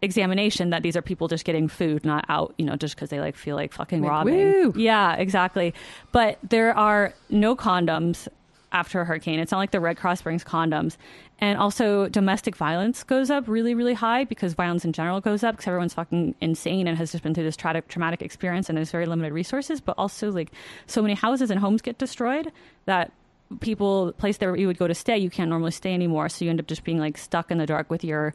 [0.00, 3.20] examination that these are people just getting food, not out, you know, just because they
[3.20, 4.34] like feel like fucking Like, robbing.
[4.34, 4.72] woo.
[4.76, 5.72] Yeah, exactly.
[6.10, 8.26] But there are no condoms
[8.72, 9.38] after a hurricane.
[9.38, 10.96] It's not like the Red Cross brings condoms.
[11.38, 15.54] And also, domestic violence goes up really, really high because violence in general goes up
[15.56, 18.90] because everyone's fucking insane and has just been through this traumatic, traumatic experience and there's
[18.90, 19.80] very limited resources.
[19.80, 20.50] But also, like,
[20.86, 22.50] so many houses and homes get destroyed
[22.86, 23.12] that
[23.60, 26.28] people, place there you would go to stay, you can't normally stay anymore.
[26.28, 28.34] So you end up just being like stuck in the dark with your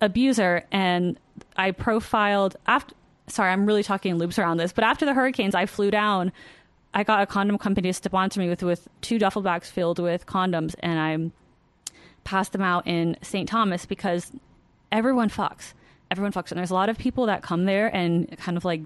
[0.00, 1.18] abuser and
[1.56, 2.94] I profiled after
[3.26, 6.30] sorry, I'm really talking loops around this, but after the hurricanes I flew down
[6.94, 10.26] I got a condom company to sponsor me with with two duffel bags filled with
[10.26, 11.30] condoms and I
[12.24, 13.48] passed them out in St.
[13.48, 14.30] Thomas because
[14.92, 15.74] everyone fucks.
[16.10, 18.82] Everyone fucks and there's a lot of people that come there and kind of like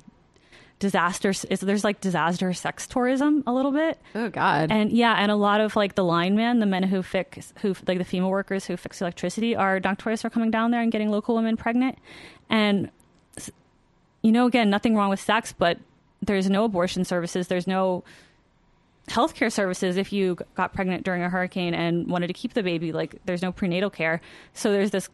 [0.78, 4.70] disaster is there's like disaster sex tourism a little bit Oh God.
[4.70, 7.98] and yeah, and a lot of like the linemen, the men who fix, who like
[7.98, 11.34] the female workers who fix electricity, are doctors are coming down there and getting local
[11.34, 11.98] women pregnant.
[12.48, 12.90] And
[14.22, 15.78] you know, again, nothing wrong with sex, but
[16.22, 17.48] there's no abortion services.
[17.48, 18.04] There's no
[19.08, 22.92] healthcare services if you got pregnant during a hurricane and wanted to keep the baby.
[22.92, 24.20] Like, there's no prenatal care.
[24.52, 25.08] So there's this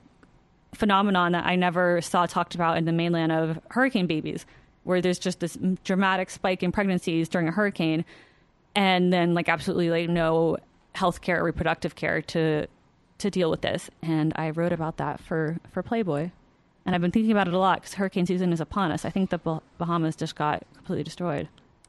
[0.75, 4.45] phenomenon that I never saw talked about in the mainland of hurricane babies,
[4.83, 8.05] where there's just this dramatic spike in pregnancies during a hurricane,
[8.75, 10.59] and then like absolutely like no
[10.95, 12.67] healthcare or reproductive care to
[13.19, 13.91] to deal with this.
[14.03, 16.31] And I wrote about that for for Playboy,
[16.87, 19.05] and I've been thinking about it a lot because hurricane season is upon us.
[19.05, 21.49] I think the Bah- Bahamas just got completely destroyed.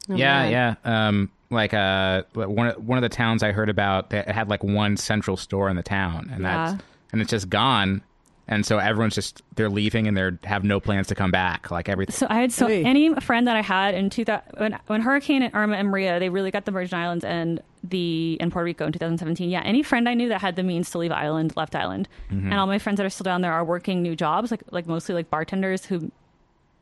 [0.09, 0.51] Oh, yeah, man.
[0.51, 1.07] yeah.
[1.07, 4.63] Um, like uh, one of- one of the towns I heard about that had like
[4.63, 6.71] one central store in the town, and Yeah.
[6.71, 8.01] that's and it's just gone.
[8.47, 11.71] And so everyone's just they're leaving and they are have no plans to come back.
[11.71, 12.13] Like everything.
[12.13, 12.83] So I had so Oy.
[12.85, 16.51] any friend that I had in 2000 when when Hurricane Irma and Maria they really
[16.51, 19.49] got the Virgin Islands and the and Puerto Rico in 2017.
[19.49, 22.51] Yeah, any friend I knew that had the means to leave island left island, mm-hmm.
[22.51, 24.85] and all my friends that are still down there are working new jobs like like
[24.85, 26.11] mostly like bartenders who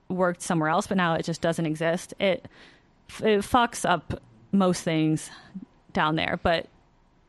[0.09, 2.13] worked somewhere else, but now it just doesn't exist.
[2.19, 2.47] It
[3.21, 4.21] it fucks up
[4.51, 5.29] most things
[5.93, 6.67] down there, but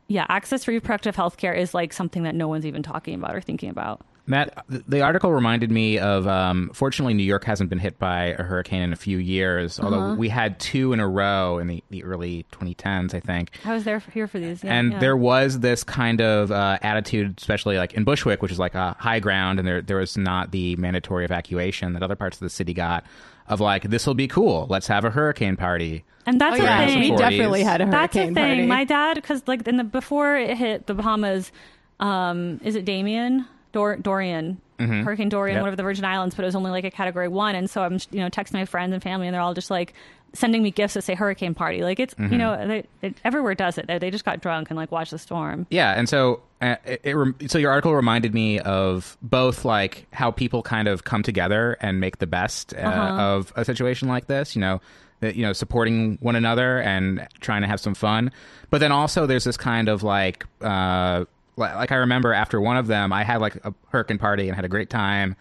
[0.07, 3.35] yeah, access to reproductive health care is like something that no one's even talking about
[3.35, 4.01] or thinking about.
[4.27, 6.27] Matt, the article reminded me of.
[6.27, 9.99] Um, fortunately, New York hasn't been hit by a hurricane in a few years, although
[9.99, 10.15] Uh-huh.
[10.15, 13.51] we had two in a row in the, the early 2010s, I think.
[13.63, 14.63] I was there for, here for these.
[14.63, 14.99] Yeah, and yeah.
[14.99, 18.95] there was this kind of uh, attitude, especially like in Bushwick, which is like a
[18.99, 22.49] high ground, and there there was not the mandatory evacuation that other parts of the
[22.49, 23.03] city got.
[23.47, 24.65] Of like, this will be cool.
[24.71, 26.03] Let's have a hurricane party.
[26.25, 26.99] and that's Oh the yeah, thing.
[27.11, 28.33] we definitely had a hurricane That's a thing.
[28.33, 28.65] party.
[28.65, 31.51] My dad, because like in the before it hit the Bahamas,
[31.99, 33.45] um, is it Damien
[33.75, 34.61] Dor- Dorian?
[34.79, 35.61] Hurricane Dorian, Yep.
[35.63, 37.81] one of the Virgin Islands, but it was only like a Category One, and so
[37.83, 39.93] I'm you know texting my friends and family, and they're all just like
[40.33, 41.81] sending me gifts that say hurricane party.
[41.81, 43.87] Like it's you know they, it, everywhere does it.
[43.87, 45.65] They, just got drunk and like watched the storm.
[45.69, 50.29] Yeah, and so uh, it, it so your article reminded me of both like how
[50.31, 53.21] people kind of come together and make the best uh, Uh-huh.
[53.21, 54.55] of a situation like this.
[54.57, 54.81] You know,
[55.21, 58.29] that, you know, supporting one another and trying to have some fun.
[58.69, 60.45] But then also there's this kind of like.
[60.59, 61.23] Uh,
[61.57, 64.65] like I remember after one of them, I had like a hurricane party and had
[64.65, 65.35] a great time.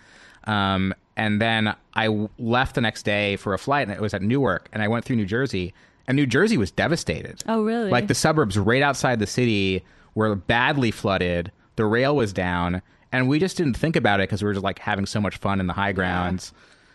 [0.45, 4.15] Um, and then I w- left the next day for a flight, and it was
[4.15, 5.73] at Newark, and I went through New Jersey,
[6.07, 7.43] and New Jersey was devastated.
[7.47, 7.91] Oh, really?
[7.91, 9.85] Like the suburbs right outside the city
[10.15, 11.51] were badly flooded.
[11.77, 12.83] The rail was down,
[13.13, 15.37] and we just didn't think about it because we were just like having so much
[15.39, 16.53] fun in the high grounds.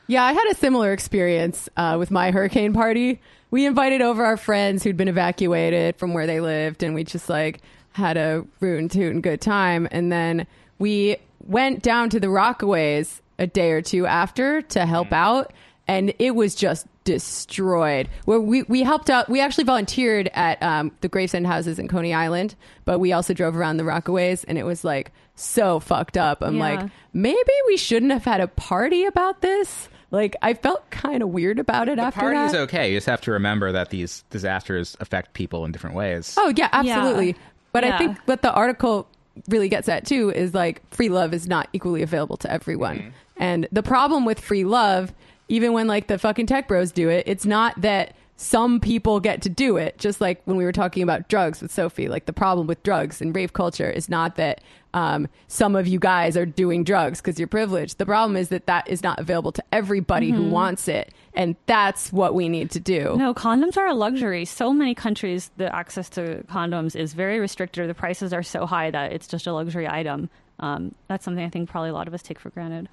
[0.07, 3.21] Yeah, I had a similar experience uh, with my hurricane party.
[3.51, 7.29] We invited over our friends who'd been evacuated from where they lived, and we just
[7.29, 7.61] like
[7.93, 9.87] had a root and toot and good time.
[9.91, 10.47] And then
[10.77, 15.53] we went down to the Rockaways a day or two after to help out,
[15.87, 18.09] and it was just destroyed.
[18.25, 22.13] Where we we helped out, we actually volunteered at um, the Gravesend houses in Coney
[22.13, 22.55] Island,
[22.85, 26.41] but we also drove around the Rockaways, and it was like so fucked up.
[26.41, 26.61] I'm Yeah.
[26.61, 29.87] like, maybe we shouldn't have had a party about this.
[30.11, 32.61] Like, I felt kind of weird about it The after party is that.
[32.61, 32.91] okay.
[32.91, 36.35] You just have to remember that these disasters affect people in different ways.
[36.37, 37.35] Oh yeah, absolutely.
[37.71, 39.07] But I think what the article
[39.47, 42.97] really gets at too is like free love is not equally available to everyone.
[42.97, 43.09] Mm-hmm.
[43.37, 45.13] And the problem with free love,
[45.47, 49.41] even when like the fucking tech bros do it, it's not that some people get
[49.41, 49.97] to do it.
[49.97, 53.19] Just like when we were talking about drugs with Sophie, like the problem with drugs
[53.21, 54.61] and rave culture is not that
[54.93, 57.97] um, some of you guys are doing drugs because you're privileged.
[57.97, 60.43] The problem is that that is not available to everybody Mm-hmm.
[60.43, 63.15] who wants it, and that's what we need to do.
[63.17, 64.45] No, condoms are a luxury.
[64.45, 67.83] So many countries, the access to condoms is very restricted.
[67.83, 70.29] or The prices are so high that it's just a luxury item.
[70.59, 72.87] Um, that's something I think probably a lot of us take for granted.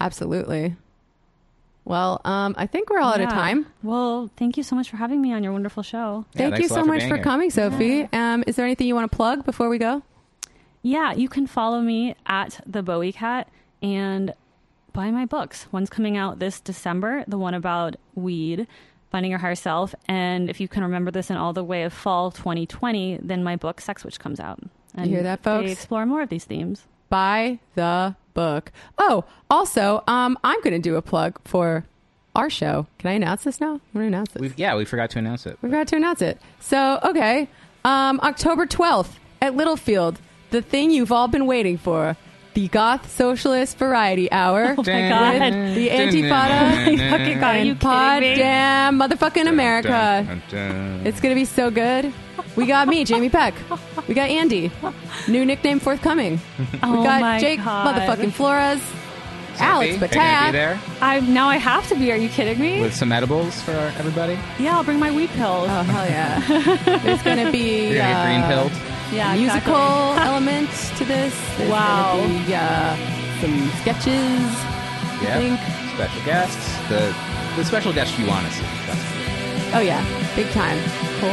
[0.00, 0.76] Absolutely.
[1.84, 3.66] Well, um, I think we're all out of time.
[3.82, 6.24] Well, thank you so much for having me on your wonderful show.
[6.34, 7.24] Yeah, Thank you so lot for much for here.
[7.24, 8.08] coming, Sophie.
[8.12, 10.02] Um, is there anything you want to plug before we go?
[10.82, 13.48] Yeah, you can follow me at the Bowie Cat
[13.82, 14.32] and
[14.92, 15.66] buy my books.
[15.72, 18.66] One's coming out this December, the one about weed,
[19.10, 19.92] finding your higher self.
[20.06, 23.56] And if you can remember this in all the way of fall 2020, then my
[23.56, 24.60] book Sex Witch comes out.
[24.94, 25.66] And hear that, folks?
[25.66, 26.86] They explore more of these themes.
[27.08, 28.72] Buy the book.
[28.98, 31.84] Oh, also, um, I'm going to do a plug for
[32.34, 32.86] our show.
[32.98, 33.72] Can I announce this now?
[33.74, 34.40] I'm going to announce this.
[34.40, 35.58] We've, yeah, we forgot to announce it.
[35.62, 36.40] We forgot to announce it.
[36.60, 37.48] So, okay.
[37.84, 39.10] Um, October 12th
[39.40, 40.18] at Littlefield,
[40.50, 42.16] the thing you've all been waiting for.
[42.54, 44.74] The Goth Socialist Variety Hour.
[44.76, 45.40] Oh my God.
[45.40, 48.22] With the Antifada fucking God, are you Pod?
[48.22, 49.88] Damn Motherfucking America.
[49.88, 51.06] Dun, dun, dun.
[51.06, 52.12] It's gonna be so good.
[52.56, 53.54] We got me, Jamie Peck.
[54.08, 54.70] We got Andy.
[55.28, 56.40] New nickname forthcoming.
[56.82, 57.94] Oh We got my Jake God.
[57.96, 58.80] motherfucking Flores.
[59.58, 62.10] Alex Sophie, are you be there I now I have to be.
[62.10, 62.80] Are you kidding me?
[62.80, 64.38] with some edibles for everybody.
[64.58, 65.68] yeah, I'll bring my weed pills.
[65.70, 66.98] Oh hell yeah!
[67.04, 68.72] There's gonna be You're gonna get green uh, pilled.
[69.12, 70.26] yeah, musical exactly.
[70.26, 71.34] element to this.
[71.58, 72.16] There's Wow.
[72.16, 72.96] gonna be, uh,
[73.42, 74.40] some sketches.
[75.22, 75.94] Yeah.
[75.94, 76.88] Special guests.
[76.88, 77.14] The
[77.56, 79.11] the special guests you want to see.
[79.72, 80.76] That's Oh yeah, big time,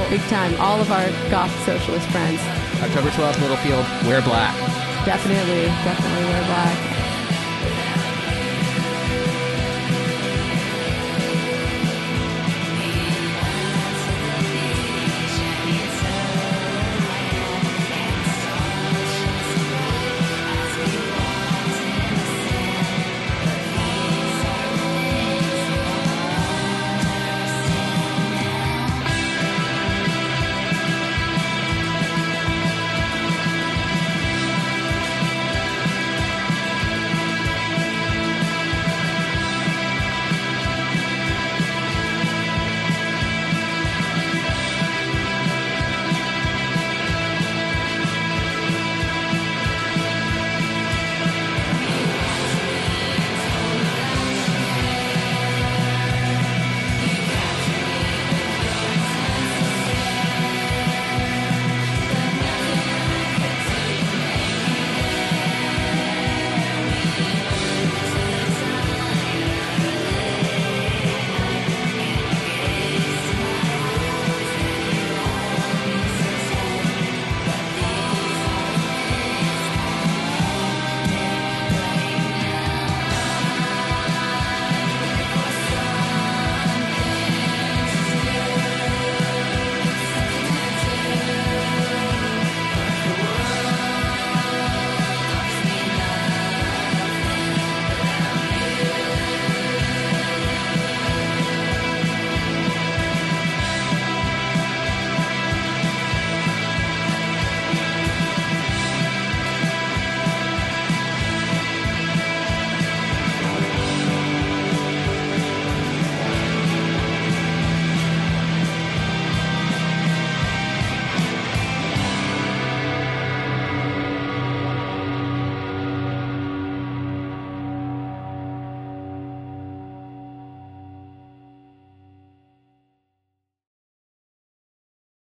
[0.10, 0.56] big time.
[0.62, 2.40] All of our goth socialist friends.
[2.82, 3.86] October 12th, Littlefield.
[4.08, 4.56] Wear black.
[5.06, 6.89] Definitely, definitely wear black.